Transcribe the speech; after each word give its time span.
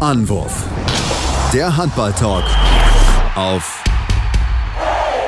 Anwurf. 0.00 0.64
Der 1.52 1.76
Handball-Talk 1.76 2.44
auf 3.36 3.84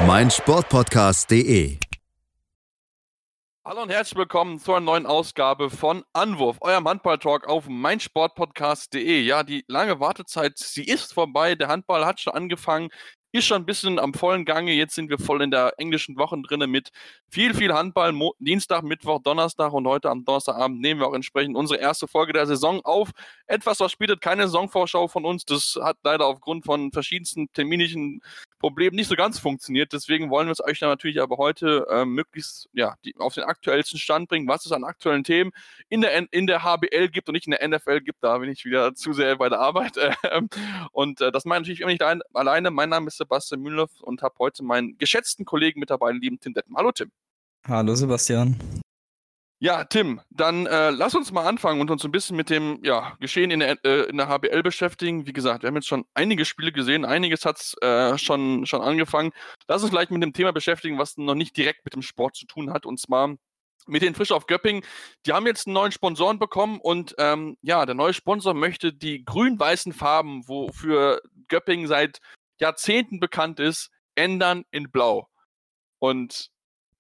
meinsportpodcast.de. 0.07 1.79
Hallo 3.67 3.83
und 3.83 3.91
herzlich 3.91 4.17
willkommen 4.17 4.59
zu 4.59 4.73
einer 4.73 4.81
neuen 4.81 5.05
Ausgabe 5.05 5.69
von 5.69 6.05
Anwurf, 6.15 6.57
eurem 6.63 6.89
Handball-Talk 6.89 7.49
auf 7.49 7.69
meinsportpodcast.de. 7.69 9.21
Ja, 9.21 9.43
die 9.43 9.63
lange 9.69 10.01
Wartezeit, 10.01 10.57
sie 10.57 10.85
ist 10.85 11.13
vorbei. 11.13 11.55
Der 11.55 11.69
Handball 11.69 12.07
hat 12.07 12.21
schon 12.21 12.33
angefangen 12.33 12.89
ist 13.33 13.47
schon 13.47 13.63
ein 13.63 13.67
bisschen 13.67 13.99
am 13.99 14.13
vollen 14.13 14.45
Gange. 14.45 14.73
Jetzt 14.73 14.95
sind 14.95 15.09
wir 15.09 15.19
voll 15.19 15.43
in 15.43 15.51
der 15.51 15.75
englischen 15.79 16.17
Woche 16.17 16.41
drinne 16.43 16.67
mit 16.67 16.91
viel, 17.31 17.55
viel 17.55 17.73
Handball. 17.73 18.13
Mo 18.13 18.35
Dienstag, 18.39 18.83
Mittwoch, 18.83 19.21
Donnerstag 19.23 19.73
und 19.73 19.87
heute 19.87 20.11
am 20.11 20.25
Donnerstagabend 20.25 20.81
nehmen 20.81 21.01
wir 21.01 21.07
auch 21.09 21.15
entsprechend 21.15 21.57
unsere 21.57 21.81
erste 21.81 22.07
Folge 22.07 22.35
der 22.35 22.47
Saison 22.47 22.83
auf. 22.85 23.11
Etwas 23.47 23.79
verspätet, 23.79 24.21
keine 24.21 24.45
Saisonvorschau 24.45 25.09
von 25.09 25.25
uns. 25.25 25.47
Das 25.47 25.79
hat 25.83 25.97
leider 26.05 26.27
aufgrund 26.27 26.67
von 26.67 26.93
verschiedensten 26.93 27.51
terminischen 27.53 28.21
Problemen 28.59 28.97
nicht 28.97 29.09
so 29.09 29.17
ganz 29.17 29.39
funktioniert. 29.39 29.93
Deswegen 29.93 30.31
wollen 30.31 30.47
wir 30.47 30.53
es 30.53 30.63
euch 30.63 30.79
dann 30.79 30.91
natürlich 30.91 31.21
aber 31.21 31.37
heute 31.39 31.87
äh, 31.91 32.05
möglichst 32.05 32.69
ja, 32.73 32.95
die, 33.05 33.17
auf 33.19 33.35
den 33.35 33.45
aktuellsten 33.45 33.99
Stand 33.99 34.29
bringen, 34.29 34.47
was 34.47 34.67
es 34.67 34.73
an 34.73 34.85
aktuellen 34.85 35.25
Themen 35.25 35.51
in 35.89 36.03
der, 36.03 36.33
in 36.33 36.47
der 36.47 36.63
HBL 36.63 37.09
gibt 37.09 37.29
und 37.29 37.33
nicht 37.33 37.47
in 37.47 37.57
der 37.59 37.67
NFL 37.67 38.03
gibt. 38.03 38.23
Da 38.23 38.39
bin 38.39 38.51
ich 38.51 38.65
wieder 38.65 38.95
zu 38.95 39.15
sehr 39.15 39.37
bei 39.37 39.49
der 39.49 39.59
Arbeit. 39.59 39.97
und 40.93 41.21
äh, 41.21 41.33
das 41.33 41.45
meine 41.45 41.63
ich 41.63 41.69
natürlich 41.69 41.81
immer 41.81 41.91
nicht 41.91 42.03
ein, 42.03 42.21
alleine. 42.35 42.71
Mein 42.71 42.91
Name 42.91 43.09
ist 43.09 43.22
Sebastian 43.23 43.61
Mühlenhoff 43.61 44.01
und 44.01 44.23
habe 44.23 44.35
heute 44.39 44.63
meinen 44.63 44.99
geschätzten 44.99 45.45
Kollegen 45.45 45.81
mit 45.81 45.91
dabei, 45.91 46.13
den 46.13 46.21
lieben 46.21 46.41
Tim 46.41 46.55
Detten. 46.55 46.77
Hallo 46.77 46.93
Tim. 46.93 47.11
Hallo 47.67 47.95
Sebastian. 47.95 48.57
Ja, 49.61 49.85
Tim, 49.85 50.21
dann 50.31 50.67
äh, 50.67 50.91
lass 50.91 51.15
uns 51.15 51.31
mal 51.31 51.47
anfangen 51.47 51.81
und 51.81 51.89
uns 51.89 52.05
ein 52.05 52.11
bisschen 52.11 52.37
mit 52.37 52.51
dem 52.51 52.81
ja, 52.83 53.17
Geschehen 53.21 53.53
in 53.53 53.61
der, 53.61 53.79
äh, 53.85 54.09
in 54.11 54.17
der 54.17 54.27
HBL 54.27 54.61
beschäftigen. 54.65 55.25
Wie 55.25 55.33
gesagt, 55.33 55.63
wir 55.63 55.69
haben 55.69 55.77
jetzt 55.77 55.87
schon 55.87 56.05
einige 56.15 56.45
Spiele 56.45 56.73
gesehen, 56.73 57.05
einiges 57.05 57.45
hat 57.45 57.61
es 57.61 57.77
äh, 57.81 58.19
schon, 58.19 58.67
schon 58.67 58.81
angefangen. 58.81 59.31
Lass 59.69 59.83
uns 59.83 59.93
gleich 59.93 60.11
mit 60.11 60.21
dem 60.21 60.33
Thema 60.33 60.53
beschäftigen, 60.53 60.99
was 60.99 61.17
noch 61.17 61.37
nicht 61.37 61.57
direkt 61.57 61.85
mit 61.85 61.95
dem 61.95 62.03
Sport 62.03 62.35
zu 62.35 62.47
tun 62.47 62.73
hat, 62.73 62.87
und 62.87 62.99
zwar 62.99 63.37
mit 63.87 64.03
den 64.03 64.17
Frisch 64.17 64.33
auf 64.33 64.47
Göpping. 64.49 64.85
Die 65.27 65.33
haben 65.33 65.47
jetzt 65.47 65.69
einen 65.69 65.75
neuen 65.75 65.93
Sponsoren 65.93 66.41
bekommen 66.41 66.81
und 66.81 67.15
ähm, 67.19 67.57
ja, 67.63 67.87
der 67.87 67.95
neue 67.95 68.15
Sponsor 68.15 68.55
möchte 68.55 68.93
die 68.93 69.25
grün-weißen 69.25 69.93
Farben, 69.93 70.43
wofür 70.49 71.21
Göpping 71.47 71.87
seit 71.87 72.21
Jahrzehnten 72.63 73.21
bekannt 73.21 73.61
ist, 73.61 73.91
ändern 74.15 74.65
in 74.71 74.91
Blau. 74.91 75.29
Und 75.99 76.51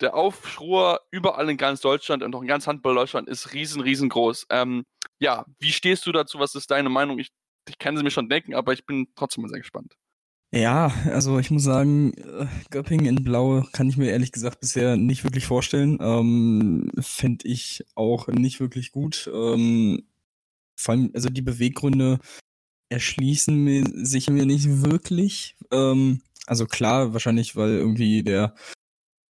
der 0.01 0.15
Aufschruhr 0.15 1.01
überall 1.11 1.49
in 1.49 1.57
ganz 1.57 1.81
Deutschland 1.81 2.23
und 2.23 2.35
auch 2.35 2.43
in 2.43 2.49
ganz 2.49 2.67
Handball 2.67 2.97
Deutschland 2.97 3.29
ist 3.29 3.55
riesen, 3.55 3.81
riesengroß. 3.81 4.47
Ähm, 4.51 4.85
ja, 5.21 5.47
wie 5.61 5.71
stehst 5.71 6.05
du 6.07 6.13
dazu? 6.13 6.41
Was 6.41 6.57
ist 6.57 6.71
deine 6.71 6.89
Meinung? 6.89 7.19
Ich, 7.21 7.31
ich 7.69 7.79
kann 7.79 7.97
sie 7.97 8.03
mir 8.03 8.11
schon 8.11 8.29
denken, 8.29 8.55
aber 8.55 8.73
ich 8.73 8.85
bin 8.85 9.07
trotzdem 9.15 9.43
mal 9.43 9.49
sehr 9.49 9.61
gespannt. 9.61 9.95
Ja, 10.55 10.93
also 11.07 11.39
ich 11.39 11.51
muss 11.51 11.63
sagen, 11.63 12.13
äh, 12.15 12.47
Göpping 12.71 13.07
in 13.07 13.23
Blau 13.23 13.65
kann 13.73 13.89
ich 13.89 13.97
mir 13.97 14.11
ehrlich 14.11 14.33
gesagt 14.33 14.61
bisher 14.61 14.97
nicht 14.97 15.25
wirklich 15.25 15.47
vorstellen. 15.47 15.99
Ähm, 16.01 16.91
Fände 16.99 17.47
ich 17.47 17.87
auch 17.95 18.27
nicht 18.27 18.61
wirklich 18.61 18.91
gut. 18.91 19.31
Ähm, 19.33 20.09
vor 20.77 20.95
allem, 20.95 21.11
also 21.15 21.29
die 21.29 21.41
Beweggründe 21.41 22.19
erschließen 22.93 23.57
mir, 23.57 23.85
sich 24.05 24.31
mir 24.31 24.47
nicht 24.47 24.83
wirklich. 24.83 25.57
Ähm, 25.71 26.21
also 26.47 26.67
klar, 26.67 27.13
wahrscheinlich, 27.13 27.57
weil 27.57 27.71
irgendwie 27.71 28.23
der 28.23 28.55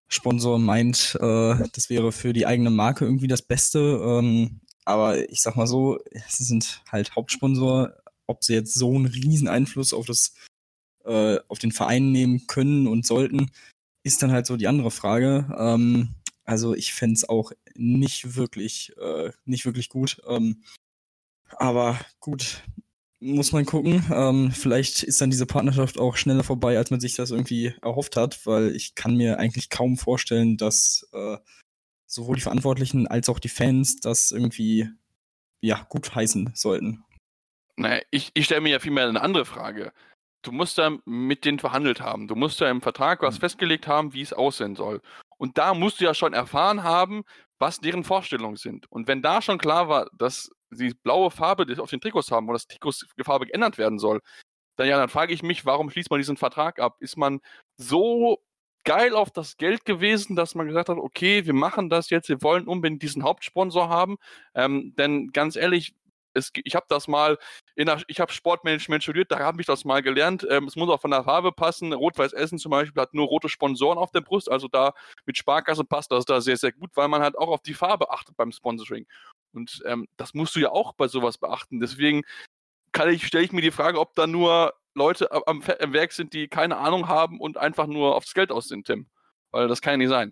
Sponsor 0.10 0.60
meint, 0.60 1.16
äh, 1.20 1.56
das 1.74 1.90
wäre 1.90 2.12
für 2.12 2.34
die 2.34 2.46
eigene 2.46 2.70
Marke 2.70 3.06
irgendwie 3.06 3.28
das 3.28 3.42
Beste. 3.42 3.80
Ähm, 4.04 4.62
aber 4.86 5.30
ich 5.30 5.42
sag 5.42 5.56
mal 5.56 5.68
so, 5.68 6.00
sie 6.28 6.44
sind 6.44 6.82
halt 6.92 7.16
Hauptsponsor. 7.16 7.94
Ob 8.26 8.44
sie 8.44 8.54
jetzt 8.54 8.74
so 8.74 8.96
einen 8.96 9.06
riesen 9.06 9.48
Einfluss 9.48 9.94
auf 9.94 10.06
das, 10.06 10.34
äh, 11.06 11.40
auf 11.48 11.60
den 11.60 11.72
Verein 11.72 12.12
nehmen 12.12 12.48
können 12.48 12.88
und 12.88 13.06
sollten, 13.06 13.52
ist 14.04 14.24
dann 14.24 14.32
halt 14.32 14.46
so 14.46 14.58
die 14.58 14.68
andere 14.68 14.92
Frage. 14.92 15.54
Ähm, 15.58 16.16
also 16.46 16.74
ich 16.74 16.94
fände 16.94 17.16
es 17.16 17.28
auch 17.28 17.52
nicht 17.76 18.36
wirklich, 18.36 18.94
äh, 18.98 19.32
nicht 19.46 19.66
wirklich 19.66 19.90
gut. 19.90 20.22
Ähm, 20.28 20.64
aber 21.58 22.00
gut, 22.20 22.64
muss 23.24 23.52
man 23.54 23.66
gucken. 23.66 24.06
Ähm, 24.12 24.52
vielleicht 24.52 25.04
ist 25.04 25.22
dann 25.22 25.30
diese 25.30 25.46
Partnerschaft 25.46 25.98
auch 25.98 26.18
schneller 26.18 26.44
vorbei, 26.44 26.78
als 26.78 26.92
man 26.92 27.00
sich 27.00 27.16
das 27.16 27.32
irgendwie 27.32 27.74
erhofft 27.82 28.18
hat, 28.18 28.46
weil 28.46 28.76
ich 28.76 28.96
kann 28.96 29.16
mir 29.16 29.40
eigentlich 29.40 29.70
kaum 29.70 29.98
vorstellen, 29.98 30.58
dass 30.58 31.08
äh, 31.14 31.38
sowohl 32.06 32.36
die 32.36 32.42
Verantwortlichen 32.42 33.08
als 33.08 33.30
auch 33.30 33.40
die 33.40 33.50
Fans 33.50 34.00
das 34.02 34.32
irgendwie 34.32 34.90
ja 35.62 35.86
gut 35.90 36.14
heißen 36.14 36.52
sollten. 36.54 37.04
Naja, 37.78 38.02
ich, 38.12 38.32
ich 38.34 38.46
stelle 38.46 38.62
mir 38.62 38.70
ja 38.70 38.80
vielmehr 38.80 39.08
eine 39.08 39.22
andere 39.22 39.46
Frage. 39.46 39.94
Du 40.44 40.52
musst 40.52 40.78
ja 40.78 40.92
mit 41.06 41.46
denen 41.46 41.60
verhandelt 41.60 42.02
haben. 42.02 42.28
Du 42.28 42.36
musst 42.36 42.60
ja 42.60 42.70
im 42.70 42.82
Vertrag 42.82 43.22
was 43.22 43.36
mhm. 43.36 43.40
festgelegt 43.40 43.88
haben, 43.88 44.14
wie 44.14 44.22
es 44.22 44.34
aussehen 44.34 44.76
soll. 44.76 45.02
Und 45.38 45.58
da 45.58 45.74
musst 45.74 46.00
du 46.00 46.06
ja 46.06 46.14
schon 46.14 46.34
erfahren 46.34 46.84
haben, 46.84 47.24
was 47.60 47.80
deren 47.80 48.04
Vorstellungen 48.04 48.58
sind. 48.58 48.92
Und 48.92 49.08
wenn 49.08 49.22
da 49.22 49.42
schon 49.42 49.58
klar 49.58 49.88
war, 49.88 50.10
dass 50.18 50.52
die 50.74 50.94
blaue 50.94 51.32
Farbe 51.32 51.66
auf 51.82 51.90
den 51.90 52.02
Trikots 52.02 52.32
haben 52.32 52.48
oder 52.48 52.56
das 52.56 52.68
Trikotsfarbe 52.68 53.48
geändert 53.48 53.78
werden 53.78 54.00
soll, 54.00 54.22
dann 54.76 54.88
ja, 54.88 54.98
dann 54.98 55.10
frage 55.10 55.34
ich 55.34 55.44
mich, 55.44 55.66
warum 55.66 55.90
schließt 55.90 56.10
man 56.10 56.20
diesen 56.20 56.38
Vertrag 56.38 56.80
ab? 56.80 56.98
Ist 57.00 57.18
man 57.18 57.42
so 57.78 58.40
geil 58.84 59.16
auf 59.16 59.32
das 59.32 59.58
Geld 59.58 59.86
gewesen, 59.86 60.36
dass 60.36 60.56
man 60.56 60.68
gesagt 60.68 60.90
hat, 60.90 60.98
okay, 60.98 61.46
wir 61.46 61.54
machen 61.54 61.90
das 61.90 62.10
jetzt, 62.10 62.30
wir 62.30 62.42
wollen 62.42 62.68
unbedingt 62.68 63.02
diesen 63.02 63.24
Hauptsponsor 63.24 63.90
haben. 63.90 64.18
Ähm, 64.56 64.94
denn 64.98 65.32
ganz 65.32 65.56
ehrlich, 65.56 65.94
es, 66.34 66.52
ich 66.64 66.76
habe 66.76 66.86
das 66.90 67.08
mal 67.08 67.38
der, 67.78 68.02
ich 68.08 68.20
habe 68.20 68.32
Sportmanagement 68.32 69.04
studiert, 69.04 69.32
da 69.32 69.40
habe 69.40 69.62
ich 69.62 69.68
das 69.68 69.86
mal 69.86 70.02
gelernt. 70.02 70.46
Ähm, 70.50 70.66
es 70.66 70.76
muss 70.76 70.90
auch 70.90 71.02
von 71.02 71.12
der 71.12 71.24
Farbe 71.24 71.52
passen. 71.52 71.94
Rot-Weiß 71.94 72.34
Essen 72.34 72.58
zum 72.58 72.72
Beispiel 72.72 73.02
hat 73.02 73.14
nur 73.14 73.28
rote 73.28 73.50
Sponsoren 73.50 73.98
auf 73.98 74.12
der 74.12 74.22
Brust, 74.22 74.50
also 74.52 74.68
da 74.68 74.94
mit 75.26 75.38
Sparkasse 75.38 75.84
passt 75.84 76.12
das 76.12 76.26
da 76.26 76.42
sehr, 76.42 76.58
sehr 76.58 76.72
gut, 76.72 76.92
weil 76.96 77.08
man 77.08 77.22
halt 77.22 77.38
auch 77.38 77.50
auf 77.50 77.62
die 77.62 77.74
Farbe 77.74 78.12
achtet 78.12 78.36
beim 78.36 78.52
Sponsoring. 78.52 79.06
Und 79.54 79.82
ähm, 79.86 80.08
das 80.18 80.34
musst 80.34 80.56
du 80.56 80.60
ja 80.60 80.72
auch 80.72 80.94
bei 80.94 81.08
sowas 81.08 81.38
beachten. 81.38 81.80
Deswegen 81.80 82.24
stelle 82.96 83.44
ich 83.44 83.52
mir 83.52 83.62
die 83.62 83.72
Frage, 83.72 84.00
ob 84.00 84.16
da 84.16 84.28
nur 84.28 84.74
Leute 84.96 85.32
am, 85.32 85.64
am 85.80 85.94
Werk 85.94 86.12
sind, 86.12 86.34
die 86.34 86.48
keine 86.48 86.78
Ahnung 86.78 87.08
haben 87.08 87.40
und 87.40 87.58
einfach 87.58 87.88
nur 87.88 88.16
aufs 88.16 88.34
Geld 88.34 88.52
aus 88.52 88.68
sind, 88.68 88.86
Tim. 88.86 89.08
Weil 89.52 89.68
das 89.68 89.82
kann 89.82 89.94
ja 89.94 89.98
nicht 89.98 90.10
sein. 90.10 90.32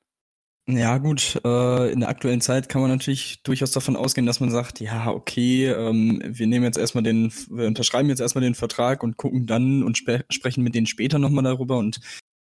Ja, 0.67 0.99
gut, 0.99 1.41
äh, 1.43 1.91
in 1.91 2.01
der 2.01 2.09
aktuellen 2.09 2.39
Zeit 2.39 2.69
kann 2.69 2.81
man 2.81 2.91
natürlich 2.91 3.41
durchaus 3.41 3.71
davon 3.71 3.95
ausgehen, 3.95 4.27
dass 4.27 4.39
man 4.39 4.51
sagt, 4.51 4.79
ja, 4.79 5.07
okay, 5.09 5.67
ähm, 5.67 6.21
wir 6.23 6.45
nehmen 6.45 6.65
jetzt 6.65 6.77
erstmal 6.77 7.03
den, 7.03 7.33
wir 7.49 7.65
unterschreiben 7.65 8.09
jetzt 8.09 8.21
erstmal 8.21 8.43
den 8.43 8.53
Vertrag 8.53 9.01
und 9.03 9.17
gucken 9.17 9.47
dann 9.47 9.83
und 9.83 9.97
spe 9.97 10.23
sprechen 10.29 10.63
mit 10.63 10.75
denen 10.75 10.85
später 10.85 11.17
nochmal 11.17 11.43
darüber 11.43 11.77
und 11.77 11.99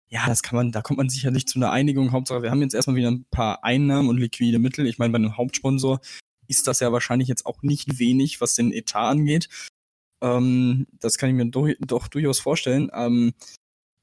ja, 0.09 0.25
das 0.25 0.41
kann 0.41 0.55
man, 0.55 0.71
da 0.71 0.81
kommt 0.81 0.97
man 0.97 1.09
sicherlich 1.09 1.47
zu 1.47 1.59
einer 1.59 1.71
Einigung. 1.71 2.11
Hauptsache, 2.11 2.41
wir 2.41 2.49
haben 2.49 2.61
jetzt 2.61 2.73
erstmal 2.73 2.95
wieder 2.95 3.11
ein 3.11 3.25
paar 3.29 3.63
Einnahmen 3.63 4.09
und 4.09 4.17
liquide 4.17 4.57
Mittel. 4.57 4.87
Ich 4.87 4.97
meine, 4.97 5.11
bei 5.11 5.17
einem 5.17 5.37
Hauptsponsor 5.37 5.99
ist 6.47 6.67
das 6.67 6.79
ja 6.79 6.91
wahrscheinlich 6.91 7.27
jetzt 7.27 7.45
auch 7.45 7.61
nicht 7.63 7.99
wenig, 7.99 8.41
was 8.41 8.55
den 8.55 8.71
Etat 8.71 9.09
angeht. 9.09 9.49
Ähm, 10.21 10.87
das 10.99 11.17
kann 11.17 11.29
ich 11.29 11.35
mir 11.35 11.45
doch, 11.49 11.69
doch 11.79 12.07
durchaus 12.07 12.39
vorstellen. 12.39 12.89
Ähm, 12.93 13.33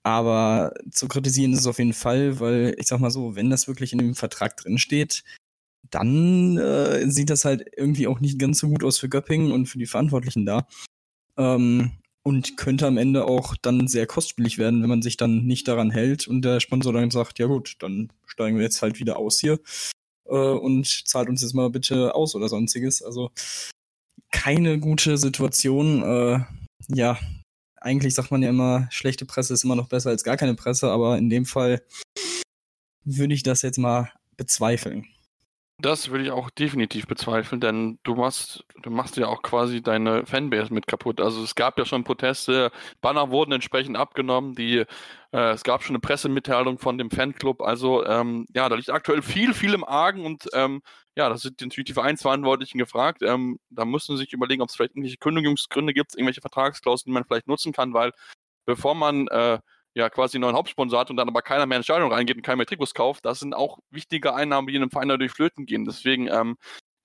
aber 0.04 0.74
zu 0.90 1.08
kritisieren 1.08 1.52
ist 1.54 1.60
es 1.60 1.66
auf 1.66 1.78
jeden 1.78 1.94
Fall, 1.94 2.38
weil 2.40 2.74
ich 2.78 2.88
sag 2.88 3.00
mal 3.00 3.10
so, 3.10 3.36
wenn 3.36 3.50
das 3.50 3.68
wirklich 3.68 3.92
in 3.92 3.98
dem 3.98 4.14
Vertrag 4.14 4.56
drin 4.56 4.78
steht, 4.78 5.24
dann 5.90 6.58
äh, 6.58 7.10
sieht 7.10 7.30
das 7.30 7.44
halt 7.44 7.66
irgendwie 7.76 8.06
auch 8.06 8.20
nicht 8.20 8.38
ganz 8.38 8.58
so 8.58 8.68
gut 8.68 8.84
aus 8.84 8.98
für 8.98 9.08
Göppingen 9.08 9.52
und 9.52 9.66
für 9.66 9.78
die 9.78 9.86
Verantwortlichen 9.86 10.46
da. 10.46 10.66
Ähm, 11.36 11.92
und 12.22 12.56
könnte 12.56 12.86
am 12.86 12.96
Ende 12.96 13.26
auch 13.26 13.54
dann 13.56 13.86
sehr 13.86 14.06
kostspielig 14.06 14.56
werden, 14.56 14.82
wenn 14.82 14.88
man 14.88 15.02
sich 15.02 15.16
dann 15.18 15.44
nicht 15.44 15.68
daran 15.68 15.90
hält 15.90 16.26
und 16.26 16.42
der 16.42 16.60
Sponsor 16.60 16.92
dann 16.92 17.10
sagt, 17.10 17.38
ja 17.38 17.46
gut, 17.46 17.76
dann 17.80 18.10
steigen 18.26 18.56
wir 18.56 18.64
jetzt 18.64 18.80
halt 18.80 18.98
wieder 18.98 19.18
aus 19.18 19.38
hier 19.40 19.60
äh, 20.26 20.32
und 20.32 20.86
zahlt 21.06 21.28
uns 21.28 21.42
jetzt 21.42 21.54
mal 21.54 21.70
bitte 21.70 22.14
aus 22.14 22.34
oder 22.34 22.48
sonstiges. 22.48 23.02
Also 23.02 23.30
keine 24.30 24.78
gute 24.78 25.16
Situation. 25.18 26.02
Äh, 26.02 26.40
ja, 26.88 27.18
eigentlich 27.76 28.14
sagt 28.14 28.30
man 28.30 28.42
ja 28.42 28.48
immer, 28.50 28.88
schlechte 28.90 29.26
Presse 29.26 29.54
ist 29.54 29.64
immer 29.64 29.76
noch 29.76 29.88
besser 29.88 30.10
als 30.10 30.24
gar 30.24 30.36
keine 30.36 30.54
Presse, 30.54 30.90
aber 30.90 31.18
in 31.18 31.30
dem 31.30 31.46
Fall 31.46 31.82
würde 33.04 33.34
ich 33.34 33.42
das 33.42 33.62
jetzt 33.62 33.78
mal 33.78 34.10
bezweifeln. 34.36 35.06
Das 35.84 36.08
würde 36.08 36.24
ich 36.24 36.30
auch 36.30 36.48
definitiv 36.48 37.06
bezweifeln, 37.06 37.60
denn 37.60 37.98
du 38.04 38.14
machst, 38.14 38.64
du 38.80 38.88
machst 38.88 39.18
ja 39.18 39.26
auch 39.26 39.42
quasi 39.42 39.82
deine 39.82 40.24
Fanbase 40.24 40.72
mit 40.72 40.86
kaputt. 40.86 41.20
Also 41.20 41.42
es 41.44 41.54
gab 41.54 41.78
ja 41.78 41.84
schon 41.84 42.04
Proteste, 42.04 42.72
Banner 43.02 43.30
wurden 43.30 43.52
entsprechend 43.52 43.98
abgenommen, 43.98 44.54
die, 44.54 44.78
äh, 45.32 45.50
es 45.50 45.62
gab 45.62 45.82
schon 45.82 45.94
eine 45.94 46.00
Pressemitteilung 46.00 46.78
von 46.78 46.96
dem 46.96 47.10
Fanclub. 47.10 47.60
Also 47.60 48.02
ähm, 48.06 48.46
ja, 48.54 48.66
da 48.70 48.76
liegt 48.76 48.88
aktuell 48.88 49.20
viel, 49.20 49.52
viel 49.52 49.74
im 49.74 49.84
Argen 49.84 50.24
und 50.24 50.48
ähm, 50.54 50.80
ja, 51.16 51.28
das 51.28 51.42
sind 51.42 51.60
natürlich 51.60 51.88
die 51.88 51.92
Vereinsverantwortlichen 51.92 52.78
gefragt. 52.78 53.20
Ähm, 53.20 53.58
da 53.68 53.84
müssen 53.84 54.16
sie 54.16 54.22
sich 54.22 54.32
überlegen, 54.32 54.62
ob 54.62 54.70
es 54.70 54.76
vielleicht 54.76 54.92
irgendwelche 54.92 55.18
Kündigungsgründe 55.18 55.92
gibt, 55.92 56.14
irgendwelche 56.14 56.40
Vertragsklauseln, 56.40 57.10
die 57.10 57.12
man 57.12 57.24
vielleicht 57.26 57.46
nutzen 57.46 57.74
kann, 57.74 57.92
weil 57.92 58.12
bevor 58.64 58.94
man 58.94 59.28
äh, 59.28 59.58
ja 59.94 60.10
quasi 60.10 60.36
einen 60.36 60.42
neuen 60.42 60.56
Hauptsponsor 60.56 60.98
hat 61.00 61.10
und 61.10 61.16
dann 61.16 61.28
aber 61.28 61.42
keiner 61.42 61.66
mehr 61.66 61.78
in 61.78 61.84
Stadion 61.84 62.12
reingeht 62.12 62.36
und 62.36 62.42
keiner 62.42 62.56
mehr 62.56 62.66
Trikots 62.66 62.94
kauft, 62.94 63.24
das 63.24 63.40
sind 63.40 63.54
auch 63.54 63.78
wichtige 63.90 64.34
Einnahmen, 64.34 64.66
die 64.66 64.74
in 64.74 64.82
einem 64.82 64.90
Verein 64.90 65.08
dadurch 65.08 65.32
flöten 65.32 65.66
gehen. 65.66 65.84
Deswegen, 65.84 66.28
ähm, 66.28 66.56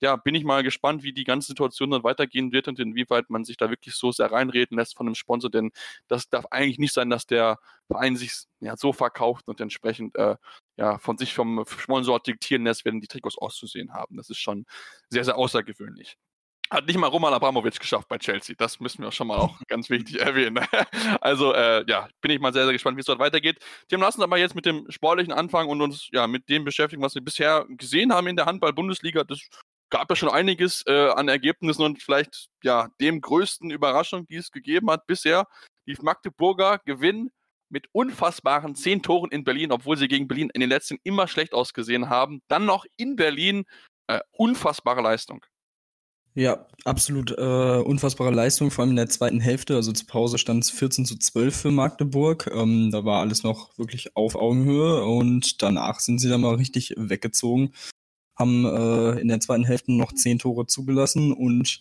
ja, 0.02 0.16
bin 0.16 0.34
ich 0.34 0.44
mal 0.44 0.62
gespannt, 0.62 1.02
wie 1.02 1.12
die 1.12 1.24
ganze 1.24 1.48
Situation 1.48 1.90
dann 1.90 2.04
weitergehen 2.04 2.52
wird 2.52 2.68
und 2.68 2.78
inwieweit 2.78 3.28
man 3.30 3.44
sich 3.44 3.56
da 3.58 3.68
wirklich 3.70 3.94
so 3.94 4.10
sehr 4.12 4.32
reinreden 4.32 4.78
lässt 4.78 4.96
von 4.96 5.06
einem 5.06 5.14
Sponsor, 5.14 5.50
denn 5.50 5.72
das 6.08 6.28
darf 6.30 6.46
eigentlich 6.50 6.78
nicht 6.78 6.94
sein, 6.94 7.10
dass 7.10 7.26
der 7.26 7.58
Verein 7.86 8.16
sich 8.16 8.32
ja, 8.60 8.76
so 8.76 8.92
verkauft 8.92 9.46
und 9.48 9.60
entsprechend 9.60 10.16
äh, 10.16 10.36
ja, 10.76 10.98
von 10.98 11.18
sich 11.18 11.34
vom 11.34 11.64
Sponsor 11.66 12.18
diktieren 12.20 12.64
lässt, 12.64 12.84
wenn 12.84 13.00
die 13.00 13.08
Trikots 13.08 13.36
auszusehen 13.36 13.92
haben. 13.92 14.16
Das 14.16 14.30
ist 14.30 14.38
schon 14.38 14.64
sehr, 15.10 15.24
sehr 15.24 15.36
außergewöhnlich. 15.36 16.16
Hat 16.70 16.86
nicht 16.86 16.98
mal 16.98 17.08
Roman 17.08 17.34
Abramovic 17.34 17.80
geschafft 17.80 18.08
bei 18.08 18.18
Chelsea. 18.18 18.54
Das 18.56 18.78
müssen 18.78 19.02
wir 19.02 19.10
schon 19.10 19.26
mal 19.26 19.38
auch 19.38 19.58
ganz 19.66 19.90
wichtig 19.90 20.20
erwähnen. 20.20 20.64
Also, 21.20 21.52
äh, 21.52 21.84
ja, 21.88 22.08
bin 22.20 22.30
ich 22.30 22.40
mal 22.40 22.52
sehr, 22.52 22.64
sehr 22.64 22.72
gespannt, 22.72 22.96
wie 22.96 23.00
es 23.00 23.06
dort 23.06 23.18
weitergeht. 23.18 23.58
Tim, 23.88 24.00
lassen 24.00 24.20
uns 24.20 24.24
aber 24.24 24.38
jetzt 24.38 24.54
mit 24.54 24.64
dem 24.64 24.90
sportlichen 24.90 25.32
anfangen 25.32 25.68
und 25.68 25.82
uns 25.82 26.08
ja 26.12 26.26
mit 26.26 26.48
dem 26.48 26.64
beschäftigen, 26.64 27.02
was 27.02 27.14
wir 27.14 27.22
bisher 27.22 27.66
gesehen 27.68 28.12
haben 28.12 28.28
in 28.28 28.36
der 28.36 28.46
Handball-Bundesliga. 28.46 29.24
Das 29.24 29.40
gab 29.90 30.08
ja 30.08 30.16
schon 30.16 30.28
einiges 30.28 30.84
äh, 30.86 31.08
an 31.10 31.28
Ergebnissen 31.28 31.82
und 31.82 32.02
vielleicht 32.02 32.48
ja 32.62 32.88
dem 33.00 33.20
größten 33.20 33.70
Überraschung, 33.70 34.26
die 34.26 34.36
es 34.36 34.50
gegeben 34.50 34.90
hat 34.90 35.06
bisher. 35.06 35.46
Die 35.86 35.96
Magdeburger 36.00 36.80
gewinnen 36.84 37.30
mit 37.68 37.88
unfassbaren 37.92 38.74
zehn 38.74 39.02
Toren 39.02 39.30
in 39.30 39.44
Berlin, 39.44 39.72
obwohl 39.72 39.96
sie 39.96 40.08
gegen 40.08 40.28
Berlin 40.28 40.50
in 40.54 40.60
den 40.60 40.70
letzten 40.70 40.98
immer 41.02 41.28
schlecht 41.28 41.52
ausgesehen 41.52 42.08
haben. 42.08 42.42
Dann 42.48 42.64
noch 42.64 42.84
in 42.96 43.16
Berlin 43.16 43.64
äh, 44.06 44.20
unfassbare 44.32 45.02
Leistung. 45.02 45.44
Ja, 46.40 46.66
absolut 46.86 47.32
äh, 47.32 47.82
unfassbare 47.84 48.30
Leistung, 48.30 48.70
vor 48.70 48.80
allem 48.82 48.92
in 48.92 48.96
der 48.96 49.10
zweiten 49.10 49.40
Hälfte. 49.40 49.74
Also 49.74 49.92
zur 49.92 50.06
Pause 50.06 50.38
stand 50.38 50.64
es 50.64 50.70
14 50.70 51.04
zu 51.04 51.18
12 51.18 51.54
für 51.54 51.70
Magdeburg. 51.70 52.50
Ähm, 52.54 52.90
da 52.90 53.04
war 53.04 53.20
alles 53.20 53.42
noch 53.42 53.76
wirklich 53.76 54.16
auf 54.16 54.36
Augenhöhe 54.36 55.04
und 55.04 55.60
danach 55.60 56.00
sind 56.00 56.18
sie 56.18 56.30
dann 56.30 56.40
mal 56.40 56.54
richtig 56.54 56.94
weggezogen, 56.96 57.74
haben 58.38 58.64
äh, 58.64 59.20
in 59.20 59.28
der 59.28 59.40
zweiten 59.40 59.64
Hälfte 59.64 59.92
noch 59.92 60.14
zehn 60.14 60.38
Tore 60.38 60.64
zugelassen 60.64 61.34
und 61.34 61.78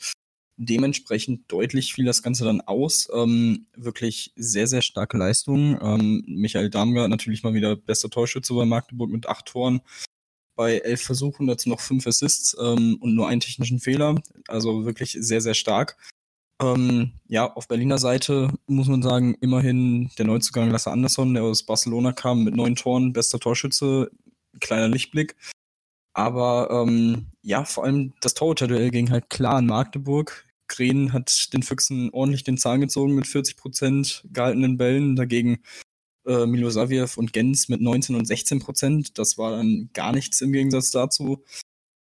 dementsprechend 0.57 1.49
deutlich 1.49 1.93
fiel 1.93 2.03
das 2.03 2.21
Ganze 2.21 2.43
dann 2.43 2.59
aus. 2.59 3.07
Ähm, 3.15 3.67
wirklich 3.77 4.33
sehr, 4.35 4.67
sehr 4.67 4.81
starke 4.81 5.17
Leistung. 5.17 5.79
Ähm, 5.81 6.25
Michael 6.27 6.69
Damger 6.69 7.07
natürlich 7.07 7.43
mal 7.43 7.53
wieder 7.53 7.77
bester 7.77 8.09
Torschütze 8.09 8.53
bei 8.53 8.65
Magdeburg 8.65 9.09
mit 9.09 9.25
acht 9.25 9.45
Toren 9.45 9.79
bei 10.59 10.79
elf 10.79 11.01
Versuchen, 11.01 11.47
dazu 11.47 11.69
noch 11.69 11.79
fünf 11.79 12.05
Assists 12.05 12.53
ähm, 12.59 12.97
und 12.99 13.15
nur 13.15 13.29
einen 13.29 13.39
technischen 13.39 13.79
Fehler. 13.79 14.15
Also 14.49 14.83
wirklich 14.83 15.15
sehr, 15.17 15.39
sehr 15.39 15.53
stark. 15.53 15.95
Ähm, 16.61 17.13
ja, 17.29 17.49
auf 17.53 17.69
Berliner 17.69 17.97
Seite 17.97 18.51
muss 18.67 18.89
man 18.89 19.01
sagen, 19.01 19.37
immerhin 19.39 20.09
der 20.17 20.25
Neuzugang 20.25 20.69
Lasse 20.69 20.91
Andersson, 20.91 21.33
der 21.33 21.43
aus 21.43 21.63
Barcelona 21.63 22.11
kam 22.11 22.43
mit 22.43 22.57
neun 22.57 22.75
Toren, 22.75 23.13
bester 23.13 23.39
Torschütze, 23.39 24.11
kleiner 24.59 24.89
Lichtblick. 24.89 25.37
Aber 26.13 26.69
ähm, 26.69 27.27
ja, 27.41 27.63
vor 27.63 27.85
allem 27.85 28.11
das 28.19 28.33
Torhüter-Duell 28.33 28.91
ging 28.91 29.11
halt 29.11 29.29
klar 29.29 29.55
an 29.55 29.65
Magdeburg. 29.65 30.45
Kren 30.67 31.13
hat 31.13 31.53
den 31.53 31.63
Füchsen 31.63 32.09
ordentlich 32.09 32.43
den 32.43 32.57
Zahn 32.57 32.81
gezogen 32.81 33.15
mit 33.15 33.27
40 33.27 33.55
Prozent 33.55 34.27
gehaltenen 34.33 34.75
Bällen. 34.75 35.15
Dagegen 35.15 35.59
äh, 36.29 36.45
Milosaviev 36.45 37.17
und 37.17 37.33
Gens 37.33 37.69
mit 37.69 37.81
19 37.81 38.15
und 38.15 38.25
16 38.25 38.59
Prozent. 38.59 39.17
Das 39.17 39.37
war 39.37 39.51
dann 39.51 39.89
gar 39.93 40.13
nichts 40.13 40.39
im 40.41 40.53
Gegensatz 40.53 40.91
dazu. 40.91 41.43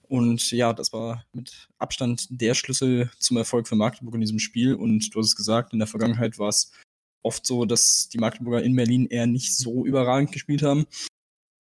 Und 0.10 0.52
ja, 0.52 0.74
das 0.74 0.92
war 0.94 1.26
mit 1.34 1.70
Abstand 1.78 2.28
der 2.30 2.54
Schlüssel 2.54 3.10
zum 3.20 3.38
Erfolg 3.38 3.68
für 3.68 3.76
Magdeburg 3.76 4.16
in 4.16 4.22
diesem 4.22 4.40
Spiel. 4.40 4.74
Und 4.74 5.14
du 5.16 5.20
hast 5.20 5.28
es 5.28 5.36
gesagt, 5.36 5.74
in 5.74 5.80
der 5.80 5.88
Vergangenheit 5.88 6.40
war 6.40 6.50
es 6.50 6.72
oft 7.24 7.46
so, 7.46 7.66
dass 7.66 8.10
die 8.10 8.18
Magdeburger 8.18 8.64
in 8.64 8.76
Berlin 8.76 9.08
eher 9.08 9.28
nicht 9.28 9.56
so 9.56 9.86
überragend 9.86 10.32
gespielt 10.32 10.62
haben. 10.62 10.86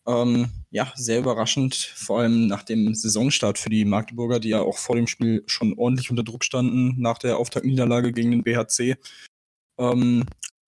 Ähm, 0.06 0.50
ja, 0.70 0.92
sehr 0.96 1.20
überraschend, 1.20 1.76
vor 1.76 2.20
allem 2.20 2.48
nach 2.48 2.64
dem 2.64 2.96
Saisonstart 2.96 3.58
für 3.58 3.70
die 3.70 3.84
Magdeburger, 3.84 4.40
die 4.40 4.50
ja 4.50 4.62
auch 4.62 4.78
vor 4.78 4.96
dem 4.96 5.08
Spiel 5.08 5.44
schon 5.48 5.78
ordentlich 5.78 6.10
unter 6.10 6.24
Druck 6.24 6.46
standen 6.46 7.02
nach 7.02 7.18
der 7.18 7.38
Auftaktniederlage 7.38 8.14
gegen 8.14 8.32
den 8.32 8.44
BHC. 8.44 8.96
Ähm, 9.78 10.26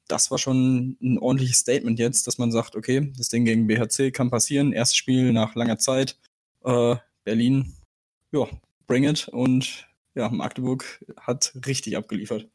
das 0.09 0.31
war 0.31 0.37
schon 0.37 0.97
ein 1.01 1.17
ordentliches 1.19 1.59
Statement 1.59 1.99
jetzt, 1.99 2.27
dass 2.27 2.37
man 2.37 2.51
sagt, 2.51 2.75
okay, 2.75 3.13
das 3.17 3.29
Ding 3.29 3.45
gegen 3.45 3.67
BHC 3.67 4.11
kann 4.11 4.29
passieren, 4.29 4.73
erstes 4.73 4.97
Spiel 4.97 5.31
nach 5.31 5.55
langer 5.55 5.77
Zeit, 5.77 6.17
äh, 6.65 6.95
Berlin, 7.23 7.75
ja, 8.31 8.47
bring 8.87 9.03
it 9.03 9.27
und 9.29 9.87
ja, 10.15 10.29
Magdeburg 10.29 11.05
hat 11.17 11.53
richtig 11.65 11.95
abgeliefert. 11.95 12.47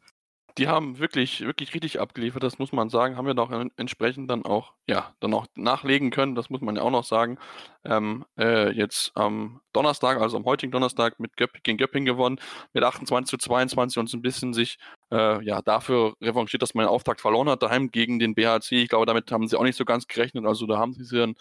Die 0.56 0.69
haben 0.69 1.01
wirklich, 1.01 1.41
wirklich 1.41 1.75
richtig 1.75 1.99
abgeliefert, 2.01 2.45
das 2.45 2.61
muss 2.61 2.71
man 2.71 2.89
sagen. 2.89 3.17
Haben 3.17 3.27
wir 3.27 3.35
doch 3.35 3.51
entsprechend 3.77 4.31
dann 4.31 4.45
auch, 4.45 4.75
ja, 4.87 5.12
dann 5.19 5.35
auch 5.35 5.47
nachlegen 5.56 6.11
können, 6.11 6.37
das 6.37 6.49
muss 6.49 6.61
man 6.61 6.77
ja 6.77 6.83
auch 6.83 6.93
noch 6.93 7.03
sagen. 7.03 7.39
Ähm, 7.85 8.25
äh, 8.39 8.71
jetzt 8.71 9.11
am 9.17 9.61
Donnerstag, 9.73 10.21
also 10.21 10.37
am 10.37 10.45
heutigen 10.45 10.71
Donnerstag 10.71 11.19
mit 11.19 11.37
Göpp, 11.37 11.61
gegen 11.65 11.77
Göpping 11.77 12.05
gewonnen, 12.05 12.39
mit 12.73 12.85
28 12.85 13.31
zu 13.31 13.37
22 13.37 13.99
und 13.99 14.09
so 14.09 14.17
ein 14.17 14.23
bisschen 14.23 14.55
sich 14.55 14.79
äh, 15.12 15.43
ja, 15.45 15.62
dafür 15.62 16.15
revanchiert, 16.21 16.62
dass 16.62 16.75
man 16.75 16.85
den 16.85 16.91
Auftakt 16.91 17.21
verloren 17.21 17.49
hat, 17.49 17.62
daheim 17.62 17.91
gegen 17.91 18.19
den 18.19 18.35
BHC. 18.35 18.83
Ich 18.83 18.89
glaube, 18.89 19.06
damit 19.06 19.31
haben 19.33 19.47
sie 19.49 19.59
auch 19.59 19.62
nicht 19.62 19.77
so 19.77 19.85
ganz 19.85 20.06
gerechnet. 20.06 20.47
Also 20.47 20.67
da 20.67 20.79
haben 20.79 20.95
sie 20.95 21.17
dann, 21.17 21.35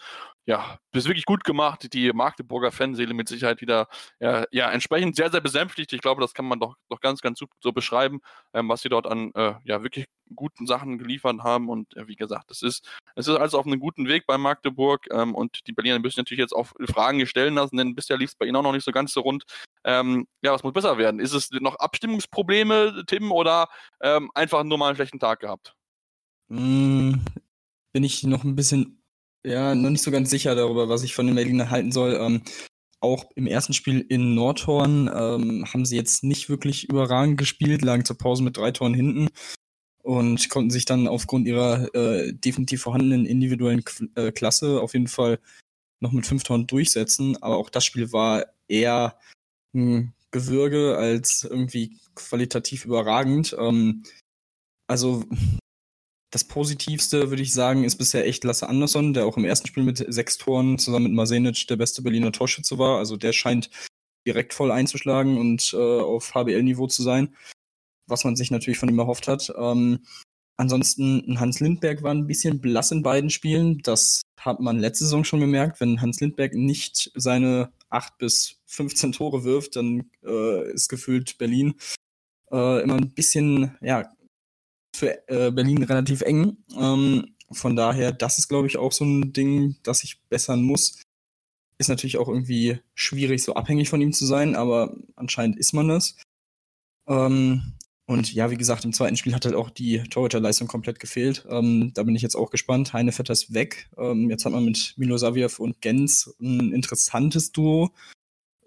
ja, 0.46 0.78
das 0.92 1.06
wirklich 1.06 1.24
gut 1.24 1.42
gemacht. 1.44 1.92
Die 1.92 2.12
Magdeburger 2.12 2.70
Fanseele 2.70 3.14
mit 3.14 3.28
Sicherheit 3.28 3.60
wieder, 3.60 3.88
ja, 4.20 4.44
ja, 4.50 4.70
entsprechend 4.70 5.16
sehr, 5.16 5.30
sehr 5.30 5.40
besänftigt. 5.40 5.92
Ich 5.92 6.00
glaube, 6.00 6.20
das 6.20 6.34
kann 6.34 6.44
man 6.44 6.60
doch, 6.60 6.76
doch 6.90 7.00
ganz, 7.00 7.20
ganz 7.22 7.40
so 7.60 7.72
beschreiben, 7.72 8.20
ähm, 8.52 8.68
was 8.68 8.82
sie 8.82 8.90
dort 8.90 9.06
an, 9.06 9.32
äh, 9.34 9.54
ja, 9.64 9.82
wirklich 9.82 10.06
guten 10.34 10.66
Sachen 10.66 10.98
geliefert 10.98 11.40
haben. 11.42 11.68
Und 11.68 11.96
äh, 11.96 12.08
wie 12.08 12.16
gesagt, 12.16 12.50
es 12.50 12.62
ist, 12.62 12.86
es 13.16 13.26
ist 13.26 13.36
also 13.36 13.58
auf 13.58 13.66
einem 13.66 13.80
guten 13.80 14.06
Weg 14.06 14.26
bei 14.26 14.36
Magdeburg. 14.36 15.06
Ähm, 15.10 15.34
und 15.34 15.66
die 15.66 15.72
Berliner 15.72 15.98
müssen 15.98 16.20
natürlich 16.20 16.40
jetzt 16.40 16.54
auch 16.54 16.68
Fragen 16.92 17.26
stellen 17.26 17.54
lassen, 17.54 17.76
denn 17.76 17.94
bisher 17.94 18.18
lief 18.18 18.30
es 18.30 18.36
bei 18.36 18.46
ihnen 18.46 18.56
auch 18.56 18.62
noch 18.62 18.72
nicht 18.72 18.84
so 18.84 18.92
ganz 18.92 19.12
so 19.12 19.20
rund. 19.20 19.44
Ähm, 19.84 20.26
ja, 20.42 20.52
was 20.52 20.62
muss 20.62 20.74
besser 20.74 20.98
werden? 20.98 21.20
Ist 21.20 21.32
es 21.32 21.50
noch 21.52 21.76
Abstimmungsprobleme, 21.76 23.04
Tim, 23.06 23.32
oder 23.32 23.68
ähm, 24.02 24.30
einfach 24.34 24.62
nur 24.64 24.76
mal 24.76 24.88
einen 24.88 24.96
schlechten 24.96 25.18
Tag 25.18 25.40
gehabt? 25.40 25.74
Mm, 26.48 27.14
bin 27.92 28.04
ich 28.04 28.22
noch 28.24 28.44
ein 28.44 28.56
bisschen, 28.56 29.03
ja, 29.44 29.74
noch 29.74 29.90
nicht 29.90 30.02
so 30.02 30.10
ganz 30.10 30.30
sicher 30.30 30.54
darüber, 30.54 30.88
was 30.88 31.02
ich 31.02 31.14
von 31.14 31.26
den 31.26 31.36
Berliner 31.36 31.70
halten 31.70 31.92
soll. 31.92 32.18
Ähm, 32.20 32.42
auch 33.00 33.30
im 33.34 33.46
ersten 33.46 33.74
Spiel 33.74 34.00
in 34.08 34.34
Nordhorn 34.34 35.08
ähm, 35.14 35.66
haben 35.72 35.84
sie 35.84 35.96
jetzt 35.96 36.24
nicht 36.24 36.48
wirklich 36.48 36.88
überragend 36.88 37.36
gespielt, 37.36 37.82
lagen 37.82 38.04
zur 38.04 38.16
Pause 38.16 38.42
mit 38.42 38.56
drei 38.56 38.70
Toren 38.70 38.94
hinten 38.94 39.28
und 40.02 40.48
konnten 40.48 40.70
sich 40.70 40.86
dann 40.86 41.06
aufgrund 41.06 41.46
ihrer 41.46 41.94
äh, 41.94 42.32
definitiv 42.32 42.82
vorhandenen 42.82 43.26
individuellen 43.26 43.84
K 43.84 44.06
äh, 44.14 44.32
Klasse 44.32 44.80
auf 44.80 44.94
jeden 44.94 45.08
Fall 45.08 45.38
noch 46.00 46.12
mit 46.12 46.26
fünf 46.26 46.44
Toren 46.44 46.66
durchsetzen. 46.66 47.42
Aber 47.42 47.56
auch 47.56 47.68
das 47.68 47.84
Spiel 47.84 48.12
war 48.12 48.46
eher 48.68 49.18
ein 49.74 50.14
Gewürge 50.30 50.96
als 50.96 51.44
irgendwie 51.44 51.98
qualitativ 52.14 52.86
überragend. 52.86 53.54
Ähm, 53.58 54.02
also 54.86 55.24
das 56.34 56.44
Positivste, 56.44 57.30
würde 57.30 57.42
ich 57.42 57.52
sagen, 57.52 57.84
ist 57.84 57.96
bisher 57.96 58.26
echt 58.26 58.44
Lasse 58.44 58.68
Andersson, 58.68 59.14
der 59.14 59.26
auch 59.26 59.36
im 59.36 59.44
ersten 59.44 59.68
Spiel 59.68 59.84
mit 59.84 60.04
sechs 60.08 60.36
Toren 60.36 60.78
zusammen 60.78 61.04
mit 61.04 61.12
Masenic 61.14 61.66
der 61.68 61.76
beste 61.76 62.02
Berliner 62.02 62.32
Torschütze 62.32 62.78
war. 62.78 62.98
Also 62.98 63.16
der 63.16 63.32
scheint 63.32 63.70
direkt 64.26 64.54
voll 64.54 64.72
einzuschlagen 64.72 65.38
und 65.38 65.72
äh, 65.74 65.76
auf 65.76 66.34
HBL-Niveau 66.34 66.86
zu 66.86 67.02
sein 67.02 67.34
was 68.06 68.24
man 68.24 68.36
sich 68.36 68.50
natürlich 68.50 68.78
von 68.78 68.88
ihm 68.88 68.98
erhofft 68.98 69.28
hat. 69.28 69.52
Ähm, 69.56 70.00
ansonsten, 70.56 71.38
Hans 71.40 71.60
Lindberg 71.60 72.02
war 72.02 72.12
ein 72.12 72.26
bisschen 72.26 72.60
blass 72.60 72.90
in 72.90 73.02
beiden 73.02 73.30
Spielen. 73.30 73.80
Das 73.82 74.22
hat 74.38 74.60
man 74.60 74.78
letzte 74.78 75.04
Saison 75.04 75.24
schon 75.24 75.40
gemerkt. 75.40 75.80
Wenn 75.80 76.00
Hans 76.00 76.20
Lindberg 76.20 76.54
nicht 76.54 77.10
seine 77.14 77.72
8 77.90 78.18
bis 78.18 78.60
15 78.66 79.12
Tore 79.12 79.44
wirft, 79.44 79.76
dann 79.76 80.10
äh, 80.24 80.72
ist 80.72 80.88
gefühlt 80.88 81.38
Berlin 81.38 81.74
äh, 82.50 82.82
immer 82.82 82.96
ein 82.96 83.10
bisschen, 83.10 83.76
ja, 83.80 84.13
für 84.94 85.28
äh, 85.28 85.50
Berlin 85.50 85.82
relativ 85.82 86.22
eng. 86.22 86.56
Ähm, 86.76 87.34
von 87.50 87.76
daher, 87.76 88.12
das 88.12 88.38
ist, 88.38 88.48
glaube 88.48 88.66
ich, 88.66 88.78
auch 88.78 88.92
so 88.92 89.04
ein 89.04 89.32
Ding, 89.32 89.76
das 89.82 90.04
ich 90.04 90.22
bessern 90.28 90.62
muss. 90.62 91.02
Ist 91.78 91.88
natürlich 91.88 92.18
auch 92.18 92.28
irgendwie 92.28 92.78
schwierig, 92.94 93.42
so 93.42 93.54
abhängig 93.54 93.88
von 93.88 94.00
ihm 94.00 94.12
zu 94.12 94.26
sein, 94.26 94.54
aber 94.54 94.96
anscheinend 95.16 95.58
ist 95.58 95.72
man 95.72 95.88
das. 95.88 96.16
Ähm, 97.08 97.74
und 98.06 98.32
ja, 98.34 98.50
wie 98.50 98.56
gesagt, 98.56 98.84
im 98.84 98.92
zweiten 98.92 99.16
Spiel 99.16 99.34
hat 99.34 99.46
halt 99.46 99.54
auch 99.54 99.70
die 99.70 100.02
Torhüterleistung 100.04 100.68
komplett 100.68 101.00
gefehlt. 101.00 101.46
Ähm, 101.48 101.92
da 101.94 102.02
bin 102.02 102.14
ich 102.14 102.22
jetzt 102.22 102.36
auch 102.36 102.50
gespannt. 102.50 102.92
Heinevetter 102.92 103.32
ist 103.32 103.54
weg. 103.54 103.88
Ähm, 103.96 104.30
jetzt 104.30 104.44
hat 104.44 104.52
man 104.52 104.64
mit 104.64 104.94
Milo 104.96 105.16
Saviev 105.16 105.58
und 105.58 105.80
Gens 105.80 106.34
ein 106.40 106.72
interessantes 106.72 107.50
Duo. 107.50 107.90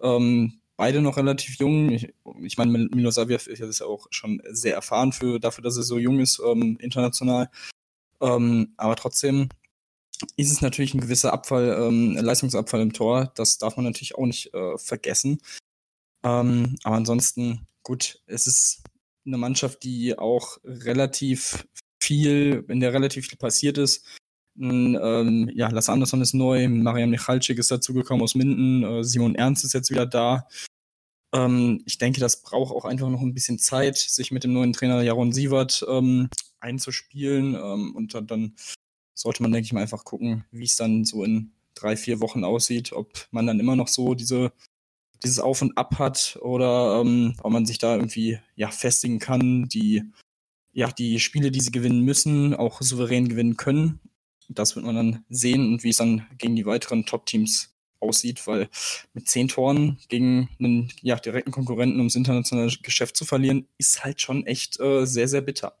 Ähm, 0.02 0.60
beide 0.78 1.02
noch 1.02 1.18
relativ 1.18 1.56
jung. 1.56 1.90
Ich, 1.90 2.14
ich 2.40 2.56
meine, 2.56 2.88
Milo 2.88 3.10
Saviev 3.10 3.48
ist 3.48 3.80
ja 3.80 3.86
auch 3.86 4.06
schon 4.10 4.40
sehr 4.48 4.74
erfahren 4.74 5.12
für, 5.12 5.38
dafür, 5.38 5.62
dass 5.62 5.76
er 5.76 5.82
so 5.82 5.98
jung 5.98 6.20
ist, 6.20 6.40
ähm, 6.40 6.78
international. 6.80 7.50
Ähm, 8.20 8.72
aber 8.78 8.96
trotzdem 8.96 9.48
ist 10.36 10.50
es 10.50 10.62
natürlich 10.62 10.94
ein 10.94 11.00
gewisser 11.00 11.32
Abfall, 11.32 11.76
ähm, 11.80 12.16
Leistungsabfall 12.16 12.80
im 12.80 12.92
Tor. 12.92 13.32
Das 13.34 13.58
darf 13.58 13.76
man 13.76 13.84
natürlich 13.84 14.14
auch 14.14 14.26
nicht 14.26 14.54
äh, 14.54 14.78
vergessen. 14.78 15.40
aber 16.22 16.74
ansonsten, 16.84 17.66
gut, 17.84 18.20
es 18.26 18.46
ist 18.46 18.82
eine 19.24 19.38
Mannschaft, 19.38 19.84
die 19.84 20.18
auch 20.18 20.58
relativ 20.64 21.66
viel, 22.00 22.64
in 22.68 22.80
der 22.80 22.92
relativ 22.92 23.28
viel 23.28 23.38
passiert 23.38 23.78
ist. 23.78 24.04
Ähm, 24.60 25.50
ja, 25.54 25.68
Lasse 25.68 25.92
Andersson 25.92 26.20
ist 26.20 26.34
neu, 26.34 26.68
Mariam 26.68 27.10
Michalczyk 27.10 27.58
ist 27.58 27.70
dazugekommen 27.70 28.22
aus 28.22 28.34
Minden, 28.34 28.82
äh, 28.82 29.04
Simon 29.04 29.36
Ernst 29.36 29.64
ist 29.64 29.74
jetzt 29.74 29.90
wieder 29.90 30.06
da. 30.06 30.48
Ähm, 31.34 31.82
ich 31.86 31.98
denke, 31.98 32.20
das 32.20 32.42
braucht 32.42 32.74
auch 32.74 32.84
einfach 32.84 33.08
noch 33.08 33.20
ein 33.20 33.34
bisschen 33.34 33.58
Zeit, 33.58 33.96
sich 33.96 34.30
mit 34.30 34.44
dem 34.44 34.52
neuen 34.52 34.72
Trainer 34.72 35.02
Jaron 35.02 35.32
Sievert 35.32 35.84
ähm, 35.88 36.28
einzuspielen. 36.60 37.54
Ähm, 37.54 37.94
und 37.94 38.14
dann, 38.14 38.26
dann, 38.26 38.54
sollte 39.18 39.42
man, 39.42 39.52
denke 39.52 39.66
ich 39.66 39.72
mal, 39.72 39.82
einfach 39.82 40.04
gucken, 40.04 40.44
wie 40.50 40.64
es 40.64 40.76
dann 40.76 41.04
so 41.04 41.24
in 41.24 41.52
drei, 41.74 41.96
vier 41.96 42.20
Wochen 42.20 42.44
aussieht, 42.44 42.92
ob 42.92 43.26
man 43.30 43.46
dann 43.46 43.60
immer 43.60 43.76
noch 43.76 43.88
so 43.88 44.14
diese, 44.14 44.52
dieses 45.22 45.40
Auf 45.40 45.62
und 45.62 45.76
Ab 45.76 45.98
hat 45.98 46.38
oder 46.40 47.00
ähm, 47.00 47.34
ob 47.42 47.52
man 47.52 47.66
sich 47.66 47.78
da 47.78 47.96
irgendwie 47.96 48.38
ja, 48.54 48.70
festigen 48.70 49.18
kann, 49.18 49.68
die, 49.68 50.04
ja, 50.72 50.90
die 50.90 51.18
Spiele, 51.18 51.50
die 51.50 51.60
sie 51.60 51.72
gewinnen 51.72 52.02
müssen, 52.04 52.54
auch 52.54 52.80
souverän 52.80 53.28
gewinnen 53.28 53.56
können. 53.56 54.00
Das 54.48 54.76
wird 54.76 54.86
man 54.86 54.96
dann 54.96 55.24
sehen 55.28 55.72
und 55.72 55.82
wie 55.82 55.90
es 55.90 55.98
dann 55.98 56.26
gegen 56.38 56.56
die 56.56 56.66
weiteren 56.66 57.04
Top-Teams 57.04 57.74
aussieht, 58.00 58.46
weil 58.46 58.68
mit 59.12 59.28
zehn 59.28 59.48
Toren 59.48 59.98
gegen 60.08 60.48
einen 60.58 60.92
ja, 61.02 61.16
direkten 61.16 61.50
Konkurrenten 61.50 61.98
ums 61.98 62.14
internationale 62.14 62.72
Geschäft 62.82 63.16
zu 63.16 63.24
verlieren, 63.24 63.66
ist 63.78 64.04
halt 64.04 64.20
schon 64.20 64.46
echt 64.46 64.80
äh, 64.80 65.04
sehr, 65.06 65.28
sehr 65.28 65.40
bitter. 65.40 65.74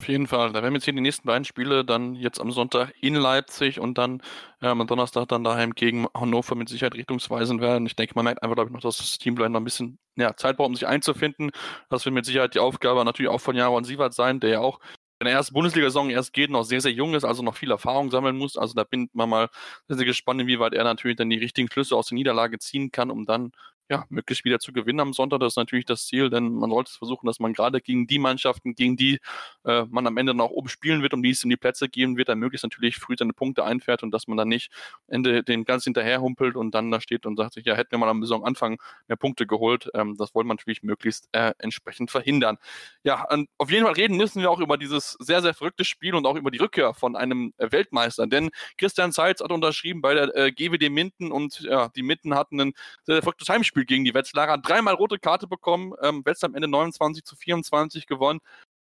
Auf 0.00 0.06
jeden 0.06 0.28
Fall. 0.28 0.52
Da 0.52 0.62
werden 0.62 0.74
wir 0.74 0.78
jetzt 0.78 0.84
hier 0.84 0.94
die 0.94 1.00
nächsten 1.00 1.26
beiden 1.26 1.44
Spiele 1.44 1.84
dann 1.84 2.14
jetzt 2.14 2.40
am 2.40 2.52
Sonntag 2.52 2.92
in 3.00 3.16
Leipzig 3.16 3.80
und 3.80 3.98
dann 3.98 4.22
ähm, 4.62 4.80
am 4.80 4.86
Donnerstag 4.86 5.26
dann 5.26 5.42
daheim 5.42 5.74
gegen 5.74 6.06
Hannover 6.14 6.54
mit 6.54 6.68
Sicherheit 6.68 6.94
richtungsweisend 6.94 7.60
werden. 7.60 7.84
Ich 7.86 7.96
denke, 7.96 8.12
man 8.14 8.24
merkt 8.24 8.44
einfach, 8.44 8.54
glaube 8.54 8.70
ich, 8.70 8.74
noch, 8.74 8.80
dass 8.80 8.98
das 8.98 9.18
Team 9.18 9.34
noch 9.34 9.44
ein 9.44 9.64
bisschen 9.64 9.98
ja, 10.14 10.36
Zeit 10.36 10.56
braucht, 10.56 10.68
um 10.68 10.76
sich 10.76 10.86
einzufinden. 10.86 11.50
Das 11.90 12.04
wird 12.04 12.14
mit 12.14 12.26
Sicherheit 12.26 12.54
die 12.54 12.60
Aufgabe 12.60 13.04
natürlich 13.04 13.30
auch 13.30 13.40
von 13.40 13.56
Jaron 13.56 13.82
Sievert 13.82 14.14
sein, 14.14 14.38
der 14.38 14.50
ja 14.50 14.60
auch 14.60 14.78
in 15.20 15.24
der 15.24 15.34
ersten 15.34 15.54
Bundesliga-Saison 15.54 16.10
erst 16.10 16.32
geht, 16.32 16.50
noch 16.50 16.62
sehr, 16.62 16.80
sehr 16.80 16.92
jung 16.92 17.14
ist, 17.14 17.24
also 17.24 17.42
noch 17.42 17.56
viel 17.56 17.70
Erfahrung 17.70 18.10
sammeln 18.10 18.36
muss. 18.36 18.56
Also 18.56 18.74
da 18.74 18.84
bin 18.84 19.10
man 19.12 19.28
mal 19.28 19.48
sehr, 19.88 19.96
sehr 19.96 20.06
gespannt, 20.06 20.40
inwieweit 20.40 20.74
er 20.74 20.84
natürlich 20.84 21.16
dann 21.16 21.30
die 21.30 21.38
richtigen 21.38 21.70
Schlüsse 21.70 21.96
aus 21.96 22.08
der 22.08 22.16
Niederlage 22.16 22.58
ziehen 22.58 22.92
kann, 22.92 23.10
um 23.10 23.26
dann 23.26 23.52
ja, 23.90 24.04
möglichst 24.10 24.44
wieder 24.44 24.58
zu 24.58 24.72
gewinnen 24.72 25.00
am 25.00 25.12
Sonntag. 25.12 25.40
Das 25.40 25.54
ist 25.54 25.56
natürlich 25.56 25.86
das 25.86 26.06
Ziel, 26.06 26.30
denn 26.30 26.52
man 26.52 26.70
sollte 26.70 26.92
versuchen, 26.92 27.26
dass 27.26 27.40
man 27.40 27.52
gerade 27.54 27.80
gegen 27.80 28.06
die 28.06 28.18
Mannschaften, 28.18 28.74
gegen 28.74 28.96
die 28.96 29.18
äh, 29.64 29.84
man 29.88 30.06
am 30.06 30.16
Ende 30.16 30.34
noch 30.34 30.50
oben 30.50 30.68
spielen 30.68 31.02
wird, 31.02 31.14
um 31.14 31.22
die 31.22 31.30
es 31.30 31.42
in 31.42 31.50
die 31.50 31.56
Plätze 31.56 31.88
geben 31.88 32.16
wird, 32.16 32.28
dann 32.28 32.38
möglichst 32.38 32.64
natürlich 32.64 32.96
früh 32.96 33.14
seine 33.18 33.32
Punkte 33.32 33.64
einfährt 33.64 34.02
und 34.02 34.10
dass 34.10 34.26
man 34.26 34.36
dann 34.36 34.48
nicht 34.48 34.70
Ende 35.06 35.42
den 35.42 35.64
ganz 35.64 35.84
hinterher 35.84 36.20
humpelt 36.20 36.56
und 36.56 36.74
dann 36.74 36.90
da 36.90 37.00
steht 37.00 37.24
und 37.24 37.36
sagt 37.36 37.54
sich, 37.54 37.64
ja, 37.64 37.74
hätten 37.74 37.92
wir 37.92 37.98
mal 37.98 38.08
am 38.08 38.22
Saisonanfang 38.22 38.78
mehr 39.06 39.16
Punkte 39.16 39.46
geholt. 39.46 39.90
Ähm, 39.94 40.16
das 40.18 40.34
wollen 40.34 40.46
wir 40.46 40.54
natürlich 40.54 40.82
möglichst 40.82 41.28
äh, 41.32 41.52
entsprechend 41.58 42.10
verhindern. 42.10 42.58
Ja, 43.04 43.26
auf 43.56 43.70
jeden 43.70 43.84
Fall 43.84 43.94
reden 43.94 44.16
müssen 44.16 44.42
wir 44.42 44.50
auch 44.50 44.60
über 44.60 44.76
dieses 44.76 45.12
sehr, 45.18 45.40
sehr 45.40 45.54
verrückte 45.54 45.84
Spiel 45.84 46.14
und 46.14 46.26
auch 46.26 46.36
über 46.36 46.50
die 46.50 46.58
Rückkehr 46.58 46.92
von 46.92 47.16
einem 47.16 47.54
äh, 47.56 47.72
Weltmeister, 47.72 48.26
denn 48.26 48.50
Christian 48.76 49.12
Seitz 49.12 49.40
hat 49.40 49.50
unterschrieben 49.50 50.02
bei 50.02 50.14
der 50.14 50.36
äh, 50.36 50.52
GWD 50.52 50.90
Minden 50.90 51.32
und 51.32 51.60
ja, 51.60 51.88
die 51.88 52.02
Minden 52.02 52.34
hatten 52.34 52.60
ein 52.60 52.72
sehr, 53.04 53.16
sehr 53.16 53.22
verrücktes 53.22 53.48
Heimspiel 53.48 53.77
gegen 53.84 54.04
die 54.04 54.14
Wetzlarer. 54.14 54.58
Dreimal 54.58 54.94
rote 54.94 55.18
Karte 55.18 55.46
bekommen, 55.46 55.92
ähm, 56.02 56.24
Wetzlar 56.24 56.50
am 56.50 56.54
Ende 56.54 56.68
29 56.68 57.24
zu 57.24 57.36
24 57.36 58.06
gewonnen. 58.06 58.40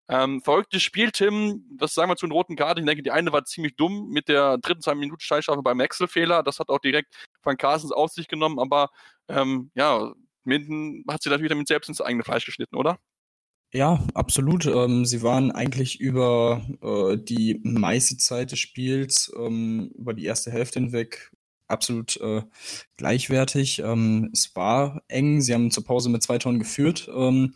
Ähm, 0.07 0.41
verrücktes 0.43 0.83
Spiel, 0.83 1.11
Tim. 1.11 1.65
Was 1.77 1.95
sagen 1.95 2.11
wir 2.11 2.15
zu 2.15 2.27
den 2.27 2.31
roten 2.31 2.55
Karten? 2.55 2.81
Ich 2.81 2.85
denke, 2.85 3.01
die 3.01 3.11
eine 3.11 3.31
war 3.31 3.43
ziemlich 3.45 3.75
dumm 3.75 4.09
mit 4.09 4.27
der 4.27 4.57
dritten 4.59 4.81
zwei 4.81 4.95
Minuten 4.95 5.21
Scheißstrafe 5.21 5.63
beim 5.63 5.79
Wechselfehler. 5.79 6.43
Das 6.43 6.59
hat 6.59 6.69
auch 6.69 6.79
direkt 6.79 7.15
Van 7.43 7.57
Carstens 7.57 7.91
auf 7.91 8.11
sich 8.11 8.27
genommen. 8.27 8.59
Aber 8.59 8.89
ähm, 9.27 9.71
ja, 9.73 10.13
Minden 10.43 11.03
hat 11.09 11.23
sich 11.23 11.31
natürlich 11.31 11.49
damit 11.49 11.67
selbst 11.67 11.89
ins 11.89 12.01
eigene 12.01 12.23
Fleisch 12.23 12.45
geschnitten, 12.45 12.75
oder? 12.75 12.99
Ja, 13.73 13.99
absolut. 14.13 14.65
Ähm, 14.67 15.05
sie 15.05 15.23
waren 15.23 15.51
eigentlich 15.51 15.99
über 15.99 16.61
äh, 16.81 17.17
die 17.17 17.59
meiste 17.63 18.15
Zeit 18.17 18.51
des 18.51 18.59
Spiels, 18.59 19.33
ähm, 19.37 19.91
über 19.95 20.13
die 20.13 20.25
erste 20.25 20.51
Hälfte 20.51 20.79
hinweg, 20.79 21.31
absolut 21.67 22.17
äh, 22.17 22.43
gleichwertig. 22.97 23.79
Ähm, 23.79 24.29
es 24.33 24.55
war 24.55 25.01
eng. 25.07 25.41
Sie 25.41 25.53
haben 25.53 25.71
zur 25.71 25.85
Pause 25.85 26.09
mit 26.09 26.23
zwei 26.23 26.37
Tonnen 26.37 26.59
geführt. 26.59 27.09
Ähm, 27.13 27.53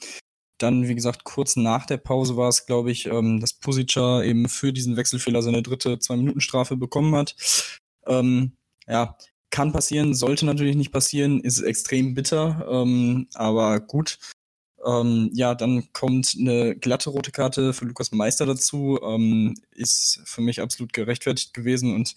dann, 0.58 0.88
wie 0.88 0.96
gesagt, 0.96 1.24
kurz 1.24 1.56
nach 1.56 1.86
der 1.86 1.98
Pause 1.98 2.36
war 2.36 2.50
es, 2.50 2.66
glaube 2.66 2.92
ich, 2.92 3.06
ähm, 3.06 3.40
dass 3.40 3.54
Pusica 3.54 4.24
eben 4.24 4.50
für 4.50 4.74
diesen 4.74 4.98
Wechselfehler 4.98 5.42
seine 5.42 5.64
dritte 5.64 6.00
Zwei-Minuten-Strafe 6.00 6.76
bekommen 6.76 7.16
hat. 7.16 7.36
Ähm, 8.06 8.54
ja, 8.88 9.18
kann 9.52 9.72
passieren, 9.72 10.14
sollte 10.14 10.46
natürlich 10.46 10.76
nicht 10.76 10.92
passieren, 10.92 11.40
ist 11.40 11.62
extrem 11.62 12.14
bitter, 12.14 12.68
ähm, 12.70 13.28
aber 13.34 13.80
gut. 13.80 14.20
Ähm, 14.86 15.30
ja, 15.34 15.56
dann 15.56 15.92
kommt 15.94 16.36
eine 16.40 16.76
glatte 16.76 17.10
rote 17.10 17.32
Karte 17.32 17.74
für 17.74 17.86
Lukas 17.86 18.12
Meister 18.12 18.46
dazu, 18.46 18.98
ist 19.72 20.22
für 20.26 20.42
mich 20.42 20.62
absolut 20.62 20.94
gerechtfertigt 20.94 21.54
gewesen 21.54 21.94
und 21.96 22.16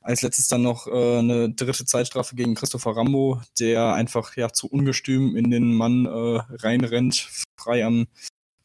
als 0.00 0.22
letztes 0.22 0.48
dann 0.48 0.62
noch 0.62 0.86
äh, 0.86 1.18
eine 1.18 1.50
dritte 1.50 1.84
Zeitstrafe 1.84 2.34
gegen 2.34 2.54
Christopher 2.54 2.96
Rambo, 2.96 3.40
der 3.58 3.92
einfach 3.94 4.36
ja 4.36 4.50
zu 4.52 4.66
ungestüm 4.68 5.36
in 5.36 5.50
den 5.50 5.74
Mann 5.74 6.06
äh, 6.06 6.40
reinrennt, 6.56 7.28
frei 7.58 7.84
am, 7.84 8.06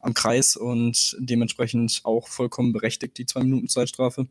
am 0.00 0.14
Kreis 0.14 0.56
und 0.56 1.16
dementsprechend 1.18 2.00
auch 2.04 2.28
vollkommen 2.28 2.72
berechtigt 2.72 3.18
die 3.18 3.26
zwei 3.26 3.42
Minuten 3.42 3.68
Zeitstrafe. 3.68 4.28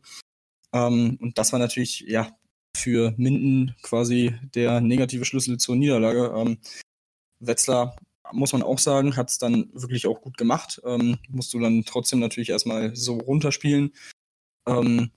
Ähm, 0.72 1.18
und 1.20 1.38
das 1.38 1.52
war 1.52 1.60
natürlich 1.60 2.00
ja 2.00 2.36
für 2.76 3.14
Minden 3.16 3.74
quasi 3.82 4.34
der 4.54 4.80
negative 4.80 5.24
Schlüssel 5.24 5.58
zur 5.58 5.76
Niederlage. 5.76 6.32
Ähm, 6.36 6.58
Wetzlar 7.38 7.96
muss 8.32 8.52
man 8.52 8.62
auch 8.62 8.78
sagen, 8.78 9.16
hat 9.16 9.30
es 9.30 9.38
dann 9.38 9.70
wirklich 9.72 10.06
auch 10.06 10.20
gut 10.20 10.36
gemacht. 10.36 10.80
Ähm, 10.84 11.18
musst 11.28 11.54
du 11.54 11.60
dann 11.60 11.84
trotzdem 11.84 12.18
natürlich 12.18 12.50
erstmal 12.50 12.94
so 12.96 13.14
runterspielen. 13.18 13.92
Ähm, 14.66 15.12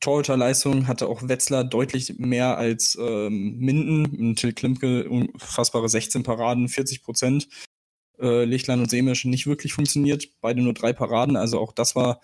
Torhüterleistung 0.00 0.86
hatte 0.86 1.08
auch 1.08 1.28
Wetzlar 1.28 1.64
deutlich 1.64 2.18
mehr 2.18 2.56
als 2.58 2.96
ähm, 3.00 3.58
Minden. 3.58 4.36
Till 4.36 4.52
Klimke 4.52 5.08
unfassbare 5.08 5.88
16 5.88 6.22
Paraden, 6.22 6.68
40 6.68 7.02
Prozent. 7.02 7.48
Äh, 8.18 8.44
Lichtlein 8.44 8.80
und 8.80 8.90
Semisch 8.90 9.24
nicht 9.24 9.46
wirklich 9.46 9.72
funktioniert. 9.72 10.28
Beide 10.40 10.62
nur 10.62 10.74
drei 10.74 10.92
Paraden. 10.92 11.36
Also 11.36 11.58
auch 11.58 11.72
das 11.72 11.96
war 11.96 12.20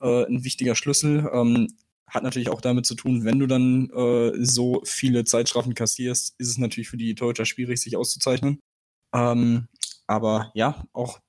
äh, 0.00 0.26
ein 0.26 0.44
wichtiger 0.44 0.74
Schlüssel. 0.74 1.30
Ähm, 1.32 1.68
hat 2.06 2.22
natürlich 2.22 2.50
auch 2.50 2.60
damit 2.60 2.84
zu 2.84 2.94
tun, 2.94 3.24
wenn 3.24 3.38
du 3.38 3.46
dann 3.46 3.88
äh, 3.90 4.44
so 4.44 4.82
viele 4.84 5.24
Zeitstrafen 5.24 5.74
kassierst, 5.74 6.34
ist 6.38 6.48
es 6.48 6.58
natürlich 6.58 6.90
für 6.90 6.98
die 6.98 7.14
Torhüter 7.14 7.46
schwierig, 7.46 7.80
sich 7.80 7.96
auszuzeichnen. 7.96 8.60
Ähm, 9.14 9.68
aber 10.06 10.50
ja, 10.54 10.84
auch 10.92 11.20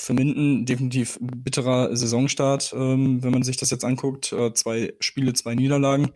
für 0.00 0.14
Minden 0.14 0.66
definitiv 0.66 1.18
bitterer 1.20 1.96
Saisonstart, 1.96 2.72
ähm, 2.76 3.22
wenn 3.22 3.32
man 3.32 3.42
sich 3.42 3.56
das 3.56 3.70
jetzt 3.70 3.84
anguckt. 3.84 4.32
Äh, 4.32 4.52
zwei 4.52 4.94
Spiele, 5.00 5.32
zwei 5.32 5.54
Niederlagen. 5.54 6.12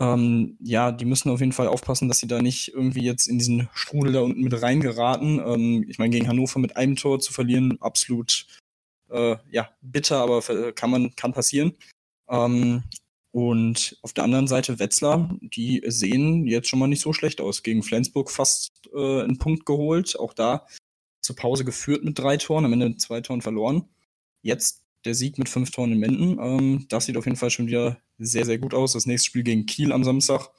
Ähm, 0.00 0.56
ja, 0.60 0.92
die 0.92 1.04
müssen 1.04 1.30
auf 1.30 1.40
jeden 1.40 1.52
Fall 1.52 1.68
aufpassen, 1.68 2.08
dass 2.08 2.18
sie 2.18 2.26
da 2.26 2.40
nicht 2.40 2.72
irgendwie 2.72 3.04
jetzt 3.04 3.26
in 3.26 3.38
diesen 3.38 3.68
Strudel 3.74 4.14
da 4.14 4.20
unten 4.20 4.42
mit 4.42 4.60
reingeraten. 4.60 5.40
Ähm, 5.44 5.84
ich 5.88 5.98
meine, 5.98 6.10
gegen 6.10 6.26
Hannover 6.26 6.58
mit 6.58 6.76
einem 6.76 6.96
Tor 6.96 7.20
zu 7.20 7.32
verlieren, 7.34 7.76
absolut 7.80 8.46
äh, 9.10 9.36
ja, 9.50 9.68
bitter, 9.82 10.18
aber 10.18 10.40
kann 10.72 10.90
man, 10.90 11.14
kann 11.16 11.34
passieren. 11.34 11.74
Ähm, 12.30 12.82
und 13.32 13.98
auf 14.02 14.12
der 14.12 14.24
anderen 14.24 14.48
Seite 14.48 14.78
Wetzlar, 14.78 15.36
die 15.40 15.82
sehen 15.86 16.46
jetzt 16.46 16.68
schon 16.68 16.78
mal 16.78 16.88
nicht 16.88 17.02
so 17.02 17.12
schlecht 17.12 17.40
aus. 17.40 17.62
Gegen 17.62 17.82
Flensburg 17.82 18.30
fast 18.30 18.72
äh, 18.92 19.22
einen 19.22 19.38
Punkt 19.38 19.66
geholt. 19.66 20.18
Auch 20.18 20.32
da 20.32 20.66
zur 21.30 21.36
Pause 21.36 21.64
geführt 21.64 22.02
mit 22.02 22.18
drei 22.18 22.36
Toren, 22.36 22.64
am 22.64 22.72
Ende 22.72 22.96
zwei 22.96 23.20
Toren 23.20 23.40
verloren. 23.40 23.88
Jetzt 24.42 24.82
der 25.04 25.14
Sieg 25.14 25.38
mit 25.38 25.48
fünf 25.48 25.70
Toren 25.70 25.92
in 25.92 25.98
Menden. 25.98 26.38
Ähm, 26.40 26.86
das 26.88 27.06
sieht 27.06 27.16
auf 27.16 27.24
jeden 27.24 27.36
Fall 27.36 27.50
schon 27.50 27.68
wieder 27.68 27.98
sehr, 28.18 28.44
sehr 28.44 28.58
gut 28.58 28.74
aus. 28.74 28.94
Das 28.94 29.06
nächste 29.06 29.28
Spiel 29.28 29.44
gegen 29.44 29.66
Kiel 29.66 29.92
am 29.92 30.02
Samstag 30.02 30.50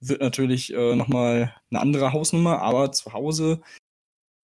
wird 0.00 0.20
natürlich 0.20 0.72
äh, 0.74 0.96
nochmal 0.96 1.54
eine 1.70 1.80
andere 1.80 2.12
Hausnummer, 2.12 2.60
aber 2.60 2.90
zu 2.90 3.12
Hause 3.12 3.60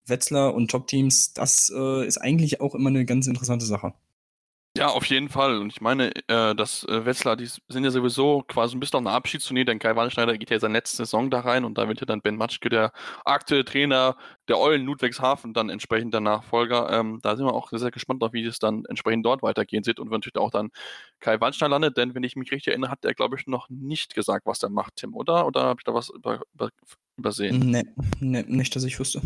Wetzlar 0.05 0.53
und 0.53 0.70
Top-Teams, 0.70 1.34
das 1.34 1.72
äh, 1.74 2.05
ist 2.05 2.17
eigentlich 2.17 2.60
auch 2.60 2.75
immer 2.75 2.89
eine 2.89 3.05
ganz 3.05 3.27
interessante 3.27 3.65
Sache. 3.65 3.93
Ja, 4.75 4.88
auf 4.88 5.06
jeden 5.06 5.30
Fall. 5.30 5.60
Und 5.60 5.72
ich 5.72 5.82
meine, 5.82 6.12
äh, 6.27 6.56
dass 6.56 6.84
äh, 6.86 7.06
Wetzlar, 7.06 7.36
die 7.36 7.46
sind 7.46 7.84
ja 7.84 7.92
sowieso 7.92 8.42
quasi 8.42 8.75
ein 8.75 8.80
bisschen 8.80 8.98
auf 8.98 9.06
einer 9.06 9.15
Abschiedstournee, 9.15 9.65
denn 9.65 9.77
Kai 9.77 9.96
Wallenschneider 9.96 10.36
geht 10.36 10.50
ja 10.50 10.58
seine 10.58 10.74
letzte 10.74 10.98
Saison 10.98 11.30
da 11.30 11.42
rein 11.42 11.63
und 11.63 11.77
da 11.77 11.88
wird 11.88 12.00
ja 12.00 12.08
dann 12.08 12.22
Ben 12.22 12.36
Matschke, 12.36 12.70
der 12.70 12.92
aktuelle 13.24 13.65
Trainer 13.65 14.18
der 14.48 14.58
Eulen 14.58 14.84
Ludwigshafen, 14.84 15.53
dann 15.53 15.70
entsprechend 15.70 16.15
der 16.15 16.22
Nachfolger. 16.22 16.89
Ähm, 16.92 17.20
da 17.22 17.36
sind 17.36 17.46
wir 17.46 17.53
auch 17.53 17.70
sehr, 17.70 17.77
sehr 17.77 17.92
gespannt 17.92 18.24
auf, 18.24 18.34
wie 18.34 18.44
es 18.46 18.58
dann 18.58 18.84
entsprechend 18.86 19.27
dort 19.27 19.44
weitergehen 19.44 19.86
wird 19.86 20.00
und 20.00 20.10
natürlich 20.10 20.38
auch 20.38 20.50
dann 20.50 20.72
Kai 21.20 21.39
Wallenschneider 21.39 21.70
landet, 21.70 21.98
denn 21.98 22.15
wenn 22.15 22.24
ich 22.24 22.36
mich 22.36 22.51
richtig 22.51 22.70
erinnere, 22.70 22.89
hat 22.89 23.06
er, 23.06 23.13
glaube 23.13 23.36
ich, 23.38 23.46
noch 23.46 23.70
nicht 23.70 24.15
gesagt, 24.15 24.48
was 24.48 24.63
er 24.63 24.70
macht, 24.70 24.96
Tim, 24.96 25.13
oder? 25.13 25.46
Oder 25.46 25.65
habe 25.65 25.82
ich 25.82 25.84
da 25.84 25.94
was 25.94 26.10
über, 26.10 26.42
über, 26.56 26.70
übersehen? 27.15 27.60
Nee, 27.60 27.84
nee, 28.20 28.44
nicht, 28.48 28.75
dass 28.75 28.84
ich 28.86 29.00
wüsste. 29.00 29.22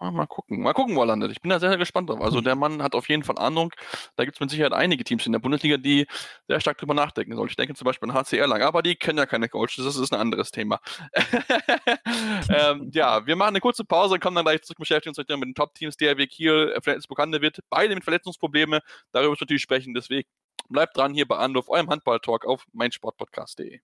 Mal 0.00 0.26
gucken, 0.26 0.60
mal 0.60 0.74
gucken, 0.74 0.94
wo 0.94 1.00
er 1.00 1.06
landet. 1.06 1.32
Ich 1.32 1.40
bin 1.40 1.50
da 1.50 1.58
sehr, 1.58 1.70
sehr 1.70 1.78
gespannt 1.78 2.08
drauf. 2.08 2.20
Also 2.20 2.38
hm. 2.38 2.44
der 2.44 2.54
Mann 2.54 2.82
hat 2.82 2.94
auf 2.94 3.08
jeden 3.08 3.24
Fall 3.24 3.36
Ahnung. 3.36 3.72
Da 4.14 4.24
gibt 4.24 4.36
es 4.36 4.40
mit 4.40 4.48
Sicherheit 4.50 4.72
einige 4.72 5.02
Teams 5.02 5.26
in 5.26 5.32
der 5.32 5.40
Bundesliga, 5.40 5.76
die 5.76 6.06
sehr 6.46 6.60
stark 6.60 6.78
drüber 6.78 6.94
nachdenken 6.94 7.34
sollen. 7.34 7.48
Ich 7.48 7.56
denke 7.56 7.74
zum 7.74 7.84
Beispiel 7.84 8.08
an 8.08 8.14
HCR 8.14 8.46
lang, 8.46 8.62
aber 8.62 8.82
die 8.82 8.94
kennen 8.94 9.18
ja 9.18 9.26
keine 9.26 9.48
Coaches, 9.48 9.84
das 9.84 9.96
ist 9.96 10.12
ein 10.12 10.20
anderes 10.20 10.52
Thema. 10.52 10.80
ähm, 12.48 12.90
ja, 12.94 13.26
wir 13.26 13.34
machen 13.34 13.48
eine 13.48 13.60
kurze 13.60 13.84
Pause, 13.84 14.20
kommen 14.20 14.36
dann 14.36 14.44
gleich 14.44 14.62
zurück, 14.62 14.78
beschäftigen 14.78 15.10
uns 15.10 15.18
mit 15.18 15.28
den 15.28 15.54
Top-Teams, 15.54 15.96
DRW 15.96 16.26
Kiel, 16.28 16.72
äh, 16.76 16.80
Flensburg 16.80 17.18
wird. 17.18 17.58
Beide 17.68 17.94
mit 17.94 18.04
Verletzungsproblemen, 18.04 18.80
darüber 19.10 19.30
müssen 19.30 19.40
wir 19.40 19.44
natürlich 19.46 19.62
sprechen. 19.62 19.94
Deswegen 19.94 20.28
bleibt 20.68 20.96
dran 20.96 21.12
hier 21.12 21.26
bei 21.26 21.36
Anruf, 21.36 21.68
eurem 21.68 21.90
Handball-Talk 21.90 22.46
auf 22.46 22.64
meinsportpodcast.de. 22.72 23.80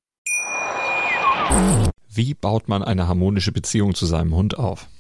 Wie 2.09 2.35
baut 2.35 2.69
man 2.69 2.85
eine 2.85 3.09
harmonische 3.09 3.51
Beziehung 3.51 3.95
zu 3.95 4.07
seinem 4.07 4.37
Hund 4.37 4.57
auf? 4.57 4.87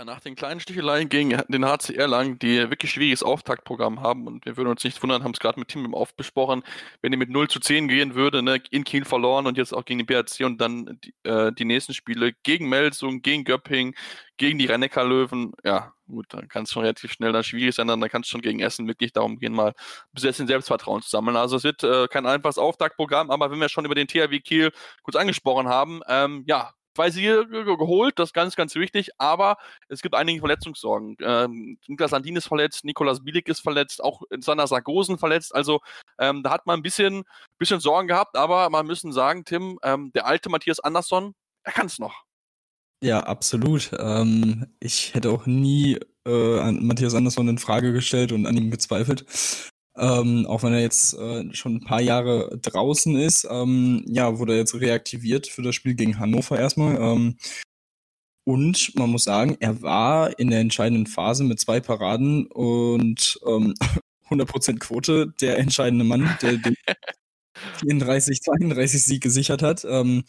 Ja, 0.00 0.06
nach 0.06 0.20
den 0.20 0.34
kleinen 0.34 0.60
Sticheleien 0.60 1.10
gegen 1.10 1.42
den 1.48 1.66
HCR 1.66 2.08
lang, 2.08 2.38
die 2.38 2.70
wirklich 2.70 2.90
schwieriges 2.90 3.22
Auftaktprogramm 3.22 4.00
haben. 4.00 4.26
Und 4.26 4.46
wir 4.46 4.56
würden 4.56 4.70
uns 4.70 4.82
nicht 4.82 5.02
wundern, 5.02 5.22
haben 5.24 5.32
es 5.34 5.40
gerade 5.40 5.60
mit 5.60 5.68
Tim 5.68 5.84
im 5.84 5.92
Off 5.92 6.14
besprochen, 6.14 6.62
wenn 7.02 7.12
die 7.12 7.18
mit 7.18 7.28
0 7.28 7.48
zu 7.48 7.60
10 7.60 7.86
gehen 7.86 8.14
würde, 8.14 8.42
ne, 8.42 8.62
in 8.70 8.84
Kiel 8.84 9.04
verloren 9.04 9.46
und 9.46 9.58
jetzt 9.58 9.74
auch 9.74 9.84
gegen 9.84 9.98
die 9.98 10.06
BRC 10.06 10.46
und 10.46 10.58
dann 10.58 10.98
die, 11.04 11.12
äh, 11.24 11.52
die 11.52 11.66
nächsten 11.66 11.92
Spiele 11.92 12.32
gegen 12.44 12.70
Melsung, 12.70 13.20
gegen 13.20 13.44
Göpping, 13.44 13.94
gegen 14.38 14.58
die 14.58 14.64
rhein 14.64 14.88
löwen 15.06 15.52
ja, 15.64 15.92
gut, 16.08 16.24
dann 16.30 16.48
kann 16.48 16.62
es 16.62 16.70
schon 16.70 16.80
relativ 16.80 17.12
schnell 17.12 17.32
dann 17.32 17.44
schwierig 17.44 17.74
sein, 17.74 17.86
dann, 17.86 18.00
kann 18.08 18.22
es 18.22 18.28
schon 18.28 18.40
gegen 18.40 18.60
Essen 18.60 18.88
wirklich 18.88 19.12
darum 19.12 19.38
gehen, 19.38 19.52
mal 19.52 19.74
bis 20.12 20.24
jetzt 20.24 20.40
den 20.40 20.46
Selbstvertrauen 20.46 21.02
zu 21.02 21.10
sammeln. 21.10 21.36
Also 21.36 21.56
es 21.56 21.64
wird 21.64 21.84
äh, 21.84 22.08
kein 22.08 22.24
einfaches 22.24 22.56
Auftaktprogramm, 22.56 23.30
aber 23.30 23.50
wenn 23.50 23.60
wir 23.60 23.68
schon 23.68 23.84
über 23.84 23.94
den 23.94 24.08
THW 24.08 24.40
Kiel 24.40 24.72
kurz 25.02 25.16
angesprochen 25.16 25.68
haben, 25.68 26.00
ähm, 26.08 26.44
ja, 26.46 26.72
zwei 27.00 27.10
Siege 27.10 27.46
geholt, 27.48 28.18
das 28.18 28.28
ist 28.28 28.34
ganz, 28.34 28.56
ganz 28.56 28.74
wichtig, 28.74 29.10
aber 29.16 29.56
es 29.88 30.02
gibt 30.02 30.14
einige 30.14 30.40
Verletzungssorgen. 30.40 31.16
Ähm, 31.22 31.78
Niklas 31.86 32.12
Andin 32.12 32.36
ist 32.36 32.46
verletzt, 32.46 32.84
Nikolas 32.84 33.24
Bielig 33.24 33.48
ist 33.48 33.60
verletzt, 33.60 34.04
auch 34.04 34.22
Sander 34.38 34.66
Sargosen 34.66 35.16
verletzt, 35.16 35.54
also 35.54 35.80
ähm, 36.18 36.42
da 36.42 36.50
hat 36.50 36.66
man 36.66 36.80
ein 36.80 36.82
bisschen, 36.82 37.22
bisschen 37.58 37.80
Sorgen 37.80 38.08
gehabt, 38.08 38.36
aber 38.36 38.68
man 38.68 38.86
müssen 38.86 39.12
sagen, 39.12 39.46
Tim, 39.46 39.78
ähm, 39.82 40.12
der 40.12 40.26
alte 40.26 40.50
Matthias 40.50 40.80
Andersson, 40.80 41.34
er 41.62 41.72
kann 41.72 41.86
es 41.86 41.98
noch. 41.98 42.24
Ja, 43.02 43.20
absolut. 43.20 43.92
Ähm, 43.98 44.66
ich 44.78 45.14
hätte 45.14 45.30
auch 45.30 45.46
nie 45.46 45.98
äh, 46.26 46.60
an 46.60 46.86
Matthias 46.86 47.14
Andersson 47.14 47.48
in 47.48 47.56
Frage 47.56 47.94
gestellt 47.94 48.30
und 48.30 48.46
an 48.46 48.58
ihm 48.58 48.70
gezweifelt. 48.70 49.24
Ähm, 50.00 50.46
auch 50.46 50.62
wenn 50.62 50.72
er 50.72 50.80
jetzt 50.80 51.12
äh, 51.14 51.52
schon 51.52 51.76
ein 51.76 51.84
paar 51.84 52.00
Jahre 52.00 52.58
draußen 52.62 53.16
ist, 53.16 53.46
ähm, 53.50 54.02
ja, 54.06 54.38
wurde 54.38 54.54
er 54.54 54.60
jetzt 54.60 54.74
reaktiviert 54.74 55.46
für 55.46 55.60
das 55.60 55.74
Spiel 55.74 55.94
gegen 55.94 56.18
Hannover 56.18 56.58
erstmal. 56.58 56.96
Ähm, 56.96 57.36
und 58.44 58.92
man 58.96 59.10
muss 59.10 59.24
sagen, 59.24 59.58
er 59.60 59.82
war 59.82 60.38
in 60.38 60.48
der 60.48 60.60
entscheidenden 60.60 61.06
Phase 61.06 61.44
mit 61.44 61.60
zwei 61.60 61.80
Paraden 61.80 62.46
und 62.46 63.38
ähm, 63.46 63.74
100% 64.30 64.78
Quote 64.78 65.34
der 65.40 65.58
entscheidende 65.58 66.04
Mann, 66.04 66.34
der 66.40 66.56
den 66.56 66.76
34, 67.80 68.40
32 68.40 69.04
Sieg 69.04 69.22
gesichert 69.22 69.62
hat. 69.62 69.84
Ähm, 69.84 70.24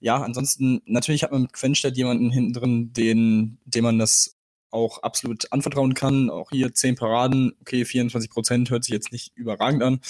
ja, 0.00 0.22
ansonsten, 0.22 0.80
natürlich 0.86 1.24
hat 1.24 1.32
man 1.32 1.42
mit 1.42 1.52
Quenstedt 1.52 1.96
jemanden 1.96 2.30
hinten 2.30 2.52
drin, 2.52 2.92
den, 2.92 3.58
dem 3.64 3.84
man 3.84 3.98
das 3.98 4.36
auch 4.72 5.02
absolut 5.02 5.52
anvertrauen 5.52 5.94
kann. 5.94 6.30
Auch 6.30 6.50
hier 6.50 6.74
10 6.74 6.96
Paraden, 6.96 7.52
okay, 7.60 7.84
24 7.84 8.30
Prozent 8.30 8.70
hört 8.70 8.84
sich 8.84 8.92
jetzt 8.92 9.12
nicht 9.12 9.32
überragend 9.36 9.82
an, 9.82 10.00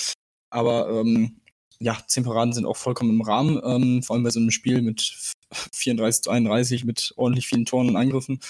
aber 0.50 0.88
ähm, 0.90 1.40
ja, 1.80 1.98
10 2.06 2.24
Paraden 2.24 2.52
sind 2.52 2.64
auch 2.64 2.76
vollkommen 2.76 3.10
im 3.10 3.22
Rahmen, 3.22 3.60
ähm, 3.64 4.02
vor 4.02 4.14
allem 4.14 4.22
bei 4.22 4.30
so 4.30 4.40
einem 4.40 4.50
Spiel 4.50 4.82
mit 4.82 5.32
34 5.72 6.22
zu 6.22 6.30
31, 6.30 6.84
mit 6.84 7.12
ordentlich 7.16 7.48
vielen 7.48 7.66
Toren 7.66 7.88
und 7.88 7.96
Angriffen. 7.96 8.40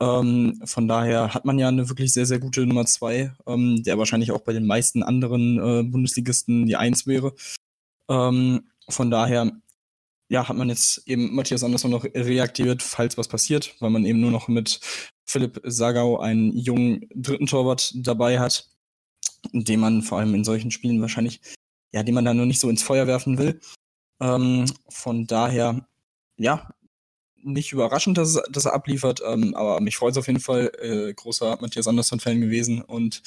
Ähm, 0.00 0.60
von 0.64 0.88
daher 0.88 1.34
hat 1.34 1.44
man 1.44 1.58
ja 1.58 1.68
eine 1.68 1.88
wirklich 1.88 2.12
sehr, 2.12 2.26
sehr 2.26 2.38
gute 2.38 2.66
Nummer 2.66 2.86
2, 2.86 3.32
ähm, 3.46 3.82
der 3.82 3.98
wahrscheinlich 3.98 4.32
auch 4.32 4.40
bei 4.40 4.52
den 4.52 4.66
meisten 4.66 5.02
anderen 5.02 5.58
äh, 5.58 5.82
Bundesligisten 5.82 6.66
die 6.66 6.76
1 6.76 7.06
wäre. 7.06 7.34
Ähm, 8.08 8.70
von 8.88 9.10
daher 9.10 9.52
ja, 10.30 10.48
hat 10.48 10.56
man 10.56 10.68
jetzt 10.68 11.06
eben 11.06 11.34
Matthias 11.34 11.64
Andersson 11.64 11.90
noch 11.90 12.04
reaktiviert, 12.04 12.82
falls 12.82 13.18
was 13.18 13.28
passiert, 13.28 13.74
weil 13.80 13.90
man 13.90 14.06
eben 14.06 14.20
nur 14.20 14.30
noch 14.30 14.48
mit 14.48 14.80
Philipp 15.30 15.60
Sagau 15.64 16.18
einen 16.18 16.56
jungen 16.56 17.08
dritten 17.14 17.46
Torwart 17.46 17.92
dabei 17.94 18.40
hat, 18.40 18.68
den 19.52 19.78
man 19.78 20.02
vor 20.02 20.18
allem 20.18 20.34
in 20.34 20.44
solchen 20.44 20.72
Spielen 20.72 21.00
wahrscheinlich, 21.00 21.40
ja, 21.92 22.02
den 22.02 22.14
man 22.14 22.24
da 22.24 22.34
nur 22.34 22.46
nicht 22.46 22.58
so 22.58 22.68
ins 22.68 22.82
Feuer 22.82 23.06
werfen 23.06 23.38
will. 23.38 23.60
Ähm, 24.20 24.66
von 24.88 25.28
daher, 25.28 25.86
ja, 26.36 26.68
nicht 27.42 27.72
überraschend, 27.72 28.18
dass, 28.18 28.42
dass 28.50 28.64
er 28.66 28.74
abliefert, 28.74 29.22
ähm, 29.24 29.54
aber 29.54 29.80
mich 29.80 29.96
freut 29.96 30.12
es 30.12 30.18
auf 30.18 30.26
jeden 30.26 30.40
Fall. 30.40 30.72
Äh, 30.80 31.14
großer 31.14 31.58
Matthias 31.60 31.86
Andersson-Fan 31.86 32.40
gewesen 32.40 32.82
und 32.82 33.22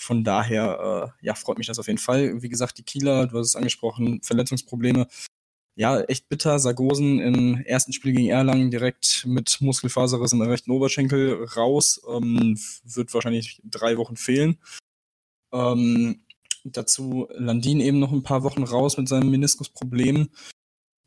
von 0.00 0.24
daher, 0.24 1.14
äh, 1.22 1.26
ja, 1.26 1.34
freut 1.34 1.58
mich 1.58 1.68
das 1.68 1.78
auf 1.78 1.86
jeden 1.86 1.98
Fall. 1.98 2.42
Wie 2.42 2.48
gesagt, 2.48 2.78
die 2.78 2.82
Kieler, 2.82 3.28
du 3.28 3.38
hast 3.38 3.48
es 3.48 3.56
angesprochen, 3.56 4.20
Verletzungsprobleme 4.22 5.06
ja, 5.78 6.00
echt 6.00 6.28
bitter. 6.28 6.58
Sargosen 6.58 7.20
im 7.20 7.60
ersten 7.60 7.92
Spiel 7.92 8.12
gegen 8.12 8.30
Erlangen 8.30 8.72
direkt 8.72 9.24
mit 9.26 9.58
Muskelfaserriss 9.60 10.32
im 10.32 10.42
rechten 10.42 10.72
Oberschenkel 10.72 11.44
raus. 11.56 12.02
Ähm, 12.10 12.58
wird 12.82 13.14
wahrscheinlich 13.14 13.62
drei 13.62 13.96
Wochen 13.96 14.16
fehlen. 14.16 14.58
Ähm, 15.52 16.24
dazu 16.64 17.28
Landin 17.30 17.78
eben 17.78 18.00
noch 18.00 18.10
ein 18.10 18.24
paar 18.24 18.42
Wochen 18.42 18.64
raus 18.64 18.98
mit 18.98 19.08
seinem 19.08 19.30
Meniskusproblem. 19.30 20.30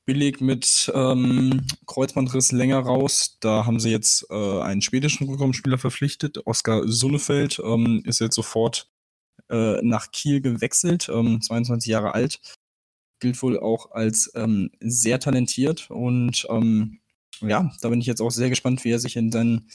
Billig 0.06 0.40
mit 0.40 0.90
ähm, 0.96 1.68
Kreuzbandriss 1.86 2.54
länger 2.54 2.80
raus. 2.80 3.40
Da 3.42 3.66
haben 3.66 3.82
sie 3.82 3.92
jetzt 3.92 4.26
äh, 4.30 4.62
einen 4.62 4.82
schwedischen 4.82 5.28
Rückraumspieler 5.28 5.80
verpflichtet. 5.80 6.48
Oskar 6.48 6.88
Sunnefeld 6.88 7.60
ähm, 7.62 8.04
ist 8.06 8.22
jetzt 8.22 8.36
sofort 8.36 8.90
äh, 9.50 9.82
nach 9.82 10.12
Kiel 10.12 10.40
gewechselt, 10.40 11.04
22 11.04 11.90
ähm, 11.90 11.92
Jahre 11.92 12.14
alt 12.14 12.40
gilt 13.22 13.42
wohl 13.42 13.58
auch 13.58 13.92
als 13.92 14.32
ähm, 14.36 14.72
sehr 14.82 15.20
talentiert 15.20 15.90
und 15.90 16.46
ähm, 16.50 17.00
ja, 17.40 17.72
da 17.82 17.90
bin 17.90 18.02
ich 18.02 18.08
jetzt 18.08 18.22
auch 18.22 18.30
sehr 18.30 18.50
gespannt, 18.50 18.84
wie 18.84 18.92
er 18.92 19.00
sich 19.00 19.16
in 19.16 19.32
seinen 19.32 19.70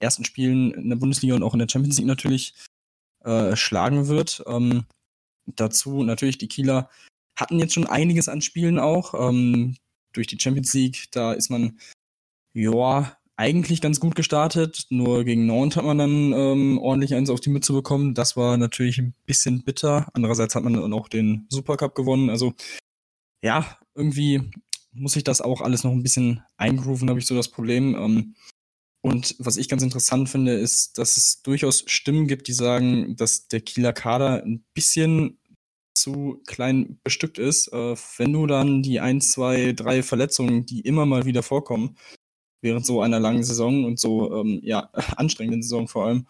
ersten 0.00 0.24
Spielen 0.24 0.72
in 0.72 0.88
der 0.88 0.96
Bundesliga 0.96 1.34
und 1.34 1.42
auch 1.42 1.52
in 1.52 1.60
der 1.60 1.68
Champions 1.68 1.98
League 1.98 2.06
natürlich 2.06 2.54
äh, 3.24 3.54
schlagen 3.54 4.08
wird. 4.08 4.42
Ähm, 4.46 4.84
dazu 5.46 6.02
natürlich 6.02 6.38
die 6.38 6.48
Kieler 6.48 6.88
hatten 7.36 7.58
jetzt 7.58 7.74
schon 7.74 7.86
einiges 7.86 8.28
an 8.28 8.40
Spielen 8.40 8.78
auch. 8.78 9.14
Ähm, 9.14 9.76
durch 10.12 10.26
die 10.26 10.38
Champions 10.38 10.72
League, 10.74 11.08
da 11.12 11.32
ist 11.32 11.50
man 11.50 11.78
ja 12.54 13.16
eigentlich 13.36 13.80
ganz 13.80 13.98
gut 13.98 14.14
gestartet. 14.14 14.86
Nur 14.90 15.24
gegen 15.24 15.46
Nantes 15.46 15.76
hat 15.76 15.84
man 15.84 15.98
dann 15.98 16.32
ähm, 16.32 16.78
ordentlich 16.78 17.14
eins 17.14 17.30
auf 17.30 17.40
die 17.40 17.50
Mütze 17.50 17.72
bekommen. 17.72 18.14
Das 18.14 18.36
war 18.36 18.56
natürlich 18.56 18.98
ein 18.98 19.14
bisschen 19.26 19.64
bitter. 19.64 20.08
Andererseits 20.12 20.54
hat 20.54 20.64
man 20.64 20.74
dann 20.74 20.92
auch 20.92 21.08
den 21.08 21.46
Supercup 21.48 21.94
gewonnen. 21.94 22.28
Also 22.28 22.54
ja, 23.42 23.78
irgendwie 23.94 24.50
muss 24.92 25.16
ich 25.16 25.24
das 25.24 25.40
auch 25.40 25.60
alles 25.60 25.84
noch 25.84 25.92
ein 25.92 26.02
bisschen 26.02 26.42
eingrooven, 26.56 27.08
habe 27.08 27.18
ich 27.18 27.26
so 27.26 27.34
das 27.34 27.48
Problem. 27.48 27.94
Ähm, 27.94 28.34
und 29.04 29.34
was 29.38 29.56
ich 29.56 29.68
ganz 29.68 29.82
interessant 29.82 30.28
finde, 30.28 30.52
ist, 30.52 30.98
dass 30.98 31.16
es 31.16 31.42
durchaus 31.42 31.84
Stimmen 31.86 32.28
gibt, 32.28 32.46
die 32.46 32.52
sagen, 32.52 33.16
dass 33.16 33.48
der 33.48 33.60
Kieler 33.60 33.92
Kader 33.92 34.42
ein 34.44 34.64
bisschen 34.74 35.40
zu 35.94 36.40
klein 36.46 37.00
bestückt 37.02 37.38
ist. 37.38 37.68
Äh, 37.72 37.96
wenn 38.16 38.32
du 38.32 38.46
dann 38.46 38.82
die 38.82 39.00
ein, 39.00 39.20
zwei, 39.20 39.72
drei 39.72 40.02
Verletzungen, 40.02 40.66
die 40.66 40.80
immer 40.80 41.04
mal 41.06 41.24
wieder 41.24 41.42
vorkommen, 41.42 41.96
während 42.62 42.86
so 42.86 43.02
einer 43.02 43.18
langen 43.18 43.42
Saison 43.42 43.84
und 43.84 43.98
so 43.98 44.32
ähm, 44.40 44.60
ja, 44.62 44.90
anstrengenden 45.16 45.62
Saison 45.62 45.88
vor 45.88 46.06
allem, 46.06 46.28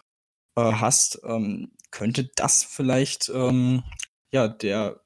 äh, 0.57 0.61
hast, 0.61 1.21
ähm, 1.25 1.71
könnte 1.91 2.31
das 2.35 2.63
vielleicht 2.63 3.29
ähm, 3.33 3.83
ja 4.31 4.47
der 4.47 5.02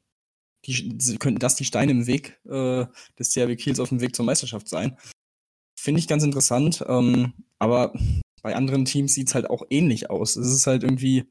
die, 0.68 1.18
könnten 1.18 1.40
das 1.40 1.56
die 1.56 1.66
Steine 1.66 1.92
im 1.92 2.08
Weg 2.08 2.40
äh, 2.46 2.86
des 3.18 3.34
CRW 3.34 3.56
Kiels 3.56 3.80
auf 3.80 3.90
dem 3.90 4.02
Weg 4.02 4.16
zur 4.16 4.26
Meisterschaft 4.26 4.68
sein. 4.68 4.98
Finde 5.80 6.00
ich 6.00 6.08
ganz 6.08 6.24
interessant, 6.24 6.84
ähm, 6.88 7.34
aber 7.60 7.94
bei 8.44 8.56
anderen 8.56 8.86
Teams 8.86 9.14
sieht 9.14 9.30
es 9.30 9.36
halt 9.36 9.50
auch 9.50 9.64
ähnlich 9.70 10.10
aus. 10.10 10.36
Es 10.36 10.52
ist 10.52 10.68
halt 10.68 10.84
irgendwie 10.84 11.26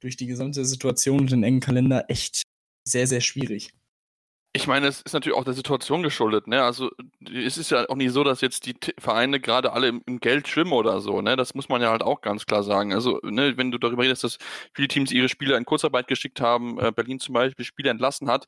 durch 0.00 0.16
die 0.16 0.26
gesamte 0.26 0.64
Situation 0.64 1.20
und 1.20 1.30
den 1.30 1.42
engen 1.42 1.60
Kalender 1.60 2.04
echt 2.08 2.42
sehr, 2.84 3.06
sehr 3.06 3.20
schwierig. 3.20 3.75
Ich 4.56 4.66
meine, 4.66 4.86
es 4.86 5.02
ist 5.02 5.12
natürlich 5.12 5.36
auch 5.36 5.44
der 5.44 5.52
Situation 5.52 6.02
geschuldet, 6.02 6.46
ne? 6.46 6.62
Also 6.62 6.90
es 7.30 7.58
ist 7.58 7.70
ja 7.70 7.86
auch 7.90 7.94
nicht 7.94 8.12
so, 8.12 8.24
dass 8.24 8.40
jetzt 8.40 8.64
die 8.64 8.74
Vereine 8.98 9.38
gerade 9.38 9.72
alle 9.74 9.88
im, 9.88 10.02
im, 10.06 10.18
Geld 10.18 10.48
schwimmen 10.48 10.72
oder 10.72 11.02
so, 11.02 11.20
ne? 11.20 11.36
Das 11.36 11.54
muss 11.54 11.68
man 11.68 11.82
ja 11.82 11.90
halt 11.90 12.02
auch 12.02 12.22
ganz 12.22 12.46
klar 12.46 12.62
sagen. 12.62 12.94
Also, 12.94 13.20
ne, 13.22 13.58
wenn 13.58 13.70
du 13.70 13.76
darüber 13.76 14.02
redest, 14.02 14.24
dass 14.24 14.38
viele 14.72 14.88
Teams 14.88 15.12
ihre 15.12 15.28
Spieler 15.28 15.58
in 15.58 15.66
Kurzarbeit 15.66 16.08
geschickt 16.08 16.40
haben, 16.40 16.78
äh, 16.78 16.90
Berlin 16.90 17.20
zum 17.20 17.34
Beispiel 17.34 17.66
Spieler 17.66 17.90
entlassen 17.90 18.30
hat, 18.30 18.46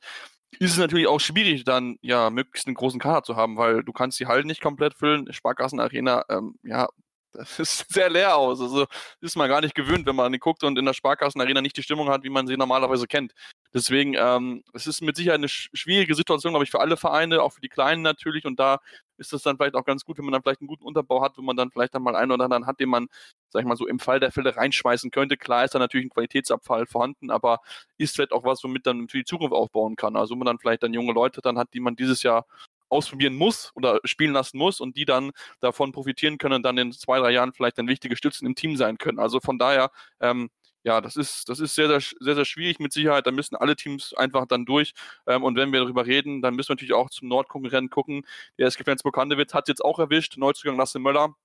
ist 0.57 0.71
es 0.71 0.77
natürlich 0.79 1.07
auch 1.07 1.19
schwierig, 1.19 1.63
dann 1.63 1.97
ja 2.01 2.31
möglichst 2.31 2.67
einen 2.67 2.75
großen 2.75 2.99
Kader 2.99 3.21
zu 3.23 3.35
haben, 3.35 3.57
weil 3.57 3.83
du 3.83 3.93
kannst 3.93 4.19
die 4.19 4.25
Hallen 4.25 4.47
nicht 4.47 4.61
komplett 4.61 4.95
füllen. 4.95 5.31
Sparkassenarena, 5.31 6.25
ähm, 6.29 6.55
ja, 6.63 6.89
das 7.31 7.59
ist 7.59 7.85
sehr 7.93 8.09
leer 8.09 8.35
aus. 8.35 8.61
Also 8.61 8.85
ist 9.21 9.35
man 9.35 9.49
gar 9.49 9.61
nicht 9.61 9.75
gewöhnt, 9.75 10.05
wenn 10.05 10.15
man 10.15 10.33
guckt 10.39 10.63
und 10.63 10.77
in 10.77 10.85
der 10.85 10.93
Sparkassenarena 10.93 11.61
nicht 11.61 11.77
die 11.77 11.83
Stimmung 11.83 12.09
hat, 12.09 12.23
wie 12.23 12.29
man 12.29 12.47
sie 12.47 12.57
normalerweise 12.57 13.07
kennt. 13.07 13.33
Deswegen, 13.73 14.15
ähm, 14.17 14.63
es 14.73 14.87
ist 14.87 15.01
mit 15.01 15.15
Sicherheit 15.15 15.39
eine 15.39 15.49
schwierige 15.49 16.15
Situation, 16.15 16.53
glaube 16.53 16.65
ich, 16.65 16.71
für 16.71 16.79
alle 16.79 16.97
Vereine, 16.97 17.41
auch 17.41 17.53
für 17.53 17.61
die 17.61 17.69
Kleinen 17.69 18.01
natürlich. 18.01 18.45
Und 18.45 18.59
da 18.59 18.79
ist 19.17 19.33
es 19.33 19.43
dann 19.43 19.57
vielleicht 19.57 19.75
auch 19.75 19.85
ganz 19.85 20.05
gut, 20.05 20.17
wenn 20.17 20.25
man 20.25 20.33
dann 20.33 20.41
vielleicht 20.41 20.61
einen 20.61 20.67
guten 20.67 20.83
Unterbau 20.83 21.21
hat, 21.21 21.37
wenn 21.37 21.45
man 21.45 21.57
dann 21.57 21.71
vielleicht 21.71 21.93
dann 21.93 22.03
mal 22.03 22.15
einen 22.15 22.31
oder 22.31 22.45
anderen 22.45 22.65
hat, 22.65 22.79
den 22.79 22.89
man 22.89 23.07
sag 23.49 23.61
ich 23.61 23.67
mal 23.67 23.75
so, 23.75 23.87
im 23.87 23.99
Fall 23.99 24.19
der 24.19 24.31
Fälle 24.31 24.55
reinschmeißen 24.55 25.11
könnte. 25.11 25.37
Klar 25.37 25.65
ist 25.65 25.75
da 25.75 25.79
natürlich 25.79 26.07
ein 26.07 26.11
Qualitätsabfall 26.11 26.85
vorhanden, 26.85 27.31
aber 27.31 27.59
ist 27.97 28.15
vielleicht 28.15 28.31
auch 28.31 28.43
was, 28.43 28.63
womit 28.63 28.85
dann 28.85 29.07
für 29.09 29.17
die 29.17 29.25
Zukunft 29.25 29.53
aufbauen 29.53 29.95
kann. 29.95 30.15
Also 30.15 30.35
wo 30.35 30.39
man 30.39 30.45
dann 30.45 30.59
vielleicht 30.59 30.83
dann 30.83 30.93
junge 30.93 31.13
Leute 31.13 31.41
dann 31.41 31.57
hat, 31.57 31.73
die 31.73 31.79
man 31.79 31.95
dieses 31.95 32.23
Jahr 32.23 32.45
ausprobieren 32.89 33.35
muss 33.35 33.71
oder 33.75 33.99
spielen 34.03 34.33
lassen 34.33 34.57
muss 34.57 34.79
und 34.79 34.97
die 34.97 35.05
dann 35.05 35.31
davon 35.61 35.91
profitieren 35.91 36.37
können 36.37 36.55
und 36.55 36.63
dann 36.63 36.77
in 36.77 36.91
zwei, 36.91 37.19
drei 37.19 37.31
Jahren 37.31 37.53
vielleicht 37.53 37.77
dann 37.77 37.87
wichtige 37.87 38.15
Stützen 38.15 38.45
im 38.45 38.55
Team 38.55 38.77
sein 38.77 38.97
können. 38.97 39.19
Also 39.19 39.39
von 39.39 39.59
daher, 39.59 39.91
ähm, 40.19 40.49
ja, 40.83 41.01
das 41.01 41.15
ist, 41.17 41.49
das 41.49 41.59
ist 41.59 41.75
sehr, 41.75 41.87
sehr, 41.87 41.99
sehr, 41.99 42.35
sehr 42.35 42.45
schwierig 42.45 42.79
mit 42.79 42.93
Sicherheit. 42.93 43.27
Da 43.27 43.31
müssen 43.31 43.55
alle 43.55 43.75
Teams 43.75 44.13
einfach 44.13 44.45
dann 44.47 44.65
durch. 44.65 44.93
Ähm, 45.27 45.43
und 45.43 45.55
wenn 45.57 45.73
wir 45.73 45.81
darüber 45.81 46.05
reden, 46.05 46.41
dann 46.41 46.55
müssen 46.55 46.69
wir 46.69 46.75
natürlich 46.75 46.93
auch 46.93 47.09
zum 47.09 47.27
Nordkonkurrenten 47.27 47.89
gucken. 47.89 48.25
Der 48.57 48.67
SG 48.67 48.83
Flensburg-Handewitt 48.83 49.53
hat 49.53 49.67
jetzt 49.67 49.83
auch 49.83 49.99
erwischt. 49.99 50.37
Neuzugang 50.37 50.77
Lasse 50.77 50.99
Möller 50.99 51.35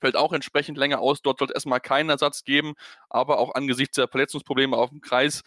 fällt 0.00 0.16
auch 0.16 0.32
entsprechend 0.32 0.78
länger 0.78 1.00
aus. 1.00 1.22
Dort 1.22 1.42
es 1.42 1.50
erstmal 1.50 1.80
keinen 1.80 2.10
Ersatz 2.10 2.44
geben. 2.44 2.74
Aber 3.10 3.38
auch 3.38 3.54
angesichts 3.54 3.96
der 3.96 4.08
Verletzungsprobleme 4.08 4.76
auf 4.76 4.90
dem 4.90 5.00
Kreis 5.02 5.42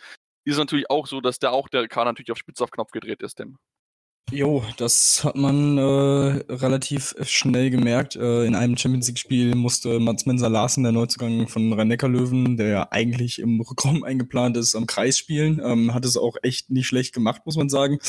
ist 0.46 0.54
es 0.54 0.58
natürlich 0.60 0.90
auch 0.90 1.08
so, 1.08 1.22
dass 1.22 1.40
da 1.40 1.52
auch 1.52 1.70
der 1.70 1.88
Kader 1.88 2.12
natürlich 2.12 2.32
auf 2.32 2.38
Spitz 2.38 2.62
auf 2.62 2.72
Knopf 2.72 2.92
gedreht 2.92 3.22
ist, 3.24 3.36
Tim. 3.36 3.58
Jo, 4.32 4.64
das 4.78 5.24
hat 5.24 5.36
man 5.36 5.78
äh, 5.78 5.82
relativ 6.52 7.14
schnell 7.22 7.70
gemerkt. 7.70 8.16
Äh, 8.16 8.46
in 8.46 8.56
einem 8.56 8.78
Champions 8.78 9.08
League-Spiel 9.08 9.54
musste 9.54 10.00
Mats 10.00 10.26
Mensa 10.26 10.48
Larsen, 10.48 10.84
der 10.84 10.92
Neuzugang 10.92 11.48
von 11.48 11.72
rhein 11.74 11.90
löwen 11.90 12.58
der 12.58 12.68
ja 12.68 12.88
eigentlich 12.92 13.40
im 13.40 13.62
Rückraum 13.62 14.04
eingeplant 14.04 14.58
ist, 14.58 14.76
am 14.76 14.88
Kreis 14.88 15.18
spielen. 15.18 15.62
Ähm, 15.64 15.94
hat 15.94 16.06
es 16.06 16.18
auch 16.18 16.38
echt 16.42 16.72
nicht 16.72 16.88
schlecht 16.88 17.14
gemacht, 17.14 17.44
muss 17.46 17.58
man 17.58 17.70
sagen. 17.70 18.00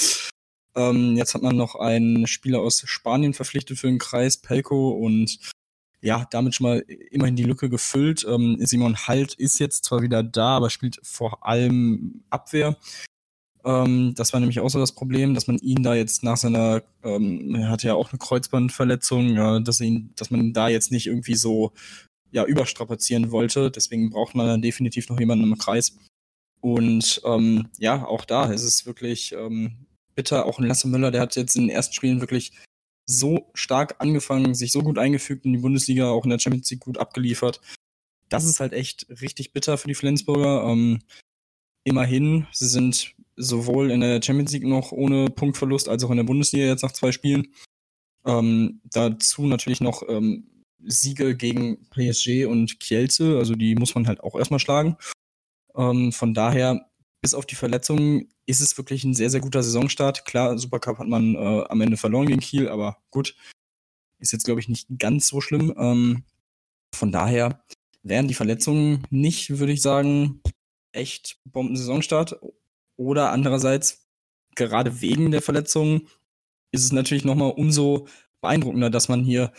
Ähm, 0.76 1.16
jetzt 1.16 1.34
hat 1.34 1.42
man 1.42 1.56
noch 1.56 1.74
einen 1.74 2.26
Spieler 2.26 2.60
aus 2.60 2.82
Spanien 2.86 3.34
verpflichtet 3.34 3.78
für 3.78 3.86
den 3.86 3.98
Kreis, 3.98 4.38
Pelko, 4.38 4.90
und 4.90 5.38
ja, 6.00 6.26
damit 6.30 6.54
schon 6.54 6.66
mal 6.68 6.84
immerhin 7.10 7.36
die 7.36 7.44
Lücke 7.44 7.68
gefüllt. 7.70 8.26
Ähm, 8.28 8.56
Simon 8.60 8.96
Halt 8.96 9.34
ist 9.34 9.58
jetzt 9.58 9.84
zwar 9.84 10.02
wieder 10.02 10.22
da, 10.22 10.56
aber 10.56 10.70
spielt 10.70 11.00
vor 11.02 11.46
allem 11.46 12.24
Abwehr. 12.30 12.76
Ähm, 13.64 14.14
das 14.14 14.32
war 14.32 14.40
nämlich 14.40 14.60
auch 14.60 14.68
so 14.68 14.78
das 14.78 14.92
Problem, 14.92 15.34
dass 15.34 15.46
man 15.46 15.58
ihn 15.58 15.82
da 15.82 15.94
jetzt 15.94 16.22
nach 16.22 16.36
seiner, 16.36 16.82
ähm, 17.02 17.54
er 17.54 17.70
hatte 17.70 17.88
ja 17.88 17.94
auch 17.94 18.12
eine 18.12 18.18
Kreuzbandverletzung, 18.18 19.34
ja, 19.34 19.60
dass, 19.60 19.80
ihn, 19.80 20.12
dass 20.16 20.30
man 20.30 20.40
ihn 20.40 20.52
da 20.52 20.68
jetzt 20.68 20.92
nicht 20.92 21.06
irgendwie 21.06 21.34
so 21.34 21.72
ja, 22.30 22.44
überstrapazieren 22.44 23.30
wollte. 23.30 23.70
Deswegen 23.70 24.10
braucht 24.10 24.34
man 24.34 24.46
dann 24.46 24.62
definitiv 24.62 25.08
noch 25.08 25.18
jemanden 25.18 25.44
im 25.44 25.58
Kreis. 25.58 25.96
Und 26.60 27.22
ähm, 27.24 27.68
ja, 27.78 28.04
auch 28.06 28.24
da 28.24 28.52
ist 28.52 28.64
es 28.64 28.86
wirklich 28.86 29.32
ähm, 29.32 29.86
bitter. 30.14 30.46
Auch 30.46 30.58
ein 30.58 30.66
Lasse 30.66 30.88
Müller, 30.88 31.10
der 31.10 31.22
hat 31.22 31.36
jetzt 31.36 31.56
in 31.56 31.62
den 31.62 31.70
ersten 31.70 31.94
Spielen 31.94 32.20
wirklich 32.20 32.52
so 33.06 33.50
stark 33.54 33.96
angefangen, 33.98 34.54
sich 34.54 34.72
so 34.72 34.80
gut 34.80 34.98
eingefügt 34.98 35.44
in 35.44 35.52
die 35.52 35.58
Bundesliga, 35.58 36.10
auch 36.10 36.24
in 36.24 36.30
der 36.30 36.38
Champions 36.38 36.70
League 36.70 36.80
gut 36.80 36.98
abgeliefert. 36.98 37.60
Das 38.28 38.44
ist 38.44 38.60
halt 38.60 38.72
echt 38.72 39.06
richtig 39.20 39.52
bitter 39.52 39.76
für 39.78 39.88
die 39.88 39.94
Flensburger. 39.94 40.64
Ähm, 40.64 41.00
immerhin, 41.84 42.46
sie 42.52 42.68
sind 42.68 43.14
sowohl 43.36 43.90
in 43.90 44.00
der 44.00 44.22
Champions 44.22 44.52
League 44.52 44.64
noch 44.64 44.92
ohne 44.92 45.30
Punktverlust 45.30 45.88
als 45.88 46.04
auch 46.04 46.10
in 46.10 46.16
der 46.16 46.24
Bundesliga 46.24 46.66
jetzt 46.66 46.82
nach 46.82 46.92
zwei 46.92 47.12
Spielen. 47.12 47.48
Ähm, 48.26 48.80
dazu 48.84 49.46
natürlich 49.46 49.80
noch 49.80 50.02
ähm, 50.08 50.64
Siege 50.78 51.36
gegen 51.36 51.88
PSG 51.90 52.46
und 52.46 52.80
Kielce, 52.80 53.38
also 53.38 53.54
die 53.54 53.74
muss 53.74 53.94
man 53.94 54.06
halt 54.06 54.20
auch 54.20 54.36
erstmal 54.36 54.60
schlagen. 54.60 54.96
Ähm, 55.76 56.12
von 56.12 56.34
daher, 56.34 56.90
bis 57.20 57.34
auf 57.34 57.46
die 57.46 57.54
Verletzungen, 57.54 58.28
ist 58.46 58.60
es 58.60 58.76
wirklich 58.76 59.04
ein 59.04 59.14
sehr, 59.14 59.30
sehr 59.30 59.40
guter 59.40 59.62
Saisonstart. 59.62 60.24
Klar, 60.24 60.58
Supercup 60.58 60.98
hat 60.98 61.08
man 61.08 61.34
äh, 61.34 61.64
am 61.68 61.80
Ende 61.80 61.96
verloren 61.96 62.26
gegen 62.26 62.40
Kiel, 62.40 62.68
aber 62.68 62.98
gut, 63.10 63.34
ist 64.18 64.32
jetzt, 64.32 64.44
glaube 64.44 64.60
ich, 64.60 64.68
nicht 64.68 64.88
ganz 64.98 65.28
so 65.28 65.40
schlimm. 65.40 65.74
Ähm, 65.78 66.24
von 66.94 67.12
daher 67.12 67.64
wären 68.02 68.28
die 68.28 68.34
Verletzungen 68.34 69.06
nicht, 69.10 69.58
würde 69.58 69.72
ich 69.72 69.82
sagen, 69.82 70.42
echt 70.92 71.40
Bomben-Saisonstart. 71.44 72.38
Oder 72.96 73.30
andererseits, 73.30 74.06
gerade 74.54 75.00
wegen 75.00 75.30
der 75.30 75.42
Verletzungen, 75.42 76.08
ist 76.72 76.84
es 76.84 76.92
natürlich 76.92 77.24
nochmal 77.24 77.52
umso 77.52 78.08
beeindruckender, 78.40 78.90
dass 78.90 79.08
man 79.08 79.24
hier 79.24 79.52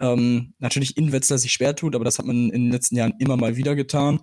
ähm, 0.00 0.54
natürlich 0.58 0.96
in 0.96 1.12
Wetzlar 1.12 1.38
sich 1.38 1.52
schwer 1.52 1.76
tut, 1.76 1.94
aber 1.94 2.04
das 2.04 2.18
hat 2.18 2.26
man 2.26 2.50
in 2.50 2.64
den 2.64 2.72
letzten 2.72 2.96
Jahren 2.96 3.14
immer 3.18 3.36
mal 3.36 3.56
wieder 3.56 3.74
getan. 3.74 4.20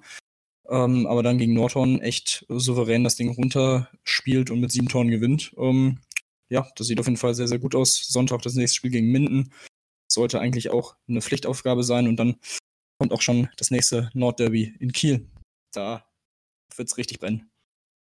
Ähm, 0.70 1.08
aber 1.08 1.24
dann 1.24 1.38
gegen 1.38 1.54
Nordhorn 1.54 2.00
echt 2.02 2.46
souverän 2.48 3.04
das 3.04 3.16
Ding 3.16 3.32
runterspielt 3.32 4.52
und 4.52 4.60
mit 4.60 4.72
sieben 4.72 4.88
Toren 4.88 5.10
gewinnt. 5.10 5.54
Ähm, 5.58 6.00
ja, 6.50 6.68
das 6.76 6.88
sieht 6.88 7.00
auf 7.00 7.08
jeden 7.08 7.18
Fall 7.18 7.34
sehr, 7.34 7.48
sehr 7.48 7.60
gut 7.60 7.76
aus. 7.76 7.96
Sonntag 8.08 8.42
das 8.42 8.56
nächste 8.56 8.76
Spiel 8.76 8.92
gegen 8.92 9.12
Minden. 9.12 9.52
Sollte 10.12 10.40
eigentlich 10.40 10.70
auch 10.70 10.96
eine 11.08 11.22
Pflichtaufgabe 11.22 11.84
sein 11.84 12.08
und 12.08 12.18
dann 12.18 12.36
kommt 13.00 13.14
auch 13.14 13.22
schon 13.22 13.50
das 13.58 13.72
nächste 13.72 14.10
Nordderby 14.14 14.76
in 14.80 14.92
Kiel. 14.92 15.28
Da 15.72 16.06
wird 16.76 16.90
es 16.90 16.98
richtig 16.98 17.20
brennen. 17.20 17.49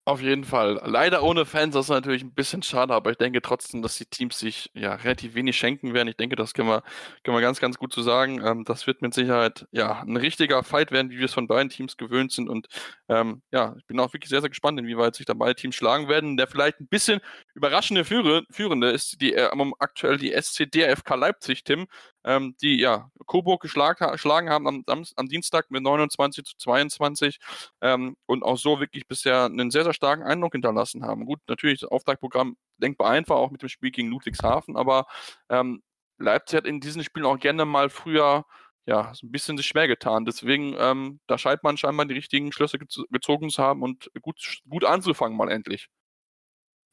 Auf 0.08 0.22
jeden 0.22 0.44
Fall. 0.44 0.80
Leider 0.86 1.22
ohne 1.22 1.44
Fans, 1.44 1.74
das 1.74 1.84
ist 1.84 1.90
natürlich 1.90 2.22
ein 2.22 2.32
bisschen 2.32 2.62
schade, 2.62 2.94
aber 2.94 3.10
ich 3.10 3.18
denke 3.18 3.42
trotzdem, 3.42 3.82
dass 3.82 3.98
die 3.98 4.06
Teams 4.06 4.38
sich 4.38 4.70
ja 4.72 4.94
relativ 4.94 5.34
wenig 5.34 5.58
schenken 5.58 5.92
werden. 5.92 6.08
Ich 6.08 6.16
denke, 6.16 6.34
das 6.34 6.54
können 6.54 6.68
wir, 6.70 6.82
können 7.22 7.36
wir 7.36 7.42
ganz, 7.42 7.60
ganz 7.60 7.76
gut 7.76 7.92
so 7.92 8.00
sagen. 8.00 8.40
Ähm, 8.42 8.64
das 8.64 8.86
wird 8.86 9.02
mit 9.02 9.12
Sicherheit 9.12 9.66
ja 9.70 10.00
ein 10.00 10.16
richtiger 10.16 10.62
Fight 10.62 10.92
werden, 10.92 11.10
wie 11.10 11.18
wir 11.18 11.26
es 11.26 11.34
von 11.34 11.46
beiden 11.46 11.68
Teams 11.68 11.98
gewöhnt 11.98 12.32
sind. 12.32 12.48
Und 12.48 12.68
ähm, 13.10 13.42
ja, 13.52 13.74
ich 13.76 13.84
bin 13.84 14.00
auch 14.00 14.10
wirklich 14.14 14.30
sehr, 14.30 14.40
sehr 14.40 14.48
gespannt, 14.48 14.80
inwieweit 14.80 15.14
sich 15.14 15.26
da 15.26 15.34
beide 15.34 15.56
Teams 15.56 15.74
schlagen 15.74 16.08
werden. 16.08 16.38
Der 16.38 16.46
vielleicht 16.46 16.80
ein 16.80 16.88
bisschen 16.88 17.20
überraschende 17.52 18.06
Führe, 18.06 18.44
Führende 18.50 18.88
ist 18.88 19.20
die 19.20 19.34
äh, 19.34 19.50
aktuell 19.78 20.16
die 20.16 20.32
SCDFK 20.32 21.16
Leipzig, 21.16 21.64
Tim 21.64 21.86
ähm, 22.28 22.54
die 22.60 22.78
ja 22.78 23.10
Coburg 23.26 23.62
geschlagen 23.62 24.50
haben 24.50 24.68
am, 24.68 24.84
am, 24.86 25.28
Dienstag 25.28 25.70
mit 25.70 25.82
29 25.82 26.44
zu 26.44 26.56
22 26.58 27.38
ähm, 27.80 28.16
und 28.26 28.42
auch 28.42 28.58
so 28.58 28.80
wirklich 28.80 29.08
bisher 29.08 29.46
einen 29.46 29.70
sehr, 29.70 29.84
sehr 29.84 29.94
starken 29.94 30.22
Eindruck 30.24 30.52
hinterlassen 30.52 31.04
haben. 31.04 31.24
Gut, 31.24 31.40
natürlich 31.48 31.80
das 31.80 31.90
Auftaktprogramm 31.90 32.56
denkbar 32.76 33.10
einfach, 33.10 33.36
auch 33.36 33.50
mit 33.50 33.62
dem 33.62 33.70
Spiel 33.70 33.90
gegen 33.90 34.10
Ludwigshafen, 34.10 34.76
aber 34.76 35.06
ähm, 35.48 35.82
Leipzig 36.18 36.58
hat 36.58 36.66
in 36.66 36.80
diesen 36.80 37.02
Spielen 37.02 37.26
auch 37.26 37.38
gerne 37.38 37.64
mal 37.64 37.88
früher 37.88 38.44
ja, 38.86 39.12
so 39.14 39.26
ein 39.26 39.30
bisschen 39.32 39.56
sich 39.58 39.66
schwer 39.66 39.86
getan. 39.86 40.24
Deswegen, 40.24 40.74
ähm, 40.78 41.20
da 41.26 41.36
scheint 41.38 41.62
man 41.62 41.76
scheinbar 41.76 42.06
die 42.06 42.14
richtigen 42.14 42.52
Schlüsse 42.52 42.78
gezogen 42.78 43.50
zu 43.50 43.62
haben 43.62 43.82
und 43.82 44.10
gut, 44.22 44.60
gut 44.68 44.84
anzufangen 44.84 45.36
mal 45.36 45.50
endlich. 45.50 45.88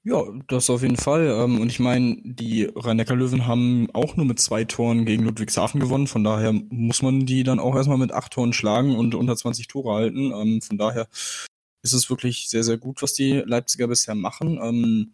Ja, 0.07 0.23
das 0.47 0.69
auf 0.69 0.83
jeden 0.83 0.97
Fall. 0.97 1.25
Ähm, 1.25 1.59
und 1.59 1.71
ich 1.71 1.79
meine, 1.79 2.17
die 2.23 2.65
Rhein-Neckar-Löwen 2.75 3.47
haben 3.47 3.89
auch 3.93 4.15
nur 4.15 4.27
mit 4.27 4.39
zwei 4.39 4.63
Toren 4.63 5.03
gegen 5.03 5.23
Ludwigshafen 5.23 5.79
gewonnen. 5.79 6.05
Von 6.05 6.23
daher 6.23 6.53
muss 6.53 7.01
man 7.01 7.25
die 7.25 7.41
dann 7.43 7.59
auch 7.59 7.75
erstmal 7.75 7.97
mit 7.97 8.11
acht 8.11 8.33
Toren 8.33 8.53
schlagen 8.53 8.95
und 8.95 9.15
unter 9.15 9.35
20 9.35 9.67
Tore 9.67 9.95
halten. 9.95 10.31
Ähm, 10.31 10.61
von 10.61 10.77
daher 10.77 11.07
ist 11.81 11.93
es 11.93 12.07
wirklich 12.11 12.49
sehr, 12.49 12.63
sehr 12.63 12.77
gut, 12.77 13.01
was 13.01 13.13
die 13.13 13.41
Leipziger 13.47 13.87
bisher 13.87 14.13
machen. 14.13 14.59
Ähm, 14.61 15.13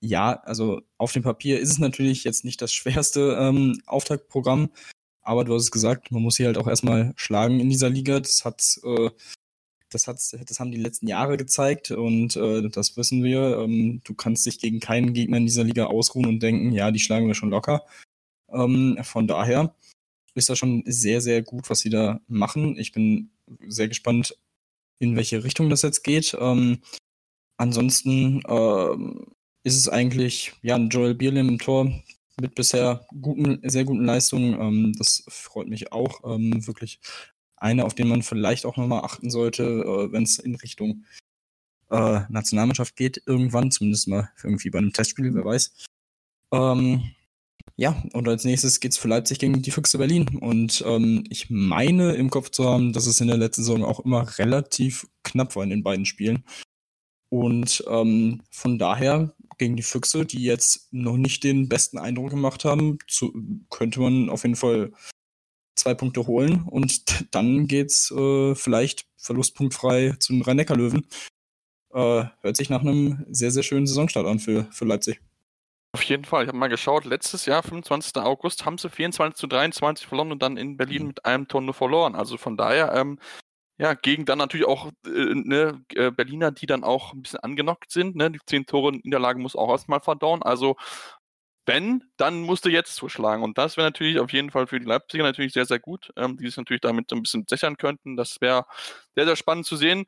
ja, 0.00 0.32
also 0.44 0.80
auf 0.96 1.12
dem 1.12 1.22
Papier 1.22 1.60
ist 1.60 1.70
es 1.72 1.78
natürlich 1.78 2.24
jetzt 2.24 2.44
nicht 2.44 2.62
das 2.62 2.72
schwerste 2.72 3.52
Auftaktprogramm. 3.86 4.70
Aber 5.22 5.44
du 5.44 5.54
hast 5.54 5.64
es 5.64 5.70
gesagt, 5.70 6.12
man 6.12 6.22
muss 6.22 6.36
sie 6.36 6.46
halt 6.46 6.56
auch 6.56 6.66
erstmal 6.66 7.12
schlagen 7.16 7.60
in 7.60 7.68
dieser 7.68 7.90
Liga. 7.90 8.20
Das 8.20 8.46
hat 8.46 8.80
äh, 8.84 9.10
das, 9.90 10.06
hat, 10.06 10.16
das 10.16 10.60
haben 10.60 10.72
die 10.72 10.80
letzten 10.80 11.06
Jahre 11.06 11.36
gezeigt 11.36 11.90
und 11.90 12.36
äh, 12.36 12.68
das 12.68 12.96
wissen 12.96 13.22
wir. 13.22 13.58
Ähm, 13.58 14.00
du 14.04 14.14
kannst 14.14 14.46
dich 14.46 14.58
gegen 14.58 14.80
keinen 14.80 15.12
Gegner 15.12 15.38
in 15.38 15.46
dieser 15.46 15.64
Liga 15.64 15.86
ausruhen 15.86 16.26
und 16.26 16.42
denken, 16.42 16.72
ja, 16.72 16.90
die 16.90 17.00
schlagen 17.00 17.26
wir 17.26 17.34
schon 17.34 17.50
locker. 17.50 17.84
Ähm, 18.52 18.98
von 19.02 19.26
daher 19.26 19.74
ist 20.34 20.48
das 20.48 20.58
schon 20.58 20.82
sehr, 20.86 21.20
sehr 21.20 21.42
gut, 21.42 21.70
was 21.70 21.80
sie 21.80 21.90
da 21.90 22.20
machen. 22.28 22.78
Ich 22.78 22.92
bin 22.92 23.30
sehr 23.66 23.88
gespannt, 23.88 24.36
in 24.98 25.16
welche 25.16 25.44
Richtung 25.44 25.70
das 25.70 25.82
jetzt 25.82 26.02
geht. 26.02 26.36
Ähm, 26.38 26.78
ansonsten 27.56 28.42
ähm, 28.48 29.26
ist 29.64 29.76
es 29.76 29.88
eigentlich 29.88 30.52
ja 30.62 30.76
ein 30.76 30.88
Joel 30.88 31.14
Bierlim 31.14 31.48
im 31.48 31.58
Tor 31.58 31.92
mit 32.40 32.54
bisher 32.54 33.06
guten, 33.20 33.60
sehr 33.68 33.84
guten 33.84 34.04
Leistungen. 34.04 34.60
Ähm, 34.60 34.92
das 34.96 35.24
freut 35.28 35.68
mich 35.68 35.92
auch 35.92 36.20
ähm, 36.24 36.66
wirklich 36.66 37.00
eine, 37.60 37.84
auf 37.84 37.94
den 37.94 38.08
man 38.08 38.22
vielleicht 38.22 38.66
auch 38.66 38.76
nochmal 38.76 39.04
achten 39.04 39.30
sollte, 39.30 39.62
äh, 39.62 40.12
wenn 40.12 40.24
es 40.24 40.38
in 40.38 40.54
Richtung 40.56 41.04
äh, 41.90 42.20
Nationalmannschaft 42.28 42.96
geht, 42.96 43.22
irgendwann, 43.26 43.70
zumindest 43.70 44.08
mal 44.08 44.30
irgendwie 44.42 44.70
bei 44.70 44.78
einem 44.78 44.92
Testspiel, 44.92 45.34
wer 45.34 45.44
weiß. 45.44 45.72
Ähm, 46.52 47.12
ja, 47.76 48.02
und 48.12 48.28
als 48.28 48.44
nächstes 48.44 48.80
geht's 48.80 48.98
für 48.98 49.08
Leipzig 49.08 49.38
gegen 49.38 49.62
die 49.62 49.70
Füchse 49.70 49.98
Berlin. 49.98 50.38
Und 50.38 50.82
ähm, 50.86 51.24
ich 51.30 51.48
meine 51.50 52.12
im 52.14 52.30
Kopf 52.30 52.50
zu 52.50 52.64
haben, 52.64 52.92
dass 52.92 53.06
es 53.06 53.20
in 53.20 53.28
der 53.28 53.38
letzten 53.38 53.64
Saison 53.64 53.84
auch 53.84 54.00
immer 54.00 54.38
relativ 54.38 55.06
knapp 55.22 55.56
war 55.56 55.64
in 55.64 55.70
den 55.70 55.82
beiden 55.82 56.06
Spielen. 56.06 56.44
Und 57.30 57.84
ähm, 57.88 58.42
von 58.50 58.78
daher 58.78 59.34
gegen 59.56 59.76
die 59.76 59.82
Füchse, 59.82 60.26
die 60.26 60.42
jetzt 60.42 60.92
noch 60.92 61.16
nicht 61.16 61.44
den 61.44 61.68
besten 61.68 61.98
Eindruck 61.98 62.30
gemacht 62.30 62.64
haben, 62.64 62.98
zu, 63.06 63.32
könnte 63.70 64.00
man 64.00 64.28
auf 64.28 64.42
jeden 64.42 64.56
Fall 64.56 64.92
zwei 65.74 65.94
Punkte 65.94 66.26
holen 66.26 66.64
und 66.68 67.04
dann 67.34 67.66
geht's 67.66 68.10
äh, 68.10 68.54
vielleicht 68.54 69.06
verlustpunktfrei 69.16 70.14
zu 70.18 70.32
den 70.32 70.42
Rhein-Neckar-Löwen. 70.42 71.06
Äh, 71.92 72.24
hört 72.40 72.56
sich 72.56 72.70
nach 72.70 72.82
einem 72.82 73.26
sehr, 73.30 73.50
sehr 73.50 73.62
schönen 73.62 73.86
Saisonstart 73.86 74.26
an 74.26 74.38
für, 74.38 74.66
für 74.70 74.84
Leipzig. 74.84 75.20
Auf 75.92 76.02
jeden 76.04 76.24
Fall. 76.24 76.44
Ich 76.44 76.48
habe 76.48 76.58
mal 76.58 76.68
geschaut, 76.68 77.04
letztes 77.04 77.46
Jahr, 77.46 77.64
25. 77.64 78.16
August, 78.22 78.64
haben 78.64 78.78
sie 78.78 78.88
24 78.88 79.36
zu 79.36 79.48
23 79.48 80.06
verloren 80.06 80.30
und 80.30 80.40
dann 80.40 80.56
in 80.56 80.76
Berlin 80.76 81.08
mit 81.08 81.24
einem 81.24 81.48
Tor 81.48 81.60
nur 81.60 81.74
verloren. 81.74 82.14
Also 82.14 82.36
von 82.36 82.56
daher, 82.56 82.92
ähm, 82.94 83.18
ja, 83.76 83.94
gegen 83.94 84.24
dann 84.24 84.38
natürlich 84.38 84.66
auch 84.66 84.90
äh, 85.06 85.34
ne, 85.34 85.82
äh, 85.94 86.12
Berliner, 86.12 86.52
die 86.52 86.66
dann 86.66 86.84
auch 86.84 87.12
ein 87.12 87.22
bisschen 87.22 87.40
angenockt 87.40 87.90
sind. 87.90 88.14
Ne? 88.14 88.30
Die 88.30 88.38
10 88.46 88.66
Tore 88.66 88.92
Niederlage 88.92 89.40
muss 89.40 89.56
auch 89.56 89.70
erstmal 89.70 90.00
verdauen. 90.00 90.42
Also 90.42 90.76
wenn, 91.70 92.02
dann 92.16 92.40
musste 92.40 92.68
jetzt 92.68 92.96
zuschlagen. 92.96 93.44
Und 93.44 93.56
das 93.56 93.76
wäre 93.76 93.86
natürlich 93.86 94.18
auf 94.18 94.32
jeden 94.32 94.50
Fall 94.50 94.66
für 94.66 94.80
die 94.80 94.86
Leipziger 94.86 95.22
natürlich 95.22 95.52
sehr, 95.52 95.66
sehr 95.66 95.78
gut, 95.78 96.10
ähm, 96.16 96.36
die 96.36 96.46
sich 96.46 96.56
natürlich 96.56 96.80
damit 96.80 97.08
so 97.08 97.14
ein 97.14 97.22
bisschen 97.22 97.46
sichern 97.48 97.76
könnten. 97.76 98.16
Das 98.16 98.40
wäre 98.40 98.66
sehr, 99.14 99.24
sehr 99.24 99.36
spannend 99.36 99.66
zu 99.66 99.76
sehen. 99.76 100.06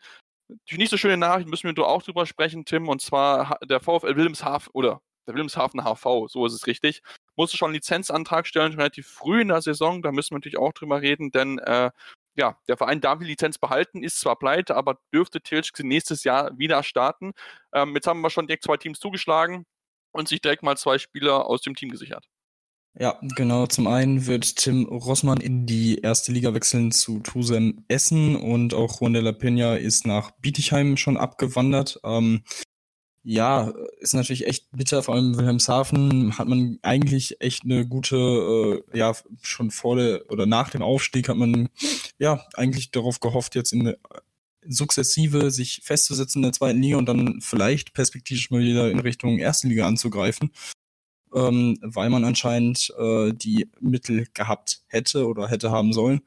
Die 0.71 0.77
nicht 0.77 0.91
so 0.91 0.97
schöne 0.97 1.17
Nachricht 1.17 1.49
müssen 1.49 1.75
wir 1.75 1.87
auch 1.87 2.03
drüber 2.03 2.27
sprechen, 2.27 2.65
Tim, 2.65 2.89
und 2.89 3.01
zwar 3.01 3.59
der 3.65 3.79
VfL 3.79 4.17
Wilhelmshaven 4.17 4.71
oder 4.73 5.01
der 5.29 5.35
Wilhelmshaven 5.35 5.85
HV, 5.85 6.29
so 6.29 6.45
ist 6.45 6.53
es 6.53 6.67
richtig, 6.67 7.01
musste 7.37 7.57
schon 7.57 7.69
einen 7.69 7.77
Lizenzantrag 7.77 8.45
stellen, 8.47 8.73
relativ 8.75 9.07
früh 9.07 9.41
in 9.41 9.49
der 9.49 9.63
Saison, 9.63 10.03
da 10.03 10.11
müssen 10.11 10.33
wir 10.33 10.39
natürlich 10.39 10.59
auch 10.59 10.73
drüber 10.73 11.01
reden, 11.01 11.31
denn 11.31 11.59
äh, 11.61 11.91
ja, 12.35 12.59
der 12.67 12.77
Verein 12.77 13.01
darf 13.01 13.21
die 13.21 13.27
Lizenz 13.27 13.57
behalten, 13.57 14.03
ist 14.03 14.21
zwar 14.21 14.37
pleite, 14.37 14.75
aber 14.75 14.99
dürfte 15.15 15.41
Tilschke 15.41 15.87
nächstes 15.87 16.25
Jahr 16.25 16.59
wieder 16.59 16.83
starten. 16.83 17.33
Ähm, 17.73 17.95
jetzt 17.95 18.09
haben 18.09 18.21
wir 18.21 18.31
schon 18.31 18.49
direkt 18.49 18.65
zwei 18.65 18.77
Teams 18.77 18.99
zugeschlagen 18.99 19.65
und 20.13 20.29
sich 20.29 20.41
direkt 20.41 20.63
mal 20.63 20.77
zwei 20.77 20.99
Spieler 20.99 21.47
aus 21.47 21.63
dem 21.63 21.75
Team 21.75 21.91
gesichert. 21.91 22.27
Ja, 22.99 23.19
genau. 23.37 23.67
Zum 23.67 23.87
einen 23.87 24.27
wird 24.27 24.57
Tim 24.57 24.85
Rossmann 24.85 25.41
in 25.41 25.65
die 25.67 25.99
erste 25.99 26.31
Liga 26.31 26.53
wechseln 26.53 26.93
zu 26.93 27.21
Tusem 27.21 27.85
Essen 27.89 28.37
und 28.37 28.75
auch 28.75 29.01
Juan 29.01 29.15
de 29.15 29.23
la 29.23 29.31
Peña 29.31 29.77
ist 29.77 30.07
nach 30.07 30.33
Bietigheim 30.33 30.99
schon 30.99 31.17
abgewandert. 31.17 31.99
Ähm, 32.05 32.43
ja, 33.25 33.73
ist 34.01 34.15
natürlich 34.15 34.47
echt 34.47 34.67
bitter, 34.73 35.03
vor 35.03 35.15
allem 35.15 35.37
Wilhelmshaven 35.39 36.37
hat 36.39 36.49
man 36.49 36.79
eigentlich 36.83 37.41
echt 37.41 37.63
eine 37.65 37.87
gute, 37.87 38.83
äh, 38.93 38.99
ja, 38.99 39.15
schon 39.43 39.71
vor 39.71 39.97
der 39.97 40.31
oder 40.31 40.45
nach 40.45 40.71
dem 40.71 40.83
Aufstieg 40.83 41.29
hat 41.29 41.37
man 41.37 41.69
ja 42.19 42.45
eigentlich 42.55 42.91
darauf 42.91 43.21
gehofft, 43.21 43.55
jetzt 43.55 43.73
in 43.73 43.83
eine 43.83 43.99
sukzessive 44.69 45.51
sich 45.51 45.81
festzusetzen 45.83 46.41
in 46.41 46.45
der 46.45 46.53
zweiten 46.53 46.83
Liga 46.83 46.97
und 46.99 47.07
dann 47.07 47.41
vielleicht 47.41 47.95
perspektivisch 47.95 48.51
mal 48.51 48.61
wieder 48.61 48.91
in 48.91 49.01
Richtung 49.01 49.39
erste 49.39 49.69
Liga 49.69 49.87
anzugreifen, 49.87 50.53
ähm, 51.35 51.79
weil 51.83 52.11
man 52.11 52.25
anscheinend 52.25 52.93
äh, 52.99 53.33
die 53.33 53.69
Mittel 53.81 54.27
gehabt 54.35 54.83
hätte 54.89 55.27
oder 55.27 55.49
hätte 55.49 55.71
haben 55.71 55.93
sollen. 55.93 56.21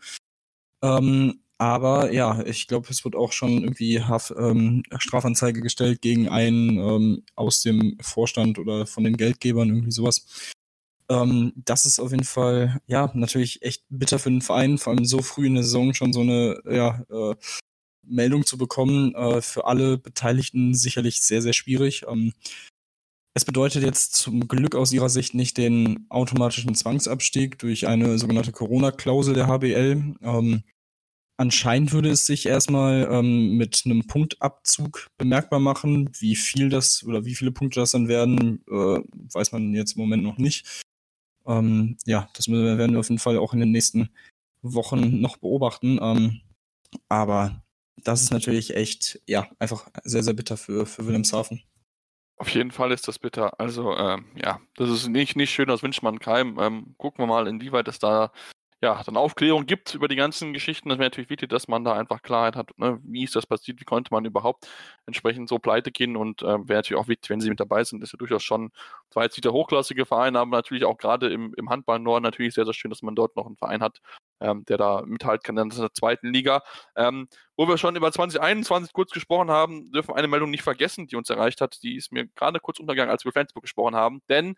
Ähm, 0.84 1.40
aber 1.58 2.12
ja, 2.12 2.44
ich 2.46 2.68
glaube, 2.68 2.90
es 2.90 3.06
wird 3.06 3.16
auch 3.16 3.32
schon 3.32 3.64
irgendwie 3.64 4.02
Haf, 4.02 4.34
ähm, 4.38 4.84
Strafanzeige 4.98 5.62
gestellt 5.62 6.02
gegen 6.02 6.28
einen 6.28 6.78
ähm, 6.78 7.24
aus 7.36 7.62
dem 7.62 7.98
Vorstand 8.02 8.60
oder 8.60 8.86
von 8.86 9.06
den 9.06 9.16
Geldgebern, 9.16 9.70
irgendwie 9.70 9.92
sowas. 9.92 10.26
Ähm, 11.10 11.54
das 11.56 11.86
ist 11.86 12.00
auf 12.00 12.12
jeden 12.12 12.26
Fall, 12.26 12.82
ja, 12.88 13.10
natürlich 13.14 13.62
echt 13.62 13.86
bitter 13.90 14.20
für 14.20 14.32
den 14.32 14.42
Verein, 14.42 14.78
vor 14.78 14.94
allem 14.94 15.06
so 15.06 15.22
früh 15.22 15.48
in 15.48 15.54
der 15.54 15.64
Saison 15.64 15.94
schon 15.94 16.12
so 16.14 16.22
eine, 16.22 16.62
ja, 16.70 17.06
äh, 17.10 17.36
Meldung 18.08 18.46
zu 18.46 18.58
bekommen, 18.58 19.14
äh, 19.16 19.42
für 19.42 19.66
alle 19.66 19.98
Beteiligten 19.98 20.74
sicherlich 20.74 21.22
sehr, 21.22 21.42
sehr 21.42 21.54
schwierig. 21.54 22.04
Ähm, 22.08 22.34
es 23.34 23.46
bedeutet 23.46 23.84
jetzt 23.84 24.16
zum 24.16 24.48
Glück 24.48 24.76
aus 24.76 24.94
ihrer 24.94 25.10
Sicht 25.10 25.34
nicht 25.34 25.58
den 25.58 26.06
automatischen 26.10 26.74
Zwangsabstieg 26.74 27.60
durch 27.60 27.88
eine 27.88 28.18
sogenannte 28.18 28.52
Corona-Klausel 28.54 29.34
der 29.34 29.48
HBL. 29.48 30.16
Ähm, 30.22 30.64
Anscheinend 31.38 31.92
würde 31.92 32.10
es 32.10 32.26
sich 32.26 32.46
erstmal 32.46 33.10
ähm, 33.12 33.58
mit 33.58 33.84
einem 33.86 34.08
Punktabzug 34.08 35.08
bemerkbar 35.18 35.60
machen. 35.60 36.10
Wie 36.18 36.36
viel 36.38 36.70
das 36.70 37.04
oder 37.04 37.26
wie 37.26 37.36
viele 37.36 37.52
Punkte 37.52 37.82
das 37.82 37.92
dann 37.92 38.08
werden, 38.08 38.64
äh, 38.70 39.02
weiß 39.34 39.52
man 39.52 39.74
jetzt 39.74 39.98
im 39.98 40.02
Moment 40.02 40.24
noch 40.24 40.38
nicht. 40.38 40.84
Ähm, 41.46 41.98
ja, 42.06 42.30
das 42.36 42.48
werden 42.48 42.94
wir 42.94 43.00
auf 43.00 43.10
jeden 43.10 43.20
Fall 43.20 43.38
auch 43.38 43.54
in 43.54 43.60
den 43.60 43.72
nächsten 43.72 44.10
Wochen 44.62 45.20
noch 45.20 45.36
beobachten. 45.36 46.00
Ähm, 46.02 46.42
aber 47.10 47.65
das 47.98 48.22
ist 48.22 48.32
natürlich 48.32 48.76
echt, 48.76 49.22
ja, 49.26 49.48
einfach 49.60 49.88
sehr, 50.04 50.24
sehr 50.24 50.34
bitter 50.34 50.58
für, 50.58 50.86
für 50.86 51.06
Wilhelmshaven. 51.06 51.64
Auf 52.38 52.50
jeden 52.50 52.72
Fall 52.72 52.92
ist 52.92 53.08
das 53.08 53.18
bitter. 53.18 53.60
Also, 53.60 53.96
ähm, 53.96 54.26
ja, 54.36 54.60
das 54.76 54.90
ist 54.90 55.08
nicht, 55.08 55.36
nicht 55.36 55.52
schön, 55.52 55.68
das 55.70 55.84
wünscht 55.84 56.04
man 56.04 56.20
keinem. 56.20 56.60
Ähm, 56.60 56.96
gucken 56.98 57.24
wir 57.24 57.28
mal, 57.28 57.48
inwieweit 57.48 57.88
es 57.88 58.00
da 58.00 58.32
ja, 58.82 59.02
dann 59.04 59.18
Aufklärung 59.18 59.66
gibt 59.66 59.96
über 59.96 60.08
die 60.08 60.16
ganzen 60.16 60.54
Geschichten. 60.54 60.90
Das 60.90 61.00
wäre 61.00 61.08
natürlich 61.08 61.30
wichtig, 61.30 61.50
dass 61.50 61.68
man 61.68 61.84
da 61.84 61.94
einfach 61.94 62.22
Klarheit 62.22 62.56
hat, 62.56 62.78
ne? 62.78 63.00
wie 63.04 63.24
ist 63.24 63.36
das 63.36 63.48
passiert, 63.48 63.80
wie 63.80 63.86
konnte 63.86 64.14
man 64.14 64.26
überhaupt 64.26 64.68
entsprechend 65.06 65.50
so 65.50 65.60
pleite 65.60 65.92
gehen 65.92 66.16
und 66.18 66.42
äh, 66.42 66.46
wäre 66.46 66.80
natürlich 66.80 67.02
auch 67.02 67.08
wichtig, 67.08 67.30
wenn 67.30 67.42
sie 67.42 67.50
mit 67.50 67.60
dabei 67.60 67.84
sind, 67.84 68.04
ist 68.04 68.14
ja 68.14 68.18
durchaus 68.18 68.44
schon, 68.44 68.72
zwar 69.12 69.24
jetzt 69.24 69.38
nicht 69.38 69.46
der 69.46 69.54
hochklassige 69.54 70.06
Verein, 70.06 70.36
aber 70.36 70.52
natürlich 70.52 70.84
auch 70.86 70.98
gerade 70.98 71.32
im, 71.32 71.54
im 71.56 71.70
Handball 71.70 72.00
Norden 72.00 72.24
natürlich 72.24 72.54
sehr, 72.54 72.66
sehr 72.66 72.74
schön, 72.74 72.92
dass 72.92 73.02
man 73.02 73.16
dort 73.16 73.36
noch 73.36 73.46
einen 73.46 73.58
Verein 73.58 73.82
hat, 73.82 74.02
ähm, 74.42 74.66
der 74.66 74.78
da 74.78 75.04
mithalten 75.06 75.44
kann 75.44 75.58
in 75.58 75.70
der 75.70 75.94
zweiten 75.94 76.32
Liga. 76.32 76.62
Ähm, 76.96 77.28
wo 77.56 77.68
wir 77.68 77.78
schon 77.78 77.96
über 77.96 78.12
2021 78.12 78.92
kurz 78.94 79.12
gesprochen 79.12 79.50
haben, 79.50 79.92
dürfen 79.92 80.10
wir 80.10 80.16
eine 80.18 80.28
Meldung 80.28 80.50
nicht 80.50 80.64
vergessen, 80.64 81.08
die 81.08 81.16
uns 81.16 81.30
erreicht 81.30 81.62
hat. 81.62 81.82
Die 81.84 81.96
ist 81.96 82.12
mir 82.12 82.28
gerade 82.28 82.60
kurz 82.60 82.80
untergegangen, 82.80 83.12
als 83.12 83.24
wir 83.24 83.32
Flensburg 83.32 83.64
gesprochen 83.64 83.96
haben, 83.96 84.22
denn 84.30 84.56